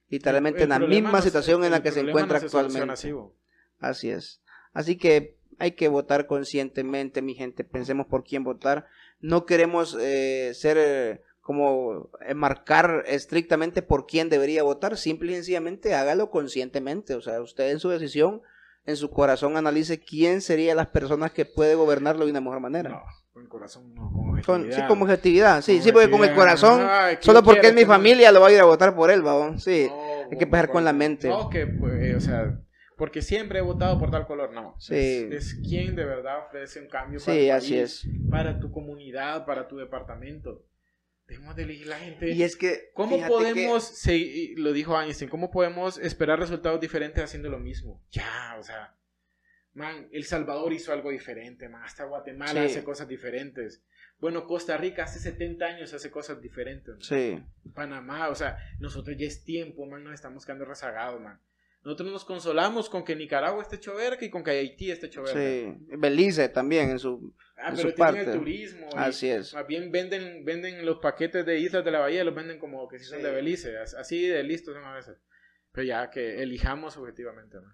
literalmente 0.09 0.63
en 0.63 0.69
la 0.69 0.79
misma 0.89 1.11
situación 1.25 1.63
en 1.63 1.71
la 1.71 1.83
que 1.83 1.91
se 1.91 1.99
encuentra 2.09 2.39
actualmente. 2.63 2.79
Así 3.79 4.09
es. 4.09 4.41
Así 4.73 4.97
que 4.97 5.36
hay 5.59 5.71
que 5.71 5.87
votar 5.87 6.27
conscientemente, 6.27 7.21
mi 7.21 7.33
gente. 7.33 7.63
Pensemos 7.63 8.07
por 8.07 8.23
quién 8.23 8.43
votar. 8.43 8.87
No 9.19 9.45
queremos 9.45 9.97
eh, 9.99 10.51
ser 10.53 10.77
eh, 10.79 11.21
como 11.41 12.09
eh, 12.25 12.33
marcar 12.33 13.03
estrictamente 13.07 13.81
por 13.81 14.05
quién 14.05 14.29
debería 14.29 14.63
votar. 14.63 14.97
Simple 14.97 15.31
y 15.31 15.35
sencillamente 15.35 15.95
hágalo 15.95 16.29
conscientemente. 16.29 17.15
O 17.15 17.21
sea, 17.21 17.41
usted 17.41 17.71
en 17.71 17.79
su 17.79 17.89
decisión, 17.89 18.41
en 18.85 18.95
su 18.95 19.09
corazón, 19.09 19.57
analice 19.57 19.99
quién 19.99 20.41
sería 20.41 20.75
las 20.75 20.87
personas 20.87 21.31
que 21.31 21.45
puede 21.45 21.75
gobernarlo 21.75 22.25
de 22.25 22.31
una 22.31 22.41
mejor 22.41 22.59
manera. 22.59 22.89
No, 22.89 23.01
con 23.33 23.43
el 23.43 23.49
corazón 23.49 23.95
no, 23.95 24.11
con 24.11 24.29
objetividad. 24.29 24.75
sí, 24.75 24.87
como 24.87 25.05
objetividad. 25.05 25.61
Sí, 25.61 25.81
sí, 25.81 25.91
porque 25.91 26.11
con 26.11 26.23
el 26.23 26.35
corazón, 26.35 26.87
solo 27.21 27.43
porque 27.43 27.67
es 27.67 27.73
mi 27.73 27.85
familia, 27.85 28.31
lo 28.31 28.41
va 28.41 28.49
a 28.49 28.51
ir 28.51 28.59
a 28.59 28.65
votar 28.65 28.95
por 28.95 29.09
él, 29.09 29.23
babón. 29.23 29.59
Sí, 29.59 29.89
hay 30.31 30.37
que 30.37 30.43
empezar 30.43 30.69
con 30.69 30.85
la 30.85 30.93
mente. 30.93 31.29
No, 31.29 31.49
que, 31.49 31.65
pues, 31.65 32.15
o 32.15 32.21
sea 32.21 32.59
porque 32.97 33.21
siempre 33.21 33.59
he 33.59 33.61
votado 33.61 33.99
por 33.99 34.09
tal 34.09 34.25
color, 34.25 34.51
no. 34.51 34.75
Sí. 34.79 35.29
Es, 35.31 35.53
quien 35.53 35.95
de 35.95 36.03
verdad 36.03 36.45
ofrece 36.47 36.81
un 36.81 36.87
cambio 36.87 37.19
para, 37.23 37.37
sí, 37.37 37.49
así 37.49 37.77
es. 37.77 38.07
para 38.29 38.59
tu 38.59 38.71
comunidad, 38.71 39.45
para 39.45 39.67
tu 39.67 39.77
departamento. 39.77 40.65
Debemos 41.27 41.55
de 41.55 41.63
elegir 41.63 41.87
la 41.87 41.99
gente. 41.99 42.31
Y 42.31 42.41
es 42.41 42.55
que. 42.55 42.89
¿Cómo 42.93 43.19
podemos, 43.27 44.03
lo 44.55 44.73
dijo 44.73 44.99
Einstein, 44.99 45.29
cómo 45.29 45.51
podemos 45.51 45.99
esperar 45.99 46.39
resultados 46.39 46.81
diferentes 46.81 47.23
haciendo 47.23 47.49
lo 47.49 47.59
mismo? 47.59 48.03
Ya, 48.11 48.55
o 48.59 48.63
sea. 48.63 48.95
Man, 49.73 50.07
El 50.11 50.23
Salvador 50.23 50.73
hizo 50.73 50.91
algo 50.91 51.11
diferente, 51.11 51.69
man. 51.69 51.83
Hasta 51.83 52.05
Guatemala 52.05 52.63
hace 52.63 52.83
cosas 52.83 53.07
diferentes. 53.07 53.83
Bueno, 54.19 54.47
Costa 54.47 54.75
Rica 54.75 55.03
hace 55.03 55.19
70 55.19 55.63
años 55.63 55.93
hace 55.93 56.09
cosas 56.09 56.41
diferentes. 56.41 56.95
Sí. 57.05 57.43
Panamá, 57.75 58.29
o 58.29 58.35
sea, 58.35 58.57
nosotros 58.79 59.15
ya 59.17 59.27
es 59.27 59.43
tiempo, 59.43 59.85
man, 59.85 60.03
nos 60.03 60.15
estamos 60.15 60.43
quedando 60.43 60.65
rezagados, 60.65 61.21
man. 61.21 61.39
Nosotros 61.87 62.11
nos 62.11 62.25
consolamos 62.25 62.89
con 62.89 63.05
que 63.05 63.15
Nicaragua 63.15 63.61
esté 63.61 63.77
hecho 63.77 63.95
verga 63.95 64.25
y 64.25 64.29
con 64.29 64.43
que 64.43 64.51
Haití 64.51 64.91
esté 64.91 65.05
hecho 65.05 65.23
verga. 65.23 65.39
Sí, 65.39 65.73
Belice 65.97 66.49
también 66.49 66.89
en 66.89 66.99
su, 66.99 67.33
ah, 67.55 67.71
pero 67.73 67.93
tienen 67.93 68.29
el 68.29 68.37
turismo. 68.37 68.89
Así 68.93 69.29
es. 69.29 69.53
Más 69.53 69.65
bien 69.65 69.89
venden, 69.89 70.43
venden 70.43 70.85
los 70.85 70.99
paquetes 70.99 71.45
de 71.45 71.59
Islas 71.59 71.85
de 71.85 71.91
la 71.91 71.99
Bahía, 71.99 72.25
los 72.25 72.35
venden 72.35 72.59
como 72.59 72.89
que 72.89 72.99
si 72.99 73.05
son 73.05 73.23
de 73.23 73.31
Belice. 73.31 73.77
Así 73.77 74.27
de 74.27 74.43
listos 74.43 74.75
son 74.75 74.83
a 74.83 74.95
veces. 74.95 75.15
Pero 75.71 75.87
ya 75.87 76.09
que 76.09 76.43
elijamos 76.43 76.97
objetivamente. 76.97 77.55
¿no? 77.55 77.73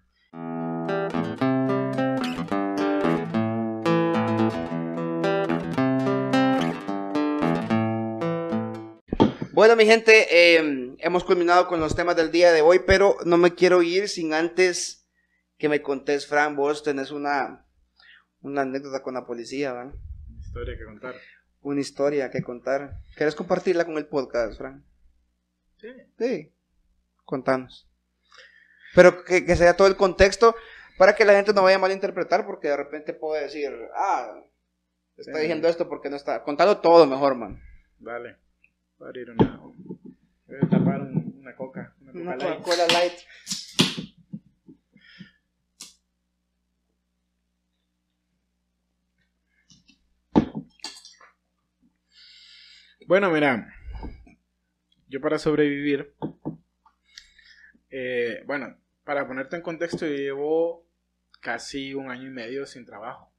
Bueno, 9.64 9.76
mi 9.76 9.86
gente, 9.86 10.58
em, 10.58 10.94
hemos 10.98 11.24
culminado 11.24 11.68
con 11.68 11.80
los 11.80 11.96
temas 11.96 12.14
del 12.16 12.30
día 12.30 12.52
de 12.52 12.60
hoy, 12.60 12.80
pero 12.80 13.16
no 13.24 13.38
me 13.38 13.54
quiero 13.54 13.80
ir 13.80 14.10
sin 14.10 14.34
antes 14.34 15.08
que 15.56 15.70
me 15.70 15.80
contés, 15.80 16.26
Fran, 16.26 16.54
vos 16.54 16.82
tenés 16.82 17.10
una, 17.10 17.64
una 18.42 18.60
anécdota 18.60 19.02
con 19.02 19.14
la 19.14 19.24
policía, 19.24 19.72
¿verdad? 19.72 19.94
Una 20.28 20.40
historia 20.42 20.76
que 20.76 20.84
contar. 20.84 21.14
Una 21.62 21.80
historia 21.80 22.30
que 22.30 22.42
contar. 22.42 23.00
¿Querés 23.16 23.34
compartirla 23.34 23.86
con 23.86 23.96
el 23.96 24.04
podcast, 24.04 24.58
Fran? 24.58 24.84
Sí. 25.80 25.88
Sí. 26.18 26.52
Contanos. 27.24 27.88
Pero 28.94 29.24
que, 29.24 29.46
que 29.46 29.56
sea 29.56 29.74
todo 29.74 29.88
el 29.88 29.96
contexto 29.96 30.54
para 30.98 31.16
que 31.16 31.24
la 31.24 31.32
gente 31.32 31.54
no 31.54 31.62
vaya 31.62 31.76
a 31.76 31.80
malinterpretar, 31.80 32.44
porque 32.44 32.68
de 32.68 32.76
repente 32.76 33.14
puede 33.14 33.44
decir, 33.44 33.72
ah, 33.94 34.44
está 35.16 35.38
diciendo 35.38 35.68
esto 35.68 35.88
porque 35.88 36.10
no 36.10 36.16
está. 36.16 36.42
Contalo 36.42 36.82
todo 36.82 37.06
mejor, 37.06 37.34
man. 37.34 37.62
Vale. 37.98 38.43
Voy 38.98 39.06
a 39.06 39.08
abrir 39.08 39.30
una. 39.30 39.56
Voy 39.58 40.56
a 40.60 40.68
tapar 40.68 41.00
una 41.02 41.56
coca. 41.56 41.94
Una 42.00 42.36
Coca-Cola 42.36 42.86
light. 42.88 43.14
Bueno, 53.06 53.30
mira, 53.30 53.70
yo 55.08 55.20
para 55.20 55.38
sobrevivir, 55.38 56.14
eh, 57.90 58.42
bueno, 58.46 58.78
para 59.04 59.26
ponerte 59.28 59.56
en 59.56 59.62
contexto, 59.62 60.06
yo 60.06 60.14
llevo 60.14 60.88
casi 61.40 61.92
un 61.92 62.10
año 62.10 62.28
y 62.28 62.30
medio 62.30 62.64
sin 62.64 62.86
trabajo. 62.86 63.30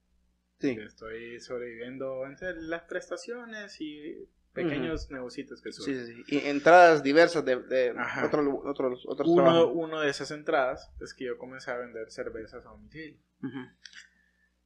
Sí. 0.60 0.78
Estoy 0.80 1.40
sobreviviendo 1.40 2.28
entre 2.28 2.54
las 2.62 2.84
prestaciones 2.84 3.82
y 3.82 4.30
pequeños 4.56 5.12
negocios 5.12 5.62
que 5.62 5.72
suben. 5.72 6.08
Sí, 6.08 6.14
sí, 6.14 6.24
Y 6.28 6.48
entradas 6.48 7.04
diversas 7.04 7.46
de, 7.46 7.58
de 7.58 7.96
otros, 8.26 8.48
otros, 8.64 9.06
otros 9.06 9.30
uno, 9.30 9.68
uno, 9.68 10.00
de 10.00 10.10
esas 10.10 10.32
entradas 10.32 10.92
es 11.02 11.14
que 11.14 11.26
yo 11.26 11.38
comencé 11.38 11.70
a 11.70 11.78
vender 11.78 12.10
cervezas 12.10 12.66
a 12.66 12.70
domicilio. 12.70 13.20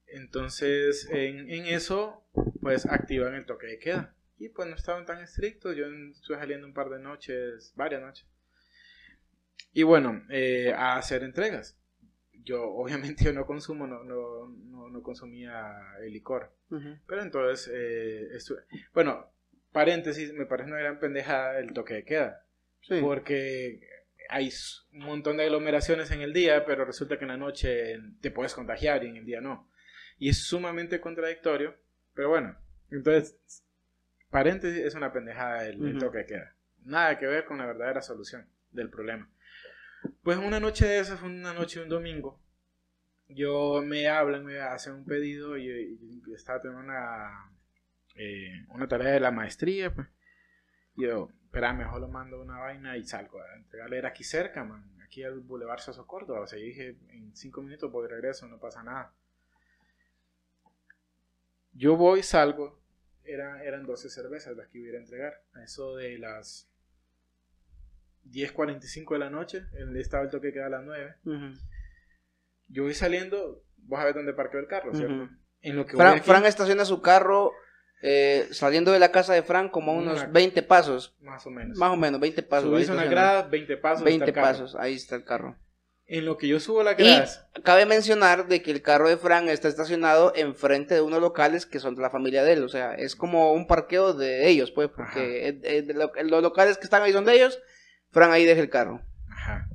Entonces, 0.07 1.07
en, 1.11 1.49
en, 1.49 1.65
eso, 1.65 2.23
pues 2.61 2.85
activan 2.85 3.33
el 3.33 3.45
toque 3.45 3.67
de 3.67 3.79
queda. 3.79 4.15
Y 4.37 4.49
pues 4.49 4.69
no 4.69 4.75
estaban 4.75 5.05
tan 5.05 5.21
estrictos. 5.21 5.75
Yo 5.75 5.85
estuve 5.85 6.37
saliendo 6.37 6.65
un 6.65 6.73
par 6.73 6.89
de 6.89 6.99
noches, 6.99 7.73
varias 7.75 8.01
noches. 8.01 8.25
Y 9.73 9.83
bueno, 9.83 10.23
eh, 10.29 10.73
a 10.75 10.95
hacer 10.95 11.23
entregas. 11.23 11.77
Yo, 12.43 12.63
obviamente, 12.71 13.25
yo 13.25 13.33
no 13.33 13.45
consumo, 13.45 13.85
no, 13.85 14.03
no, 14.03 14.47
no, 14.47 15.03
consumía 15.03 15.95
el 16.01 16.13
licor. 16.13 16.51
Pero 17.07 17.23
entonces, 17.23 17.69
eh, 17.73 18.35
estuve, 18.35 18.61
bueno, 18.93 19.31
paréntesis, 19.71 20.33
me 20.33 20.45
parece 20.45 20.69
una 20.69 20.79
gran 20.79 20.99
pendejada 20.99 21.59
el 21.59 21.73
toque 21.73 21.95
de 21.95 22.05
queda. 22.05 22.45
Porque 23.01 23.81
hay 24.29 24.51
un 24.93 24.99
montón 24.99 25.37
de 25.37 25.43
aglomeraciones 25.43 26.11
en 26.11 26.21
el 26.21 26.33
día, 26.33 26.65
pero 26.65 26.85
resulta 26.85 27.17
que 27.17 27.25
en 27.25 27.29
la 27.29 27.37
noche 27.37 27.99
te 28.21 28.31
puedes 28.31 28.53
contagiar 28.53 29.03
y 29.03 29.07
en 29.07 29.17
el 29.17 29.25
día 29.25 29.41
no. 29.41 29.69
Y 30.17 30.29
es 30.29 30.43
sumamente 30.43 30.99
contradictorio, 30.99 31.75
pero 32.13 32.29
bueno, 32.29 32.57
entonces, 32.91 33.63
paréntesis, 34.29 34.79
es 34.79 34.95
una 34.95 35.13
pendejada 35.13 35.67
el, 35.67 35.97
toque 35.97 36.19
de 36.19 36.25
queda. 36.25 36.55
Nada 36.83 37.17
que 37.17 37.27
ver 37.27 37.45
con 37.45 37.57
la 37.57 37.65
verdadera 37.65 38.01
solución 38.01 38.47
del 38.71 38.89
problema. 38.89 39.29
Pues 40.23 40.37
una 40.37 40.59
noche 40.59 40.87
de 40.87 40.99
esas, 40.99 41.19
fue 41.19 41.29
una 41.29 41.53
noche 41.53 41.79
de 41.79 41.83
un 41.83 41.89
domingo, 41.89 42.39
yo 43.27 43.81
me 43.83 44.07
hablan, 44.07 44.45
me 44.45 44.59
hacen 44.59 44.93
un 44.93 45.05
pedido 45.05 45.57
y, 45.57 45.67
y 46.25 46.33
estaba 46.33 46.61
teniendo 46.61 46.83
una 46.83 47.51
eh, 48.21 48.65
una 48.67 48.85
tarea 48.85 49.13
de 49.13 49.21
la 49.21 49.31
maestría, 49.31 49.95
pues. 49.95 50.05
yo, 50.97 51.29
espera, 51.45 51.71
mejor 51.71 52.01
lo 52.01 52.09
mando 52.09 52.41
una 52.41 52.59
vaina 52.59 52.97
y 52.97 53.05
salgo 53.05 53.41
a 53.41 53.55
entregarle. 53.55 53.97
Era 53.97 54.09
aquí 54.09 54.25
cerca, 54.25 54.65
man, 54.65 54.83
aquí 55.01 55.23
al 55.23 55.39
Boulevard 55.39 55.79
Soso 55.79 56.05
Córdoba. 56.05 56.41
O 56.41 56.47
sea, 56.47 56.59
yo 56.59 56.65
dije, 56.65 56.97
en 57.11 57.33
cinco 57.33 57.61
minutos 57.61 57.89
voy 57.89 58.09
regreso, 58.09 58.45
no 58.49 58.59
pasa 58.59 58.83
nada. 58.83 59.15
Yo 61.71 61.95
voy, 61.95 62.21
salgo, 62.21 62.81
Era, 63.23 63.63
eran 63.63 63.85
12 63.85 64.09
cervezas 64.09 64.57
las 64.57 64.67
que 64.67 64.79
iba 64.79 64.97
a 64.97 65.01
entregar. 65.01 65.41
A 65.53 65.63
eso 65.63 65.95
de 65.95 66.19
las 66.19 66.69
10.45 68.25 69.13
de 69.13 69.19
la 69.19 69.29
noche, 69.29 69.63
el 69.71 69.95
estaba 69.95 70.25
el 70.25 70.29
toque 70.29 70.51
queda 70.51 70.65
a 70.65 70.69
las 70.69 70.83
9. 70.83 71.15
Yo 72.67 72.83
voy 72.83 72.93
saliendo, 72.93 73.63
vas 73.77 74.01
a 74.01 74.05
ver 74.05 74.15
dónde 74.15 74.33
parqueo 74.33 74.59
el 74.59 74.67
carro, 74.67 74.93
¿cierto? 74.93 75.29
En 75.61 75.77
lo 75.77 75.85
que 75.85 75.95
Fran 75.95 76.45
estaciona 76.45 76.83
su 76.83 77.01
carro 77.01 77.53
eh, 78.01 78.47
saliendo 78.51 78.91
de 78.91 78.99
la 78.99 79.11
casa 79.11 79.33
de 79.33 79.43
Frank 79.43 79.71
como 79.71 79.93
unos 79.93 80.31
20 80.31 80.63
pasos. 80.63 81.15
Más 81.21 81.45
o 81.45 81.49
menos. 81.49 81.77
Más 81.77 81.91
o 81.91 81.97
menos, 81.97 82.19
20 82.19 82.43
pasos. 82.43 82.69
Subís 82.69 82.89
una 82.89 83.05
grada, 83.05 83.43
20 83.43 83.77
pasos. 83.77 84.03
20 84.03 84.33
pasos, 84.33 84.75
ahí 84.75 84.95
está 84.95 85.15
el 85.15 85.23
carro. 85.23 85.57
En 86.05 86.25
lo 86.25 86.37
que 86.37 86.47
yo 86.47 86.59
subo 86.59 86.81
la 86.81 86.95
grada. 86.95 87.27
Y 87.55 87.61
cabe 87.61 87.85
mencionar 87.85 88.47
de 88.47 88.63
que 88.63 88.71
el 88.71 88.81
carro 88.81 89.07
de 89.07 89.17
Frank 89.17 89.47
está 89.47 89.67
estacionado 89.67 90.33
enfrente 90.35 90.95
de 90.95 91.01
unos 91.01 91.21
locales 91.21 91.67
que 91.67 91.79
son 91.79 91.95
de 91.95 92.01
la 92.01 92.09
familia 92.09 92.43
de 92.43 92.53
él. 92.53 92.63
O 92.63 92.69
sea, 92.69 92.95
es 92.95 93.15
como 93.15 93.53
un 93.53 93.67
parqueo 93.67 94.13
de 94.13 94.47
ellos, 94.47 94.71
pues, 94.71 94.89
porque 94.89 95.59
los 96.23 96.41
locales 96.41 96.77
que 96.77 96.85
están 96.85 97.03
ahí 97.03 97.13
son 97.13 97.25
de 97.25 97.35
ellos. 97.35 97.61
Frank 98.09 98.31
ahí 98.31 98.45
deja 98.45 98.61
el 98.61 98.71
carro. 98.71 99.03
Ajá. 99.29 99.69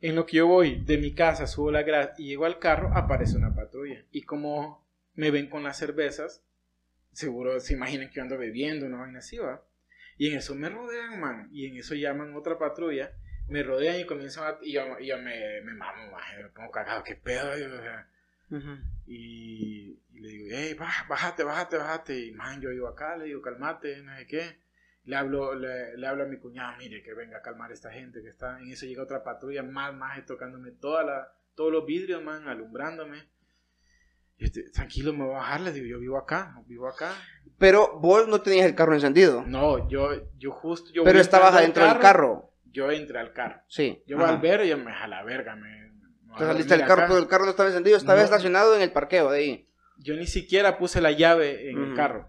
En 0.00 0.14
lo 0.14 0.26
que 0.26 0.36
yo 0.36 0.46
voy 0.46 0.84
de 0.84 0.98
mi 0.98 1.14
casa, 1.14 1.46
subo 1.46 1.70
la 1.70 1.82
grada 1.82 2.12
y 2.18 2.26
llego 2.26 2.44
al 2.44 2.58
carro, 2.58 2.90
aparece 2.94 3.36
una 3.36 3.54
patrulla. 3.54 4.04
Y 4.10 4.22
como 4.22 4.86
me 5.14 5.30
ven 5.30 5.48
con 5.48 5.62
las 5.62 5.78
cervezas, 5.78 6.44
seguro 7.16 7.58
se 7.60 7.74
imaginan 7.74 8.08
que 8.08 8.16
yo 8.16 8.22
ando 8.22 8.38
bebiendo, 8.38 8.86
una 8.86 8.98
vaina 8.98 9.18
así, 9.20 9.38
¿va? 9.38 9.62
Y 10.18 10.30
en 10.30 10.38
eso 10.38 10.54
me 10.54 10.68
rodean, 10.68 11.20
man. 11.20 11.48
Y 11.50 11.66
en 11.66 11.76
eso 11.76 11.94
llaman 11.94 12.34
otra 12.34 12.58
patrulla, 12.58 13.12
me 13.48 13.62
rodean 13.62 14.00
y 14.00 14.04
comienzan 14.04 14.44
a. 14.44 14.58
Y 14.62 14.72
yo, 14.72 14.84
me, 15.18 15.60
me 15.62 15.74
mamo, 15.74 16.10
man. 16.10 16.22
Me 16.42 16.48
pongo 16.50 16.70
cagado, 16.70 17.02
qué 17.04 17.16
pedo, 17.16 17.50
o 17.50 17.82
sea. 17.82 18.08
y, 19.06 19.98
le 20.12 20.28
digo, 20.28 20.46
hey, 20.50 20.74
bájate, 20.74 21.42
bájate, 21.42 21.76
bájate. 21.76 22.18
Y 22.26 22.32
man, 22.32 22.60
yo 22.60 22.70
digo 22.70 22.88
acá, 22.88 23.16
le 23.16 23.26
digo, 23.26 23.42
calmate, 23.42 24.02
no 24.02 24.16
sé 24.16 24.26
qué. 24.26 24.60
Le 25.04 25.16
hablo, 25.16 25.54
le, 25.54 25.96
le 25.96 26.06
hablo 26.06 26.24
a 26.24 26.26
mi 26.26 26.38
cuñado, 26.38 26.76
mire, 26.78 27.02
que 27.02 27.14
venga 27.14 27.38
a 27.38 27.42
calmar 27.42 27.70
a 27.70 27.74
esta 27.74 27.92
gente 27.92 28.22
que 28.22 28.28
está. 28.28 28.58
En 28.60 28.70
eso 28.70 28.86
llega 28.86 29.02
otra 29.02 29.22
patrulla, 29.22 29.62
más, 29.62 29.94
más, 29.94 30.24
tocándome 30.26 30.72
toda 30.72 31.04
la, 31.04 31.32
todos 31.54 31.72
los 31.72 31.86
vidrios, 31.86 32.22
man, 32.22 32.48
alumbrándome. 32.48 33.28
Tranquilo, 34.74 35.12
me 35.12 35.24
voy 35.24 35.34
a 35.34 35.38
bajar, 35.38 35.60
le 35.62 35.72
digo, 35.72 35.86
yo 35.86 35.98
vivo 35.98 36.18
acá, 36.18 36.60
vivo 36.66 36.88
acá. 36.88 37.12
Pero 37.58 37.98
vos 38.00 38.28
no 38.28 38.40
tenías 38.42 38.66
el 38.66 38.74
carro 38.74 38.94
encendido. 38.94 39.42
No, 39.46 39.88
yo, 39.88 40.10
yo 40.36 40.50
justo. 40.50 40.90
Yo 40.92 41.04
Pero 41.04 41.18
estabas 41.20 41.54
adentro 41.54 41.84
del 41.86 41.98
carro. 41.98 42.52
Yo 42.70 42.90
entré 42.90 43.18
al 43.18 43.32
carro. 43.32 43.62
Sí. 43.68 44.02
Yo 44.06 44.16
voy 44.16 44.24
ajá. 44.26 44.34
al 44.34 44.40
ver 44.42 44.66
y 44.66 44.68
yo 44.68 44.76
me 44.76 44.92
a 44.92 45.08
la 45.08 45.22
verga, 45.24 45.56
me. 45.56 45.90
me 46.26 46.38
saliste 46.38 46.76
del 46.76 46.86
carro, 46.86 47.02
acá. 47.02 47.08
pero 47.08 47.18
el 47.20 47.28
carro 47.28 47.44
no 47.44 47.50
estaba 47.50 47.70
encendido, 47.70 47.96
estaba 47.96 48.18
No. 48.18 48.24
estacionado 48.24 48.76
en 48.76 48.82
el 48.82 48.92
parqueo 48.92 49.30
de 49.30 49.38
ahí. 49.38 49.68
Yo 49.98 50.14
ni 50.14 50.26
siquiera 50.26 50.76
puse 50.76 51.00
la 51.00 51.12
llave 51.12 51.70
en 51.70 51.82
el 51.82 51.94
carro. 51.94 52.28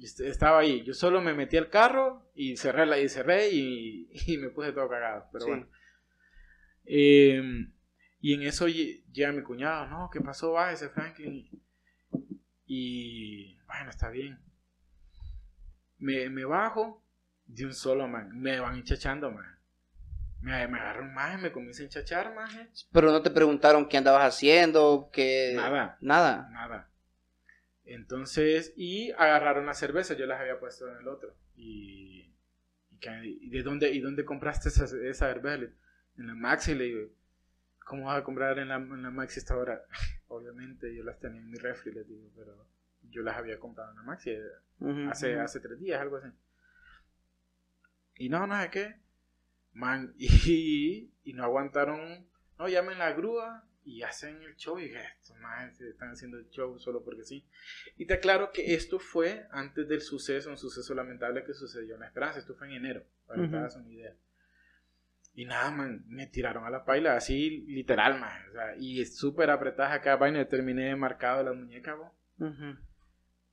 Estaba 0.00 0.58
ahí. 0.58 0.82
Yo 0.82 0.92
solo 0.94 1.20
me 1.20 1.32
metí 1.34 1.56
al 1.56 1.70
carro 1.70 2.28
y 2.34 2.56
cerré 2.56 2.86
la 2.86 2.98
y 2.98 3.08
cerré 3.08 3.50
y, 3.50 4.10
y 4.26 4.38
me 4.38 4.48
puse 4.48 4.72
todo 4.72 4.88
cagado. 4.88 5.26
Pero 5.32 5.44
Sí. 5.44 5.50
bueno. 5.52 5.68
Eh, 6.86 7.40
y 8.24 8.34
en 8.34 8.42
eso 8.42 8.66
lle- 8.68 9.04
llega 9.12 9.32
mi 9.32 9.42
cuñado, 9.42 9.86
no, 9.86 10.08
¿qué 10.10 10.20
pasó? 10.20 10.52
Bájese, 10.52 10.88
Franklin. 10.88 11.48
Y 12.66 13.58
bueno, 13.66 13.90
está 13.90 14.08
bien. 14.08 14.38
Me, 15.98 16.28
me 16.30 16.44
bajo 16.44 17.02
de 17.46 17.66
un 17.66 17.74
solo, 17.74 18.08
man. 18.08 18.30
Me 18.40 18.58
van 18.60 18.76
enchachando, 18.76 19.30
man. 19.30 19.58
Me, 20.40 20.66
me 20.68 20.78
agarran 20.78 21.12
más, 21.14 21.40
me 21.40 21.52
comienza 21.52 21.82
a 21.82 21.86
enchachar, 21.86 22.34
man. 22.34 22.70
Pero 22.92 23.10
no 23.12 23.22
te 23.22 23.30
preguntaron 23.30 23.88
qué 23.88 23.96
andabas 23.98 24.34
haciendo, 24.34 25.10
qué... 25.12 25.52
Nada. 25.56 25.96
Nada. 26.00 26.48
Nada. 26.50 26.90
Entonces, 27.84 28.72
y 28.76 29.10
agarraron 29.12 29.66
la 29.66 29.74
cerveza, 29.74 30.14
yo 30.14 30.26
las 30.26 30.40
había 30.40 30.58
puesto 30.58 30.88
en 30.90 30.96
el 30.98 31.08
otro. 31.08 31.34
Y, 31.56 32.34
y, 32.90 32.98
que- 32.98 33.20
y 33.24 33.50
de 33.50 33.62
dónde, 33.62 33.90
¿y 33.92 34.00
dónde 34.00 34.24
compraste 34.24 34.68
esa, 34.70 34.84
esa 34.84 35.28
cerveza? 35.32 35.66
En 36.16 36.26
la 36.26 36.34
Maxi, 36.34 36.74
le 36.74 36.84
digo, 36.84 37.08
¿cómo 37.84 38.06
vas 38.06 38.18
a 38.20 38.24
comprar 38.24 38.58
en 38.58 38.68
la, 38.68 38.76
en 38.76 39.02
la 39.02 39.10
Maxi 39.10 39.38
esta 39.40 39.56
hora? 39.56 39.82
Obviamente 40.28 40.94
yo 40.94 41.04
las 41.04 41.18
tenía 41.20 41.40
en 41.40 41.50
mi 41.50 41.58
refri, 41.58 41.92
le 41.92 42.04
digo, 42.04 42.30
pero 42.36 42.66
yo 43.02 43.22
las 43.22 43.36
había 43.36 43.58
comprado 43.58 43.90
en 43.90 43.96
la 43.96 44.02
Maxi 44.02 44.30
eh, 44.30 44.42
Ujú, 44.80 45.00
hace, 45.10 45.34
ujú. 45.34 45.40
hace 45.40 45.60
tres 45.60 45.78
días, 45.78 46.00
algo 46.00 46.16
así. 46.16 46.28
Y 48.16 48.28
no, 48.28 48.46
no 48.46 48.60
sé 48.62 48.70
qué. 48.70 48.96
Man, 49.72 50.14
y, 50.18 51.10
y 51.24 51.32
no 51.32 51.44
aguantaron. 51.44 52.26
No, 52.58 52.68
llamen 52.68 52.98
la 52.98 53.12
grúa 53.12 53.66
y 53.84 54.02
hacen 54.02 54.42
el 54.42 54.56
show. 54.56 54.78
Y 54.78 54.86
estos 54.86 55.36
más 55.38 55.80
están 55.80 56.10
haciendo 56.12 56.38
el 56.38 56.48
show 56.50 56.78
solo 56.78 57.02
porque 57.04 57.24
sí. 57.24 57.46
Y 57.96 58.06
te 58.06 58.14
aclaro 58.14 58.52
que 58.52 58.74
esto 58.74 58.98
fue 58.98 59.46
antes 59.50 59.88
del 59.88 60.00
suceso, 60.00 60.50
un 60.50 60.58
suceso 60.58 60.94
lamentable 60.94 61.44
que 61.44 61.54
sucedió 61.54 61.94
en 61.94 62.00
La 62.00 62.06
Esperanza. 62.06 62.38
Esto 62.38 62.54
fue 62.54 62.68
en 62.68 62.74
enero, 62.74 63.04
para 63.26 63.42
que 63.42 63.48
te 63.48 63.56
hagas 63.56 63.76
una 63.76 63.90
idea. 63.90 64.16
Y 65.36 65.46
nada, 65.46 65.70
man, 65.72 66.04
me 66.06 66.26
tiraron 66.28 66.64
a 66.64 66.70
la 66.70 66.84
paila, 66.84 67.16
así 67.16 67.64
literal, 67.66 68.20
man. 68.20 68.32
O 68.50 68.52
sea, 68.52 68.76
y 68.78 69.04
súper 69.04 69.50
apretada 69.50 69.92
acá, 69.92 70.16
vaina, 70.16 70.46
terminé 70.46 70.94
marcado 70.94 71.42
la 71.42 71.52
muñeca, 71.52 71.94
bo. 71.94 72.14
Ujú. 72.38 72.76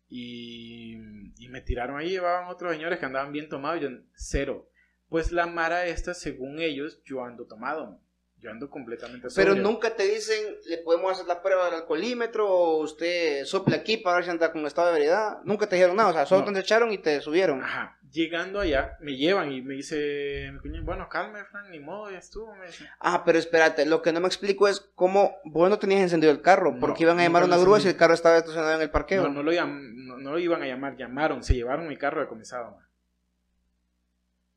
Y, 0.10 0.96
y 1.38 1.48
me 1.50 1.62
tiraron 1.62 1.98
ahí, 1.98 2.10
llevaban 2.10 2.50
otros 2.50 2.74
señores 2.74 3.00
que 3.00 3.06
andaban 3.06 3.32
bien 3.32 3.50
tomados, 3.50 3.82
yo 3.82 3.90
cero. 4.14 4.70
Pues 5.10 5.32
la 5.32 5.48
mara 5.48 5.86
esta, 5.86 6.14
según 6.14 6.60
ellos, 6.60 7.02
yo 7.06 7.24
ando 7.24 7.46
tomado, 7.46 7.86
man. 7.88 8.00
yo 8.40 8.52
ando 8.52 8.70
completamente 8.70 9.28
Pero 9.36 9.52
sobrio. 9.52 9.64
nunca 9.64 9.96
te 9.96 10.04
dicen, 10.04 10.56
le 10.70 10.78
podemos 10.80 11.14
hacer 11.14 11.26
la 11.28 11.42
prueba 11.42 11.66
del 11.66 11.76
alcoholímetro 11.76 12.48
o 12.50 12.78
usted 12.84 13.44
sople 13.46 13.76
aquí 13.76 13.98
para 13.98 14.18
ver 14.18 14.26
si 14.26 14.32
anda 14.32 14.52
con 14.52 14.66
estado 14.66 14.88
de 14.94 15.00
veredad. 15.00 15.40
Nunca 15.46 15.68
te 15.68 15.76
dijeron 15.78 15.96
nada, 15.96 16.10
o 16.10 16.14
sea, 16.14 16.26
solo 16.26 16.46
No. 16.46 16.54
te 16.54 16.60
echaron 16.60 16.92
y 16.92 16.98
te 16.98 17.20
subieron. 17.22 17.62
Ajá, 17.64 17.98
llegando 18.12 18.60
allá, 18.60 18.98
me 19.00 19.16
llevan 19.16 19.52
y 19.52 19.62
me 19.62 19.76
dice, 19.76 20.50
mi 20.54 20.60
cuñado, 20.60 20.86
bueno, 20.86 21.10
calme, 21.10 21.44
Frank, 21.46 21.70
ni 21.70 21.80
modo, 21.80 22.12
ya 22.12 22.18
estuvo, 22.18 22.54
me 22.56 22.68
dice. 22.68 22.88
Ah, 23.00 23.24
pero 23.26 23.40
espérate, 23.40 23.86
lo 23.86 24.02
que 24.02 24.12
no 24.12 24.20
me 24.20 24.28
explico 24.28 24.68
es 24.68 24.80
cómo 24.96 25.38
vos 25.46 25.70
no 25.70 25.80
tenías 25.80 26.02
encendido 26.02 26.32
el 26.32 26.42
carro, 26.42 26.74
No, 26.74 26.80
porque 26.80 27.04
iban 27.04 27.20
a 27.20 27.24
llamar 27.24 27.44
a 27.44 27.46
una 27.46 27.58
grúa 27.58 27.80
si 27.80 27.88
el 27.88 27.96
carro 27.96 28.14
estaba 28.14 28.38
estacionado 28.38 28.76
en 28.76 28.82
el 28.82 28.92
parqueo. 28.92 29.24
No, 29.24 29.30
no 29.30 29.44
lo, 29.44 29.66
no, 29.66 30.32
lo 30.32 30.40
iban 30.40 30.62
a 30.62 30.68
llamar, 30.68 30.98
llamaron, 30.98 31.44
se 31.44 31.56
llevaron 31.56 31.88
mi 31.88 31.98
carro 31.98 32.22
decomisado, 32.22 32.72
man. 32.72 32.86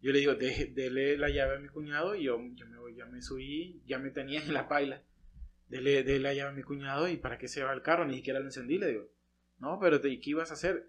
Yo 0.00 0.12
le 0.12 0.18
digo, 0.18 0.34
deje, 0.34 0.66
dele 0.66 1.16
la 1.16 1.30
llave 1.30 1.56
a 1.56 1.60
mi 1.60 1.68
cuñado 1.68 2.14
y 2.14 2.24
yo, 2.24 2.38
yo 2.54 2.66
me 2.66 2.78
voy, 2.78 2.94
ya 2.94 3.06
me 3.06 3.22
subí, 3.22 3.80
ya 3.86 3.98
me 3.98 4.10
tenía 4.10 4.42
en 4.42 4.52
la 4.52 4.68
paila. 4.68 5.00
Dele, 5.68 6.02
dele 6.02 6.20
la 6.20 6.34
llave 6.34 6.50
a 6.50 6.54
mi 6.54 6.62
cuñado 6.62 7.08
y 7.08 7.16
para 7.16 7.38
qué 7.38 7.48
se 7.48 7.64
va 7.64 7.72
el 7.72 7.80
carro, 7.80 8.04
ni 8.04 8.16
siquiera 8.16 8.38
lo 8.38 8.44
encendí, 8.44 8.76
le 8.76 8.88
digo. 8.88 9.08
No, 9.58 9.78
pero 9.80 9.96
¿y 10.06 10.20
qué 10.20 10.30
ibas 10.30 10.50
a 10.50 10.54
hacer? 10.54 10.88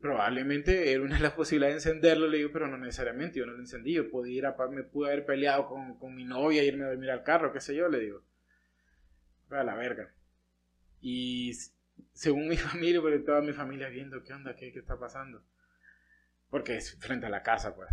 Probablemente 0.00 0.92
era 0.92 1.02
una 1.02 1.16
de 1.16 1.22
las 1.22 1.32
posibilidades 1.32 1.82
de 1.82 1.90
encenderlo, 1.90 2.28
le 2.28 2.38
digo, 2.38 2.50
pero 2.52 2.68
no 2.68 2.78
necesariamente, 2.78 3.38
yo 3.40 3.46
no 3.46 3.52
lo 3.52 3.58
encendí, 3.58 3.94
yo 3.94 4.10
podía 4.10 4.38
ir 4.38 4.46
a, 4.46 4.56
me 4.70 4.84
pude 4.84 5.08
haber 5.10 5.26
peleado 5.26 5.66
con, 5.66 5.98
con 5.98 6.14
mi 6.14 6.24
novia, 6.24 6.62
irme 6.62 6.84
a 6.84 6.88
dormir 6.88 7.10
al 7.10 7.24
carro, 7.24 7.52
qué 7.52 7.60
sé 7.60 7.74
yo, 7.74 7.88
le 7.88 7.98
digo. 7.98 8.22
A 9.50 9.64
la 9.64 9.74
verga. 9.74 10.14
Y 11.00 11.52
según 12.12 12.48
mi 12.48 12.56
familia, 12.70 13.00
pero 13.02 13.22
toda 13.24 13.40
mi 13.42 13.52
familia 13.52 13.88
viendo 13.88 14.22
qué 14.22 14.32
onda, 14.32 14.54
qué, 14.56 14.72
qué 14.72 14.78
está 14.78 14.98
pasando. 14.98 15.42
Porque 16.48 16.76
es 16.76 16.96
frente 17.00 17.26
a 17.26 17.30
la 17.30 17.42
casa, 17.42 17.74
pues. 17.74 17.88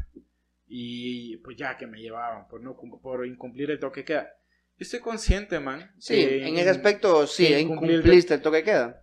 Y 0.68 1.38
pues 1.38 1.58
ya 1.58 1.76
que 1.78 1.88
me 1.88 2.00
llevaban 2.00 2.48
por, 2.48 2.62
no, 2.62 2.76
cum- 2.76 3.02
por 3.02 3.26
incumplir 3.26 3.72
el 3.72 3.80
toque 3.80 4.06
queda. 4.06 4.36
Yo 4.78 4.84
estoy 4.84 5.00
consciente, 5.00 5.60
man. 5.60 5.92
Sí, 5.98 6.14
que 6.16 6.48
en 6.48 6.56
ese 6.58 6.70
aspecto 6.70 7.26
sí, 7.26 7.48
incumpliste 7.62 8.36
el 8.36 8.42
toque 8.42 8.64
queda. 8.64 9.02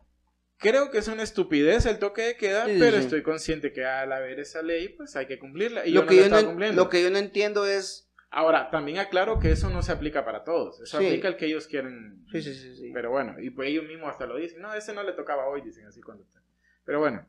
Creo 0.58 0.90
que 0.90 0.98
es 0.98 1.08
una 1.08 1.22
estupidez 1.22 1.84
el 1.86 1.98
toque 1.98 2.22
de 2.22 2.36
queda, 2.36 2.64
Sí, 2.66 2.76
pero 2.78 2.96
sí. 2.96 3.02
estoy 3.04 3.22
consciente 3.22 3.72
que 3.72 3.84
al 3.84 4.10
haber 4.12 4.40
esa 4.40 4.62
ley, 4.62 4.88
pues 4.88 5.14
hay 5.16 5.26
que 5.26 5.38
cumplirla. 5.38 5.86
Y 5.86 5.90
Lo 5.90 6.02
yo 6.02 6.06
que, 6.06 6.16
no 6.16 6.22
yo 6.22 6.42
no, 6.42 6.48
cumpliendo. 6.48 6.82
lo 6.84 6.88
que 6.90 7.02
yo 7.02 7.10
no 7.10 7.18
entiendo 7.18 7.66
es... 7.66 8.10
Ahora, 8.30 8.70
también 8.70 8.98
aclaro 8.98 9.38
que 9.38 9.50
eso 9.52 9.70
no 9.70 9.82
se 9.82 9.92
aplica 9.92 10.24
para 10.24 10.44
todos. 10.44 10.80
Eso 10.80 10.98
Sí. 10.98 11.06
aplica 11.06 11.28
al 11.28 11.36
que 11.36 11.46
ellos 11.46 11.66
quieren. 11.66 12.24
Sí, 12.32 12.42
sí, 12.42 12.54
sí. 12.54 12.76
sí. 12.76 12.90
Pero 12.92 13.10
bueno, 13.10 13.36
y 13.40 13.50
pues 13.50 13.68
ellos 13.68 13.84
mismos 13.84 14.10
hasta 14.10 14.26
lo 14.26 14.36
dicen. 14.36 14.60
No, 14.60 14.74
ese 14.74 14.92
no 14.94 15.02
le 15.02 15.12
tocaba 15.12 15.46
hoy, 15.46 15.60
dicen 15.62 15.86
así 15.86 16.00
cuando 16.02 16.24
está. 16.24 16.40
Pero 16.84 17.00
bueno, 17.00 17.26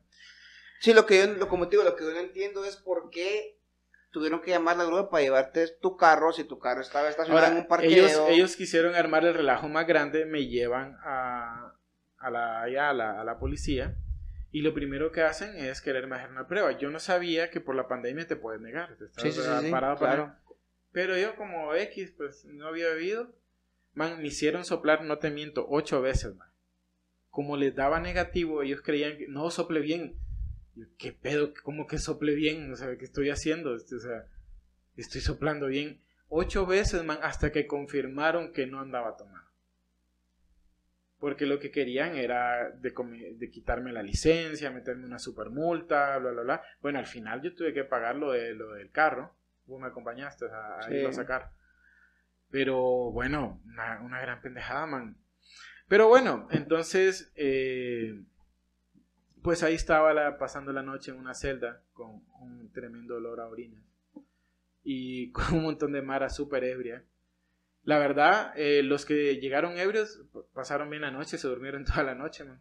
Sí, 0.80 0.94
lo 0.94 1.06
que 1.06 1.18
yo, 1.18 1.26
lo, 1.34 1.48
como 1.48 1.66
te 1.68 1.72
digo, 1.76 1.82
lo 1.82 1.96
que 1.96 2.04
yo 2.04 2.12
no 2.12 2.20
entiendo 2.20 2.64
es 2.64 2.76
por 2.76 3.10
qué 3.10 3.58
tuvieron 4.12 4.40
que 4.40 4.50
llamar 4.52 4.76
a 4.76 4.78
la 4.78 4.84
grúa 4.84 5.10
para 5.10 5.22
llevarte 5.24 5.66
tu 5.80 5.96
carro 5.96 6.32
si 6.32 6.44
tu 6.44 6.58
carro 6.60 6.80
estaba 6.82 7.08
estacionado 7.08 7.44
ahora 7.46 7.56
en 7.56 7.62
un 7.62 7.68
parqueo. 7.68 7.90
ellos, 7.90 8.20
ellos 8.28 8.56
quisieron 8.56 8.94
armar 8.94 9.24
el 9.24 9.34
relajo 9.34 9.68
más 9.68 9.86
grande, 9.88 10.24
me 10.24 10.46
llevan 10.46 10.96
a, 11.04 11.67
a, 12.18 12.30
la, 12.30 12.62
allá 12.62 12.90
a, 12.90 12.92
la, 12.92 13.20
a 13.20 13.24
la 13.24 13.38
policía 13.38 13.96
y 14.50 14.62
lo 14.62 14.72
primero 14.74 15.12
que 15.12 15.22
hacen 15.22 15.56
es 15.56 15.80
quererme 15.80 16.16
hacer 16.16 16.30
una 16.30 16.46
prueba. 16.46 16.72
Yo 16.78 16.90
no 16.90 16.98
sabía 16.98 17.50
que 17.50 17.60
por 17.60 17.74
la 17.74 17.86
pandemia 17.88 18.26
te 18.26 18.36
puedes 18.36 18.60
negar. 18.60 18.96
Te 18.96 19.04
estás 19.06 19.22
Sí, 19.22 19.32
sí, 19.32 19.40
sí, 19.40 19.48
sí, 19.66 19.70
parado 19.70 19.96
para- 19.98 20.14
claro. 20.14 20.34
Pero 20.92 21.16
yo 21.18 21.36
como 21.36 21.74
X, 21.74 22.14
pues 22.16 22.44
no 22.46 22.66
había 22.68 22.88
bebido. 22.88 23.34
Man, 23.92 24.18
me 24.22 24.28
hicieron 24.28 24.64
soplar, 24.64 25.04
no 25.04 25.18
te 25.18 25.30
miento, 25.30 25.66
ocho 25.68 26.00
veces, 26.00 26.34
man. 26.36 26.48
Como 27.30 27.56
les 27.56 27.74
daba 27.74 28.00
negativo, 28.00 28.62
ellos 28.62 28.80
creían 28.80 29.18
que 29.18 29.28
no 29.28 29.50
sople 29.50 29.80
bien. 29.80 30.18
Yo, 30.74 30.86
¿Qué 30.98 31.12
pedo? 31.12 31.52
¿Cómo 31.62 31.86
que 31.86 31.98
sople 31.98 32.34
bien? 32.34 32.72
O 32.72 32.76
sea, 32.76 32.96
¿qué 32.96 33.04
estoy 33.04 33.28
haciendo? 33.30 33.74
Este, 33.76 33.96
O 33.96 34.00
sea, 34.00 34.24
estoy 34.96 35.20
soplando 35.20 35.66
bien. 35.66 36.00
Ocho 36.28 36.64
veces, 36.66 37.04
man, 37.04 37.18
hasta 37.22 37.52
que 37.52 37.66
confirmaron 37.66 38.52
que 38.52 38.66
no 38.66 38.80
andaba 38.80 39.16
tomado. 39.16 39.47
Porque 41.18 41.46
lo 41.46 41.58
que 41.58 41.70
querían 41.72 42.14
era 42.16 42.70
de, 42.70 42.92
de 43.36 43.50
quitarme 43.50 43.92
la 43.92 44.02
licencia, 44.02 44.70
meterme 44.70 45.04
una 45.04 45.18
super 45.18 45.50
multa, 45.50 46.16
bla, 46.18 46.30
bla, 46.30 46.42
bla. 46.42 46.62
Bueno, 46.80 46.98
al 47.00 47.06
final 47.06 47.42
yo 47.42 47.54
tuve 47.54 47.72
que 47.74 47.84
pagar 47.84 48.14
lo, 48.16 48.30
de, 48.32 48.54
lo 48.54 48.72
del 48.74 48.90
carro. 48.92 49.34
Vos 49.66 49.80
me 49.80 49.88
acompañaste 49.88 50.46
a, 50.46 50.78
a 50.78 50.82
Sí. 50.82 50.94
irlo 50.94 51.08
a 51.08 51.12
sacar. 51.12 51.50
Pero 52.50 53.10
bueno, 53.10 53.60
una, 53.66 54.00
una 54.00 54.20
gran 54.20 54.40
pendejada, 54.40 54.86
man. 54.86 55.16
Pero 55.88 56.06
bueno, 56.08 56.46
entonces, 56.50 57.32
eh, 57.34 58.22
pues 59.42 59.62
ahí 59.62 59.74
estaba 59.74 60.14
la, 60.14 60.38
pasando 60.38 60.72
la 60.72 60.82
noche 60.82 61.10
en 61.10 61.18
una 61.18 61.34
celda 61.34 61.82
con 61.92 62.22
un 62.40 62.70
tremendo 62.72 63.16
olor 63.16 63.40
a 63.40 63.48
orina. 63.48 63.82
Y 64.84 65.32
con 65.32 65.56
un 65.56 65.62
montón 65.64 65.92
de 65.92 66.02
mara 66.02 66.28
súper 66.30 66.62
ebria. 66.64 67.04
La 67.88 67.98
verdad, 67.98 68.52
eh, 68.56 68.82
los 68.82 69.06
que 69.06 69.36
llegaron 69.40 69.78
ebrios 69.78 70.20
pasaron 70.52 70.90
bien 70.90 71.00
la 71.02 71.10
noche, 71.10 71.38
se 71.38 71.48
durmieron 71.48 71.84
toda 71.86 72.02
la 72.02 72.14
noche, 72.14 72.44
man. 72.44 72.60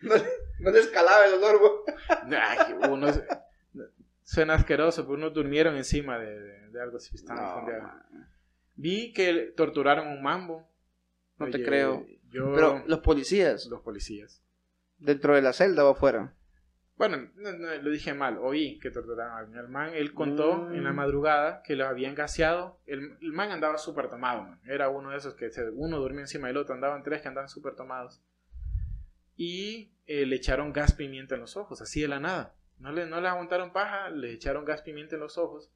No, 0.00 0.14
no 0.60 0.70
les 0.70 0.88
calaba 0.88 1.26
el 1.26 1.34
olor, 1.34 1.58
güey. 1.60 2.36
Ay, 2.40 2.74
unos, 2.90 3.20
suena 4.24 4.54
asqueroso, 4.54 5.02
pero 5.04 5.14
unos 5.14 5.32
durmieron 5.34 5.76
encima 5.76 6.18
de, 6.18 6.38
de- 6.38 6.68
de 6.70 6.82
algo 6.82 6.98
estaban 6.98 7.64
No. 7.64 8.04
Vi 8.74 9.12
que 9.12 9.52
torturaron 9.56 10.08
a 10.08 10.10
un 10.10 10.22
mambo. 10.22 10.68
No 11.38 11.48
te 11.48 11.62
creo. 11.62 12.04
Yo, 12.30 12.52
Pero 12.54 12.82
los 12.86 12.98
policías, 13.00 13.66
los 13.66 13.80
policías. 13.82 14.42
dentro 14.98 15.34
de 15.36 15.42
la 15.42 15.52
celda 15.52 15.84
o 15.84 15.90
afuera. 15.92 16.34
Bueno, 16.98 17.30
no, 17.36 17.52
no, 17.52 17.74
lo 17.76 17.90
dije 17.90 18.12
mal. 18.12 18.38
Oí 18.38 18.78
que 18.80 18.90
torturaron 18.90 19.32
a 19.32 19.38
alguien. 19.38 19.58
El 19.58 19.68
man, 19.68 19.90
él 19.94 20.12
contó 20.12 20.56
Mm. 20.64 20.74
en 20.74 20.84
la 20.84 20.92
madrugada 20.92 21.62
que 21.62 21.76
lo 21.76 21.86
habían 21.86 22.14
gaseado. 22.16 22.80
El, 22.86 23.16
el 23.22 23.32
man 23.32 23.52
andaba 23.52 23.78
súper 23.78 24.10
tomado, 24.10 24.42
man. 24.42 24.60
Era 24.66 24.88
uno 24.88 25.10
de 25.10 25.16
esos 25.18 25.34
que 25.34 25.50
se- 25.50 25.70
uno 25.70 25.98
dormía 26.00 26.22
encima 26.22 26.48
del 26.48 26.56
otro. 26.56 26.74
Andaban 26.74 27.04
tres 27.04 27.22
que 27.22 27.28
andaban 27.28 27.48
súper 27.48 27.76
tomados. 27.76 28.20
Y 29.36 29.92
eh, 30.06 30.26
le 30.26 30.36
echaron 30.36 30.72
gas 30.72 30.92
pimienta 30.94 31.36
en 31.36 31.40
los 31.42 31.56
ojos, 31.56 31.80
así 31.80 32.00
de 32.00 32.08
la 32.08 32.18
nada. 32.18 32.54
No 32.78 32.92
le, 32.92 33.06
no 33.06 33.20
le 33.20 33.28
aguantaron 33.28 33.72
paja, 33.72 34.10
le 34.10 34.32
echaron 34.32 34.64
gas 34.64 34.82
pimienta 34.82 35.14
en 35.14 35.20
los 35.20 35.38
ojos. 35.38 35.70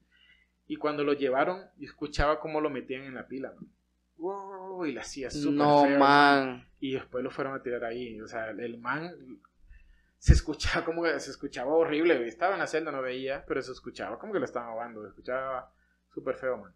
Y 0.66 0.77
cuando 0.77 1.05
lo 1.05 1.12
llevaron, 1.12 1.61
escuchaba 1.81 2.41
cómo 2.41 2.61
lo 2.61 2.70
metían 2.70 3.05
en 3.05 3.14
la 3.14 3.27
pila, 3.29 3.53
man. 3.55 3.68
Wow, 4.16 4.87
y 4.87 4.93
le 4.93 5.01
hacía 5.01 5.31
súper 5.31 5.59
No, 5.59 5.85
feo, 5.85 5.99
man. 5.99 6.68
Y 6.81 6.93
después 6.95 7.23
lo 7.25 7.31
fueron 7.31 7.55
a 7.55 7.62
tirar 7.62 7.85
ahí. 7.85 8.20
O 8.20 8.27
sea, 8.29 8.51
el 8.51 8.79
man 8.79 9.12
se 10.23 10.35
escuchaba 10.35 10.85
como 10.85 11.03
que 11.03 11.18
se 11.18 11.33
escuchaba 11.33 11.75
horrible. 11.75 12.29
Estaba 12.29 12.53
en 12.53 12.61
la 12.61 12.68
celda, 12.68 12.93
no 12.93 13.03
veía, 13.03 13.45
pero 13.45 13.61
se 13.61 13.73
escuchaba 13.73 14.20
como 14.20 14.33
que 14.33 14.39
lo 14.39 14.45
estaban 14.45 14.68
ahogando. 14.68 15.03
Se 15.03 15.09
escuchaba 15.09 15.75
súper 16.14 16.37
feo, 16.37 16.59
man. 16.59 16.73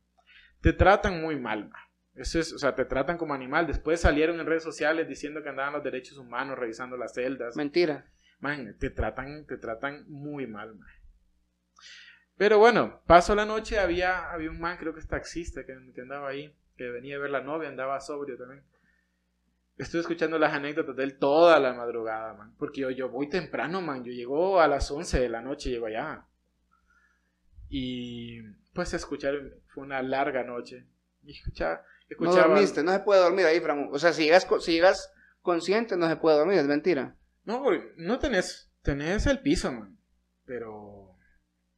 Te 0.60 0.72
tratan 0.72 1.20
muy 1.20 1.38
mal, 1.38 1.68
man. 1.68 1.80
Eso 2.14 2.40
es, 2.40 2.52
o 2.52 2.58
sea, 2.58 2.74
te 2.74 2.84
tratan 2.84 3.16
como 3.16 3.34
animal. 3.34 3.68
Después 3.68 4.00
salieron 4.00 4.40
en 4.40 4.46
redes 4.46 4.64
sociales 4.64 5.06
diciendo 5.06 5.44
que 5.44 5.48
andaban 5.48 5.74
los 5.74 5.84
derechos 5.84 6.18
humanos 6.18 6.58
revisando 6.58 6.96
las 6.96 7.14
celdas. 7.14 7.54
Mentira. 7.54 8.10
Man, 8.40 8.76
te 8.80 8.90
tratan, 8.90 9.46
te 9.46 9.58
tratan 9.58 10.06
muy 10.08 10.48
mal, 10.48 10.74
man. 10.74 10.88
Pero 12.36 12.58
bueno, 12.58 13.00
pasó 13.06 13.36
la 13.36 13.46
noche, 13.46 13.78
había, 13.78 14.28
había 14.32 14.50
un 14.50 14.58
man, 14.58 14.76
creo 14.76 14.92
que 14.92 14.98
es 14.98 15.06
taxista, 15.06 15.64
que, 15.64 15.72
que 15.94 16.00
andaba 16.00 16.30
ahí, 16.30 16.52
que 16.76 16.90
venía 16.90 17.14
a 17.14 17.20
ver 17.20 17.30
la 17.30 17.42
novia, 17.42 17.68
andaba 17.68 18.00
sobrio 18.00 18.36
también. 18.36 18.64
Estuve 19.76 20.00
escuchando 20.00 20.38
las 20.38 20.54
anécdotas 20.54 20.96
de 20.96 21.04
él 21.04 21.18
toda 21.18 21.60
la 21.60 21.74
madrugada, 21.74 22.32
man. 22.34 22.54
Porque 22.58 22.80
yo, 22.80 22.90
yo 22.90 23.10
voy 23.10 23.28
temprano, 23.28 23.82
man. 23.82 24.04
Yo 24.04 24.12
llego 24.12 24.60
a 24.60 24.68
las 24.68 24.90
11 24.90 25.20
de 25.20 25.28
la 25.28 25.42
noche, 25.42 25.70
llego 25.70 25.86
allá. 25.86 26.24
Y 27.68 28.42
pues 28.72 28.94
escuchar, 28.94 29.34
fue 29.68 29.84
una 29.84 30.02
larga 30.02 30.44
noche. 30.44 30.86
Y 31.24 31.32
escuchaba, 31.32 31.76
No 31.76 32.06
escuchaba 32.08 32.48
dormiste, 32.48 32.82
no 32.82 32.92
se 32.92 33.00
puede 33.00 33.20
dormir 33.20 33.44
ahí, 33.46 33.60
Fran. 33.60 33.88
O 33.92 33.98
sea, 33.98 34.12
si 34.12 34.24
llegas, 34.24 34.46
si 34.60 34.72
llegas 34.72 35.12
consciente, 35.42 35.96
no 35.96 36.08
se 36.08 36.16
puede 36.16 36.38
dormir, 36.38 36.58
es 36.58 36.66
mentira. 36.66 37.16
No, 37.44 37.64
no 37.96 38.18
tenés, 38.18 38.70
tenés 38.82 39.26
el 39.26 39.40
piso, 39.40 39.72
man. 39.72 39.98
Pero, 40.44 41.16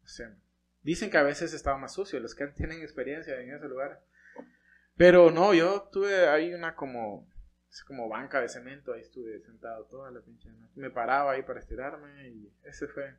no 0.02 0.08
sé, 0.08 0.26
man. 0.26 0.42
Dicen 0.82 1.10
que 1.10 1.18
a 1.18 1.22
veces 1.22 1.52
estaba 1.52 1.76
más 1.78 1.94
sucio, 1.94 2.20
los 2.20 2.34
que 2.34 2.46
tienen 2.46 2.80
experiencia 2.80 3.40
en 3.40 3.52
ese 3.52 3.68
lugar. 3.68 4.00
Pero 4.96 5.30
no, 5.30 5.52
yo 5.54 5.88
tuve 5.92 6.28
ahí 6.28 6.54
una 6.54 6.74
como, 6.74 7.28
es 7.70 7.84
como 7.84 8.08
banca 8.08 8.40
de 8.40 8.48
cemento, 8.48 8.92
ahí 8.92 9.00
estuve 9.02 9.40
sentado 9.40 9.84
toda 9.84 10.10
la 10.10 10.20
pinche 10.20 10.50
noche. 10.50 10.72
Me 10.76 10.90
paraba 10.90 11.32
ahí 11.32 11.42
para 11.42 11.60
estirarme 11.60 12.28
y 12.28 12.52
ese 12.64 12.88
fue. 12.88 13.14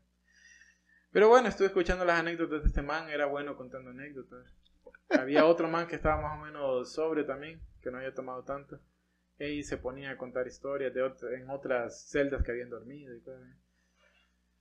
Pero 1.11 1.29
bueno, 1.29 1.47
estuve 1.49 1.67
escuchando 1.67 2.05
las 2.05 2.19
anécdotas 2.19 2.61
de 2.61 2.67
este 2.67 2.81
man, 2.81 3.09
era 3.09 3.25
bueno 3.25 3.55
contando 3.55 3.91
anécdotas. 3.91 4.45
Había 5.09 5.45
otro 5.45 5.67
man 5.67 5.87
que 5.87 5.95
estaba 5.95 6.21
más 6.21 6.39
o 6.39 6.45
menos 6.45 6.93
sobrio 6.93 7.25
también, 7.25 7.61
que 7.81 7.89
no 7.89 7.97
había 7.97 8.13
tomado 8.13 8.43
tanto. 8.43 8.79
Y 9.39 9.63
se 9.63 9.77
ponía 9.77 10.11
a 10.11 10.17
contar 10.17 10.45
historias 10.47 10.93
de 10.93 11.01
en 11.35 11.49
otras 11.49 12.09
celdas 12.09 12.43
que 12.43 12.51
habían 12.51 12.69
dormido 12.69 13.15
y 13.15 13.21
cosas. 13.21 13.41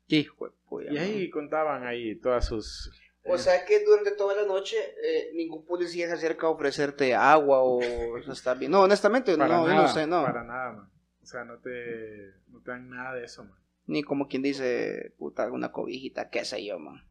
Hijo 0.06 0.48
de 0.48 0.54
puya, 0.68 0.92
Y 0.92 0.98
ahí 0.98 1.22
man. 1.22 1.30
contaban 1.30 1.86
ahí 1.86 2.16
todas 2.16 2.46
sus... 2.46 2.90
O 3.24 3.36
sea 3.36 3.64
que 3.66 3.84
durante 3.84 4.12
toda 4.12 4.34
la 4.34 4.46
noche 4.46 4.76
eh, 5.02 5.30
ningún 5.34 5.64
policía 5.66 6.06
se 6.08 6.14
acerca 6.14 6.46
a 6.46 6.50
ofrecerte 6.50 7.14
agua 7.14 7.62
o 7.62 7.80
está 8.16 8.54
bien. 8.54 8.70
No, 8.70 8.82
honestamente, 8.82 9.36
para 9.36 9.56
no, 9.56 9.66
yo 9.66 9.72
nada, 9.74 9.82
no 9.82 9.88
sé, 9.92 10.06
no. 10.06 10.22
Para 10.22 10.44
nada, 10.44 10.72
man. 10.72 10.90
O 11.22 11.26
sea, 11.26 11.44
no 11.44 11.58
te, 11.58 12.32
no 12.48 12.60
te 12.62 12.70
dan 12.70 12.88
nada 12.88 13.14
de 13.14 13.24
eso, 13.24 13.44
man. 13.44 13.58
Ni 13.86 14.02
como 14.02 14.28
quien 14.28 14.42
dice, 14.42 15.14
puta, 15.18 15.42
alguna 15.44 15.72
cobijita, 15.72 16.30
qué 16.30 16.44
sé 16.44 16.64
yo, 16.64 16.78
man. 16.78 17.04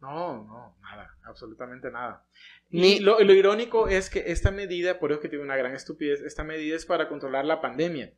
No, 0.00 0.44
no, 0.44 0.76
nada, 0.80 1.16
absolutamente 1.24 1.90
nada. 1.90 2.24
Ni- 2.70 2.94
Y 2.94 3.00
lo, 3.00 3.18
lo 3.20 3.32
irónico 3.34 3.88
es 3.88 4.08
que 4.10 4.24
esta 4.30 4.50
medida, 4.50 4.98
por 5.00 5.10
eso 5.12 5.20
que 5.20 5.28
tiene 5.28 5.44
una 5.44 5.56
gran 5.56 5.74
estupidez, 5.74 6.20
esta 6.22 6.44
medida 6.44 6.76
es 6.76 6.86
para 6.86 7.08
controlar 7.08 7.44
la 7.44 7.60
pandemia. 7.60 8.14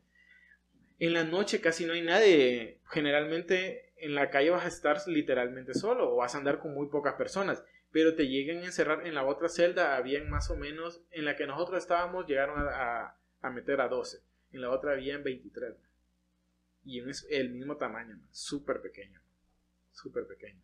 En 0.99 1.15
la 1.15 1.25
noche 1.25 1.61
casi 1.61 1.85
no 1.87 1.95
hay 1.95 2.03
nadie. 2.03 2.81
Generalmente 2.91 3.90
en 4.01 4.15
la 4.15 4.31
calle 4.31 4.51
vas 4.51 4.65
a 4.65 4.69
estar 4.69 4.99
literalmente 5.07 5.75
solo 5.75 6.13
o 6.13 6.17
vas 6.17 6.35
a 6.35 6.39
andar 6.39 6.59
con 6.59 6.75
muy 6.75 6.89
pocas 6.89 7.15
personas. 7.15 7.63
Pero 7.93 8.15
te 8.15 8.29
llegan 8.29 8.59
a 8.59 8.67
encerrar 8.67 9.07
en 9.07 9.15
la 9.15 9.25
otra 9.25 9.49
celda, 9.49 9.97
habían 9.97 10.31
más 10.31 10.49
o 10.51 10.57
menos, 10.57 11.03
en 11.11 11.25
la 11.25 11.37
que 11.37 11.47
nosotros 11.47 11.83
estábamos, 11.83 12.27
llegaron 12.27 12.59
a, 12.61 12.69
a- 13.03 13.17
a 13.43 13.51
meter 13.51 13.81
a 13.81 13.89
12. 13.89 14.19
En 14.53 14.61
la 14.61 14.71
otra 14.71 14.93
habían 14.93 15.23
23. 15.25 15.75
Y 16.85 17.01
es 17.09 17.27
el 17.31 17.51
mismo 17.51 17.77
tamaño, 17.77 18.19
súper 18.31 18.81
pequeño. 18.81 19.21
Súper 19.93 20.27
pequeño. 20.27 20.61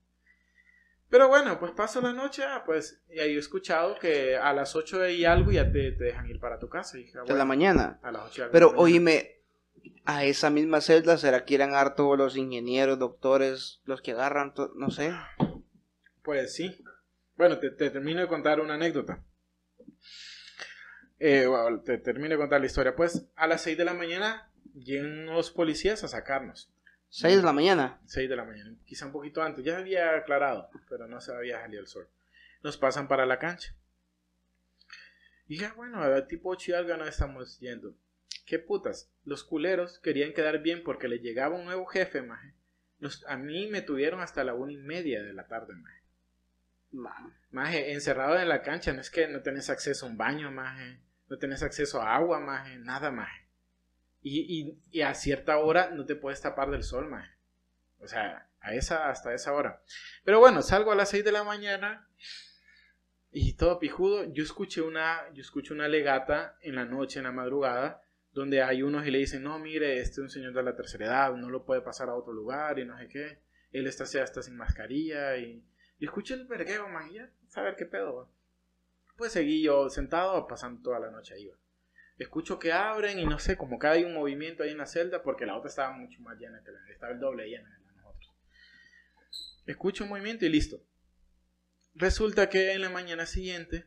Pero 1.09 1.28
bueno, 1.28 1.59
pues 1.61 1.72
paso 1.72 2.01
la 2.01 2.12
noche, 2.12 2.43
ah, 2.45 2.62
pues, 2.66 3.01
y 3.09 3.20
ahí 3.20 3.37
he 3.37 3.39
escuchado 3.39 3.97
que 3.99 4.37
a 4.37 4.53
las 4.53 4.74
8 4.74 5.09
y 5.09 5.24
algo 5.24 5.53
ya 5.53 5.70
te, 5.70 5.93
te 5.93 6.05
dejan 6.05 6.28
ir 6.28 6.41
para 6.41 6.59
tu 6.59 6.68
casa. 6.68 6.97
Dije, 6.97 7.12
ah, 7.18 7.22
bueno, 7.22 7.37
la 7.37 7.45
mañana. 7.45 8.01
a 8.03 8.11
las 8.11 8.22
8 8.24 8.41
y 8.41 8.43
algo 8.43 8.53
Pero 8.53 8.70
oíme, 8.76 9.36
a 10.07 10.24
esa 10.24 10.50
misma 10.50 10.80
celda 10.80 11.18
será 11.18 11.44
que 11.44 11.54
irán 11.54 11.72
todos 11.94 12.16
los 12.16 12.36
ingenieros, 12.36 12.98
doctores, 12.98 13.80
los 13.84 14.00
que 14.00 14.12
agarran, 14.12 14.54
no 14.76 14.90
sé. 14.90 15.12
Pues 16.22 16.54
sí. 16.54 16.82
Bueno, 17.36 17.59
te, 17.59 17.70
te 17.70 17.90
termino 17.90 18.20
de 18.20 18.28
contar 18.28 18.61
una 18.61 18.74
anécdota. 18.74 19.22
Eh, 21.18 21.46
bueno, 21.46 21.80
te 21.80 21.98
termino 21.98 22.30
de 22.30 22.36
contar 22.38 22.61
la 22.61 22.66
historia. 22.66 22.94
Pues 22.94 23.26
a 23.36 23.46
las 23.46 23.62
6 23.62 23.76
de 23.76 23.84
la 23.84 23.94
mañana 23.94 24.50
llegan 24.74 25.26
los 25.26 25.50
policías 25.50 26.04
a 26.04 26.09
sacarnos. 26.09 26.70
Seis 27.09 27.36
de 27.36 27.42
la 27.42 27.52
mañana. 27.52 28.00
6 28.07 28.28
de 28.28 28.36
la 28.36 28.44
mañana, 28.44 28.76
quizá 28.84 29.07
un 29.07 29.12
poquito 29.12 29.42
antes. 29.42 29.64
Ya 29.64 29.78
había 29.78 30.16
aclarado, 30.16 30.68
pero 30.88 31.07
no 31.07 31.20
se 31.20 31.34
había 31.34 31.61
salido 31.61 31.80
el 31.80 31.86
sol. 31.86 32.09
Nos 32.62 32.76
pasan 32.76 33.09
para 33.09 33.26
la 33.26 33.38
cancha. 33.38 33.74
Y 35.48 35.59
ya, 35.59 35.72
bueno, 35.74 36.02
a 36.02 36.26
tipo 36.26 36.50
8 36.50 36.72
y 36.72 36.74
algo 36.74 36.96
no 36.96 37.07
estamos 37.07 37.59
yendo. 37.61 37.94
¿Qué 38.47 38.59
putas? 38.59 39.11
Los 39.24 39.43
culeros 39.45 39.99
querían 39.99 40.33
quedar 40.33 40.61
bien 40.62 40.83
porque 40.85 41.09
le 41.09 41.18
llegaba 41.18 41.57
un 41.57 41.64
nuevo 41.64 41.87
jefe, 41.87 42.22
maje. 42.22 42.55
Nos- 42.99 43.24
a 43.27 43.37
mí 43.37 43.66
me 43.68 43.83
tuvieron 43.83 44.20
hasta 44.20 44.45
la 44.45 44.55
una 44.55 44.72
y 44.72 44.77
media 44.77 45.22
de 45.22 45.33
la 45.33 45.47
tarde, 45.47 45.74
maje. 45.74 46.03
Maje, 47.51 47.93
encerrado 47.93 48.39
en 48.39 48.49
la 48.49 48.62
cancha, 48.62 48.93
no 48.93 49.01
es 49.01 49.11
que 49.11 49.29
no 49.29 49.43
tenés 49.43 49.68
acceso 49.70 50.07
a 50.07 50.09
un 50.09 50.16
baño, 50.16 50.51
maje. 50.51 51.01
No 51.29 51.39
tenés 51.39 51.62
acceso 51.62 52.01
a 52.01 52.14
agua, 52.14 52.39
maje. 52.41 52.79
Nada, 52.79 53.11
maje. 53.11 53.49
Y, 54.22 54.41
y, 54.61 54.81
y 54.91 55.03
a 55.03 55.14
cierta 55.14 55.59
hora 55.59 55.91
no 55.91 56.07
te 56.07 56.16
puedes 56.16 56.41
tapar 56.41 56.70
del 56.70 56.85
sol, 56.85 57.09
maje. 57.09 57.31
O 57.99 58.07
sea, 58.07 58.49
a 58.61 58.74
esa, 58.74 59.11
hasta 59.11 59.35
esa 59.35 59.53
hora. 59.53 59.83
Pero 60.24 60.39
bueno, 60.39 60.62
salgo 60.62 60.93
a 60.93 60.97
las 60.97 61.11
6 61.11 61.24
de 61.24 61.33
la 61.33 61.45
mañana 61.45 62.09
y 63.31 63.55
todo 63.55 63.79
pijudo. 63.79 64.24
Yo 64.33 64.43
escuché 64.43 64.81
una, 64.81 65.20
yo 65.35 65.43
escuché 65.43 65.72
una 65.74 65.89
legata 65.89 66.57
en 66.62 66.77
la 66.77 66.85
noche, 66.85 67.18
en 67.18 67.24
la 67.24 67.33
madrugada, 67.33 68.03
donde 68.37 68.62
hay 68.62 68.82
unos 68.82 69.07
y 69.07 69.11
le 69.11 69.16
dicen, 69.16 69.43
no, 69.43 69.59
mire, 69.59 69.99
este 69.99 70.12
es 70.12 70.18
un 70.18 70.28
señor 70.28 70.53
de 70.53 70.62
la 70.62 70.76
tercera 70.76 71.07
edad, 71.07 71.34
no 71.37 71.49
lo 71.49 71.64
puede 71.64 71.80
pasar 71.80 72.11
a 72.11 72.14
otro 72.14 72.34
lugar 72.34 72.78
y 72.78 72.84
no 72.84 72.99
sé 72.99 73.09
qué. 73.09 73.39
Él 73.72 73.87
está, 73.87 74.05
ya 74.05 74.22
está 74.22 74.43
sin 74.43 74.57
mascarilla 74.57 75.39
y... 75.39 75.64
Y 75.99 76.05
escuché 76.05 76.34
el 76.34 76.47
vergueo, 76.47 76.87
man, 76.89 77.11
y 77.11 77.14
ya, 77.14 77.30
saber 77.49 77.74
qué 77.76 77.87
pedo. 77.87 78.30
Pues 79.16 79.32
seguí 79.32 79.62
yo 79.62 79.89
sentado, 79.89 80.47
pasando 80.47 80.82
toda 80.82 81.01
la 81.01 81.11
noche 81.11 81.32
ahí, 81.32 81.47
va. 81.47 81.57
Escucho 82.18 82.59
que 82.59 82.72
abren 82.72 83.18
y 83.18 83.24
no 83.24 83.39
sé, 83.39 83.57
como 83.57 83.78
que 83.78 83.87
hay 83.87 84.05
un 84.05 84.12
movimiento 84.12 84.62
ahí 84.62 84.72
en 84.72 84.78
la 84.78 84.87
celda, 84.87 85.22
porque 85.22 85.47
la 85.47 85.57
otra 85.57 85.70
estaba 85.70 85.97
mucho 85.97 86.20
más 86.20 86.39
llena 86.39 86.62
que 86.62 86.72
la, 86.72 86.78
estaba 86.91 87.12
el 87.14 87.20
doble 87.20 87.49
llena 87.49 87.70
de 87.70 87.87
nosotros. 87.97 88.34
Escucho 89.64 90.05
un 90.05 90.11
movimiento 90.11 90.45
y 90.45 90.51
listo. 90.51 90.82
Resulta 91.95 92.51
que 92.51 92.72
en 92.72 92.82
la 92.82 92.91
mañana 92.91 93.24
siguiente 93.24 93.87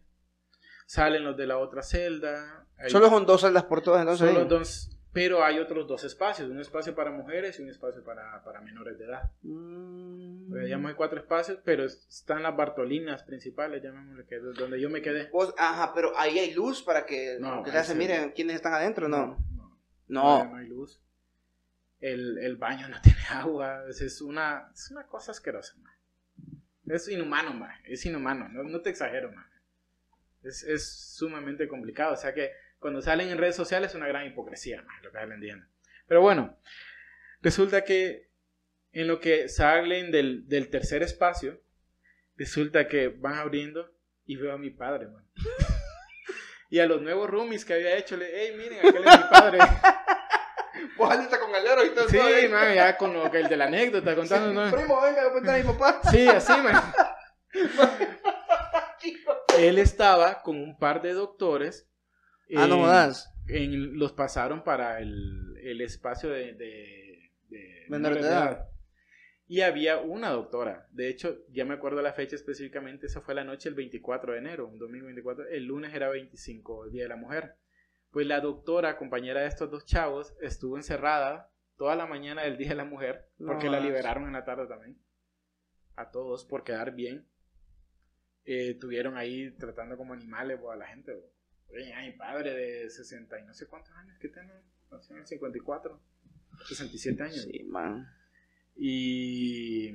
salen 0.89 1.23
los 1.23 1.37
de 1.37 1.45
la 1.45 1.59
otra 1.59 1.83
celda. 1.83 2.65
hay- 2.77 2.89
Solo 2.89 3.09
son 3.09 3.23
dos 3.27 3.41
celdas 3.41 3.63
por 3.65 3.81
todas, 3.83 4.01
entonces. 4.01 4.27
solo 4.27 4.45
dos, 4.45 4.89
pero 5.13 5.43
hay 5.43 5.59
otros 5.59 5.87
dos 5.87 6.03
espacios, 6.03 6.49
un 6.49 6.59
espacio 6.59 6.95
para 6.95 7.11
mujeres 7.11 7.59
y 7.59 7.61
un 7.63 7.69
espacio 7.69 8.03
para, 8.03 8.43
para 8.43 8.59
menores 8.61 8.97
de 8.97 9.05
edad. 9.05 9.29
Mm. 9.43 10.51
Le 10.51 10.67
llamo 10.67 10.87
de 10.87 10.95
cuatro 10.95 11.19
espacios, 11.19 11.59
pero 11.63 11.83
es- 11.85 12.07
están 12.09 12.41
las 12.41 12.55
Bartolinas 12.57 13.21
principales, 13.21 13.83
llamémosle, 13.83 14.25
que 14.25 14.37
es 14.37 14.43
donde 14.57 14.81
yo 14.81 14.89
me 14.89 15.03
quedé. 15.03 15.29
Vos- 15.29 15.53
ajá, 15.59 15.91
pero 15.93 16.11
ahí 16.17 16.39
hay 16.39 16.53
luz 16.55 16.81
para 16.81 17.05
que, 17.05 17.37
No, 17.39 17.61
que 17.61 17.71
se 17.83 17.93
miren 17.93 18.31
quiénes 18.31 18.55
están 18.55 18.73
adentro, 18.73 19.07
¿no? 19.07 19.37
no, 19.51 19.77
No. 20.07 20.45
no 20.45 20.55
hay 20.55 20.67
luz. 20.67 20.99
El, 21.99 22.39
el 22.39 22.55
baño 22.55 22.87
no 22.89 22.97
tiene 23.03 23.19
agua, 23.29 23.83
es, 23.87 24.01
es 24.01 24.21
una, 24.21 24.71
es 24.73 24.89
una 24.89 25.05
cosa 25.05 25.33
asquerosa, 25.33 25.75
man. 25.83 25.93
Es 26.87 27.07
inhumano, 27.09 27.53
man. 27.53 27.75
es 27.83 28.03
inhumano, 28.07 28.49
no, 28.49 28.63
no 28.63 28.81
te 28.81 28.89
exagero, 28.89 29.31
man. 29.31 29.45
Es, 30.43 30.63
es 30.63 31.15
sumamente 31.15 31.67
complicado, 31.67 32.13
o 32.13 32.17
sea 32.17 32.33
que 32.33 32.51
cuando 32.79 33.01
salen 33.01 33.29
en 33.29 33.37
redes 33.37 33.55
sociales 33.55 33.91
es 33.91 33.95
una 33.95 34.07
gran 34.07 34.25
hipocresía, 34.25 34.81
man, 34.81 34.95
lo 35.03 35.11
que 35.11 35.17
se 35.17 35.23
entiende. 35.23 35.65
Pero 36.07 36.21
bueno, 36.21 36.57
resulta 37.41 37.83
que 37.83 38.29
en 38.93 39.07
lo 39.07 39.19
que 39.19 39.49
salen 39.49 40.11
del, 40.11 40.47
del 40.47 40.69
tercer 40.69 41.03
espacio, 41.03 41.61
resulta 42.37 42.87
que 42.87 43.09
van 43.09 43.35
abriendo 43.35 43.93
y 44.25 44.37
veo 44.37 44.53
a 44.53 44.57
mi 44.57 44.69
padre, 44.69 45.07
man. 45.07 45.25
y 46.69 46.79
a 46.79 46.85
los 46.85 47.01
nuevos 47.01 47.29
roomies 47.29 47.65
que 47.65 47.73
había 47.73 47.97
hecho, 47.97 48.15
le, 48.15 48.27
hey, 48.33 48.55
miren, 48.57 48.79
aquel 48.79 49.05
es 49.05 49.17
mi 49.17 49.23
padre. 49.29 49.59
Vos 50.97 51.15
está 51.15 51.39
con 51.39 51.51
galero 51.51 51.85
y 51.85 51.89
todo 51.89 52.07
Sí, 52.07 52.17
todo 52.17 52.49
man, 52.49 52.73
ya 52.73 52.97
con 52.97 53.13
lo 53.13 53.29
que 53.29 53.39
el 53.39 53.49
de 53.49 53.57
la 53.57 53.65
anécdota 53.65 54.15
contándonos. 54.15 54.73
Primo, 54.73 55.01
venga, 55.01 55.29
voy 55.29 55.47
a 55.47 55.53
a 55.53 55.57
mi 55.57 55.63
papá. 55.63 56.01
Sí, 56.09 56.27
así, 56.27 56.53
man. 56.61 56.81
Él 59.59 59.77
estaba 59.77 60.41
con 60.41 60.57
un 60.61 60.77
par 60.77 61.01
de 61.01 61.13
doctores. 61.13 61.89
Ah, 62.55 62.67
no 62.67 62.77
en- 63.47 63.97
los 63.99 64.13
pasaron 64.13 64.63
para 64.63 64.99
el, 64.99 65.57
el 65.61 65.81
espacio 65.81 66.29
de, 66.29 66.53
de, 66.53 67.31
de 67.49 67.85
Menores 67.89 68.23
de 68.23 68.29
edad. 68.29 68.69
Y 69.47 69.61
había 69.61 69.97
una 69.97 70.29
doctora. 70.29 70.87
De 70.91 71.09
hecho, 71.09 71.39
ya 71.49 71.65
me 71.65 71.73
acuerdo 71.73 72.01
la 72.03 72.13
fecha 72.13 72.35
específicamente. 72.35 73.07
Esa 73.07 73.21
fue 73.21 73.33
la 73.33 73.43
noche 73.43 73.67
el 73.69 73.75
24 73.75 74.33
de 74.33 74.39
enero, 74.39 74.67
un 74.67 74.77
domingo 74.77 75.05
24. 75.05 75.47
El 75.47 75.65
lunes 75.65 75.93
era 75.93 76.07
25, 76.09 76.85
el 76.85 76.91
Día 76.91 77.03
de 77.03 77.09
la 77.09 77.15
Mujer. 77.15 77.55
Pues 78.11 78.27
la 78.27 78.41
doctora, 78.41 78.97
compañera 78.97 79.41
de 79.41 79.47
estos 79.47 79.71
dos 79.71 79.85
chavos, 79.85 80.35
estuvo 80.41 80.77
encerrada 80.77 81.51
toda 81.77 81.95
la 81.95 82.05
mañana 82.05 82.43
del 82.43 82.57
Día 82.57 82.69
de 82.69 82.75
la 82.75 82.85
Mujer. 82.85 83.27
Porque 83.43 83.65
No 83.65 83.71
la 83.71 83.79
liberaron 83.79 84.25
en 84.25 84.33
la 84.33 84.45
tarde 84.45 84.67
también. 84.67 84.99
A 85.95 86.11
todos 86.11 86.45
por 86.45 86.63
quedar 86.63 86.93
bien. 86.93 87.27
Eh, 88.45 88.75
tuvieron 88.79 89.17
ahí 89.17 89.51
tratando 89.51 89.97
como 89.97 90.13
animales 90.13 90.59
bo, 90.59 90.71
a 90.71 90.75
la 90.75 90.87
gente. 90.87 91.13
bo. 91.13 91.29
Oye, 91.71 91.93
ay, 91.93 92.13
padre 92.13 92.53
de 92.53 92.89
60 92.89 93.39
y 93.39 93.43
no 93.45 93.53
sé 93.53 93.67
cuántos 93.67 93.93
años 93.95 94.17
que 94.19 94.29
tiene. 94.29 94.53
Nació 94.91 95.15
en 95.15 95.21
el 95.21 95.27
54. 95.27 95.99
67 96.67 97.23
años. 97.23 97.41
Sí, 97.43 97.63
man. 97.63 98.07
Y 98.75 99.93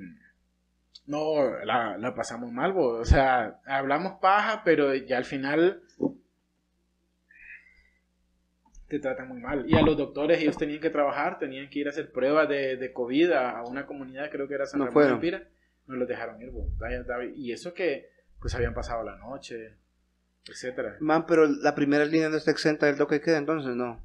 no, 1.06 1.58
la, 1.64 1.98
la 1.98 2.14
pasamos 2.14 2.52
mal, 2.52 2.72
bo. 2.72 2.98
o 2.98 3.04
sea, 3.04 3.60
hablamos 3.66 4.20
paja, 4.20 4.62
pero 4.64 4.94
ya 4.94 5.18
al 5.18 5.24
final 5.24 5.82
te 8.88 8.98
tratan 8.98 9.28
muy 9.28 9.40
mal. 9.40 9.64
Y 9.68 9.76
a 9.76 9.82
los 9.82 9.96
doctores, 9.96 10.40
ellos 10.40 10.56
tenían 10.56 10.80
que 10.80 10.90
trabajar, 10.90 11.38
tenían 11.38 11.68
que 11.68 11.80
ir 11.80 11.86
a 11.86 11.90
hacer 11.90 12.12
pruebas 12.12 12.48
de, 12.48 12.76
de 12.76 12.92
COVID 12.92 13.32
a, 13.32 13.62
una 13.64 13.86
comunidad, 13.86 14.30
creo 14.30 14.46
que 14.48 14.54
era 14.54 14.66
San 14.66 14.80
No 14.80 14.86
Ramón 14.86 15.14
de. 15.14 15.16
Pira, 15.16 15.48
no 15.86 15.96
los 15.96 16.08
dejaron 16.08 16.40
ir. 16.40 16.50
bo. 16.50 16.68
Y 17.34 17.52
eso 17.52 17.74
que 17.74 18.10
pues 18.44 18.54
habían 18.54 18.74
pasado 18.74 19.02
la 19.04 19.16
noche, 19.16 19.74
etcétera. 20.46 20.98
Man, 21.00 21.24
pero 21.24 21.46
la 21.46 21.74
primera 21.74 22.04
línea 22.04 22.28
no 22.28 22.36
está 22.36 22.50
exenta 22.50 22.84
del 22.84 22.98
toque 22.98 23.14
de 23.14 23.20
queda, 23.22 23.38
entonces 23.38 23.74
no. 23.74 24.02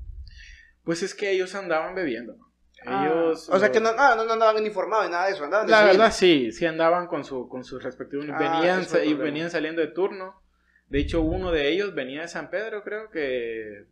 Pues 0.85 1.03
es 1.03 1.13
que 1.13 1.29
ellos 1.29 1.53
andaban 1.55 1.93
bebiendo. 1.93 2.37
Ah, 2.85 3.05
Ellos, 3.05 3.49
o 3.49 3.59
sea 3.59 3.69
que 3.69 3.81
no, 3.81 3.93
no, 3.93 4.15
no, 4.15 4.23
no 4.23 4.31
andaban 4.31 4.55
uniformados 4.55 5.07
ni 5.07 5.11
nada 5.11 5.25
de 5.25 5.33
eso, 5.33 5.43
andaban 5.43 5.65
de 5.65 5.71
La 5.71 5.79
civil. 5.79 5.97
verdad 5.97 6.13
sí, 6.13 6.51
sí 6.53 6.65
andaban 6.65 7.07
con 7.07 7.25
su 7.25 7.49
con 7.49 7.65
sus 7.65 7.83
respectivos 7.83 8.25
Ah, 8.31 8.37
venían 8.39 8.87
y 9.05 9.13
venían 9.13 9.51
saliendo 9.51 9.81
de 9.81 9.89
turno. 9.89 10.41
De 10.87 10.99
hecho, 10.99 11.21
uno 11.21 11.51
de 11.51 11.67
ellos 11.67 11.93
venía 11.93 12.21
de 12.21 12.29
San 12.29 12.49
Pedro, 12.49 12.81
creo 12.85 13.09
que 13.09 13.87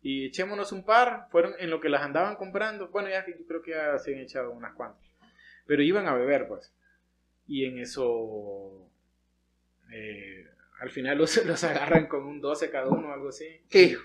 y 0.00 0.26
echémonos 0.26 0.70
un 0.70 0.84
par, 0.84 1.26
fueron 1.32 1.54
en 1.58 1.70
lo 1.70 1.80
que 1.80 1.88
las 1.88 2.02
andaban 2.02 2.36
comprando. 2.36 2.86
Bueno, 2.90 3.08
ya 3.08 3.24
que 3.24 3.32
yo 3.36 3.44
creo 3.48 3.62
que 3.62 3.72
ya 3.72 3.98
se 3.98 4.14
han 4.14 4.20
echado 4.20 4.52
unas 4.52 4.74
cuantas. 4.74 5.02
Pero 5.66 5.82
iban 5.82 6.06
a 6.06 6.14
beber, 6.14 6.46
pues. 6.46 6.72
Y 7.48 7.64
en 7.64 7.78
eso 7.80 8.88
eh, 9.92 10.46
al 10.80 10.90
final 10.90 11.18
los, 11.18 11.36
los 11.46 11.62
agarran 11.64 12.06
con 12.06 12.24
un 12.24 12.40
12 12.40 12.70
cada 12.70 12.88
uno 12.88 13.08
o 13.08 13.12
algo 13.12 13.28
así. 13.28 13.46
Qué 13.70 13.88
de- 13.88 13.98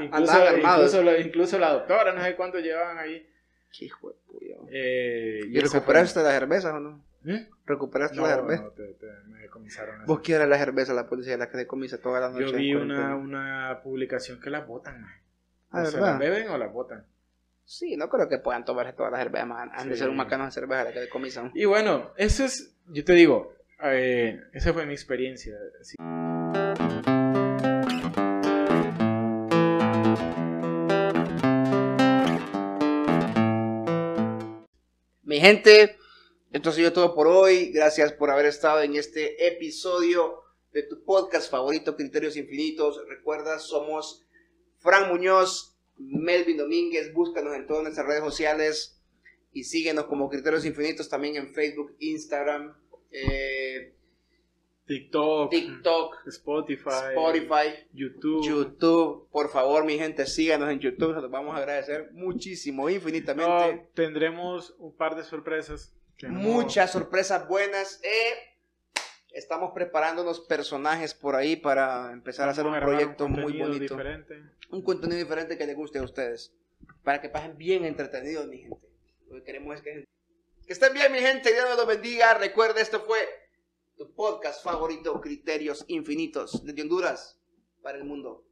Incluso, 0.00 0.32
incluso, 0.56 1.02
la- 1.02 1.18
incluso 1.18 1.58
la 1.58 1.72
doctora, 1.72 2.12
no 2.12 2.22
sé 2.22 2.34
cuánto 2.36 2.58
llevaban 2.58 2.98
ahí. 2.98 3.28
Qué 3.76 3.88
de 3.88 4.14
puya. 4.26 4.56
Eh, 4.70 5.40
¿Y 5.48 5.52
fue- 5.52 5.62
recuperaste 5.62 6.22
las 6.22 6.32
cervezas 6.34 6.74
o 6.74 6.80
no? 6.80 7.04
¿Mm? 7.22 7.36
¿Recuperaste 7.64 8.16
No, 8.16 8.22
las 8.26 8.34
cervezas? 8.36 8.64
no, 8.64 8.70
te, 8.72 8.82
te- 8.94 9.06
me 9.28 9.38
decomisaron. 9.38 10.04
Vos 10.06 10.20
quieres 10.20 10.46
la 10.48 10.58
cerveza, 10.58 10.92
la 10.92 11.08
policía, 11.08 11.36
la 11.38 11.48
que 11.48 11.56
decomisa 11.56 11.98
toda 12.02 12.20
la 12.20 12.28
noche. 12.30 12.44
Yo 12.46 12.52
vi 12.52 12.74
una, 12.74 13.16
una 13.16 13.80
publicación 13.82 14.40
que 14.40 14.50
las 14.50 14.66
botan. 14.66 15.06
Ah, 15.70 15.80
o 15.80 15.84
¿verdad? 15.84 16.00
las 16.02 16.18
beben 16.18 16.48
o 16.50 16.58
las 16.58 16.70
botan. 16.72 17.06
Sí, 17.64 17.96
no 17.96 18.10
creo 18.10 18.28
que 18.28 18.38
puedan 18.38 18.64
tomarse 18.66 18.92
todas 18.92 19.12
las 19.12 19.22
cervezas. 19.22 19.48
Han 19.72 19.88
de 19.88 19.94
Sí. 19.94 20.00
ser 20.00 20.10
un 20.10 20.16
macano 20.16 20.44
de 20.44 20.50
cerveza 20.50 20.84
la 20.84 20.92
que 20.92 21.00
decomisan. 21.00 21.50
Y 21.54 21.64
bueno, 21.64 22.10
eso 22.16 22.44
es, 22.44 22.76
yo 22.88 23.04
te 23.04 23.12
digo, 23.14 23.54
eh, 23.84 24.40
esa 24.52 24.72
fue 24.72 24.86
mi 24.86 24.92
experiencia. 24.92 25.58
Mi 35.22 35.40
gente, 35.40 35.96
esto 36.52 36.70
ha 36.70 36.72
sido 36.72 36.92
todo 36.92 37.14
por 37.14 37.26
hoy. 37.26 37.72
Gracias 37.72 38.12
por 38.12 38.30
haber 38.30 38.46
estado 38.46 38.82
en 38.82 38.96
este 38.96 39.46
episodio 39.48 40.42
de 40.72 40.82
tu 40.84 41.04
podcast 41.04 41.50
favorito, 41.50 41.96
Criterios 41.96 42.36
Infinitos. 42.36 43.00
Recuerda, 43.08 43.58
somos 43.58 44.24
Fran 44.78 45.08
Muñoz, 45.08 45.76
Melvin 45.96 46.58
Domínguez. 46.58 47.12
Búscanos 47.12 47.56
en 47.56 47.66
todas 47.66 47.82
nuestras 47.82 48.06
redes 48.06 48.22
sociales 48.22 49.00
y 49.52 49.64
síguenos 49.64 50.04
como 50.04 50.28
Criterios 50.28 50.64
Infinitos 50.64 51.08
también 51.08 51.36
en 51.36 51.52
Facebook, 51.52 51.96
Instagram, 51.98 52.76
eh, 53.12 53.94
TikTok, 54.86 55.50
TikTok, 55.50 56.26
Spotify, 56.26 56.90
Spotify. 57.14 57.86
YouTube. 57.94 58.44
YouTube, 58.44 59.28
por 59.30 59.48
favor, 59.50 59.84
mi 59.84 59.96
gente, 59.96 60.26
síganos 60.26 60.70
en 60.70 60.80
YouTube, 60.80 61.14
se 61.14 61.20
los 61.20 61.30
vamos 61.30 61.54
a 61.54 61.58
agradecer 61.58 62.10
muchísimo, 62.12 62.90
infinitamente. 62.90 63.74
No, 63.76 63.88
tendremos 63.94 64.74
un 64.78 64.94
par 64.96 65.14
de 65.16 65.24
sorpresas. 65.24 65.94
que 66.18 66.28
no- 66.28 66.40
Muchas 66.40 66.90
sorpresas 66.92 67.48
buenas. 67.48 68.00
eh. 68.04 68.48
Estamos 69.34 69.70
preparándonos 69.74 70.40
personajes 70.40 71.14
por 71.14 71.36
ahí 71.36 71.56
para 71.56 72.12
empezar 72.12 72.48
a 72.48 72.52
hacer 72.52 72.66
un 72.66 72.78
proyecto 72.78 73.28
muy 73.28 73.58
bonito. 73.58 73.94
diferente. 73.94 74.42
Un 74.70 74.82
contenido 74.82 75.18
diferente 75.18 75.56
que 75.56 75.66
les 75.66 75.74
guste 75.74 75.98
a 76.00 76.02
ustedes. 76.02 76.52
Para 77.02 77.20
que 77.22 77.30
pasen 77.30 77.56
bien 77.56 77.84
entretenidos, 77.86 78.46
mi 78.46 78.58
gente. 78.58 78.86
Lo 79.30 79.36
que 79.36 79.44
queremos 79.44 79.76
es 79.76 79.82
que, 79.82 80.04
que 80.66 80.72
estén 80.72 80.92
bien, 80.92 81.12
mi 81.12 81.18
gente. 81.18 81.52
Dios 81.52 81.76
los 81.76 81.86
bendiga. 81.86 82.34
Recuerda, 82.34 82.80
esto 82.80 83.00
fue 83.00 83.18
tu 83.96 84.14
podcast 84.14 84.62
favorito, 84.62 85.20
Criterios 85.20 85.84
Infinitos, 85.88 86.64
desde 86.64 86.82
Honduras 86.82 87.38
para 87.82 87.98
el 87.98 88.04
mundo. 88.04 88.44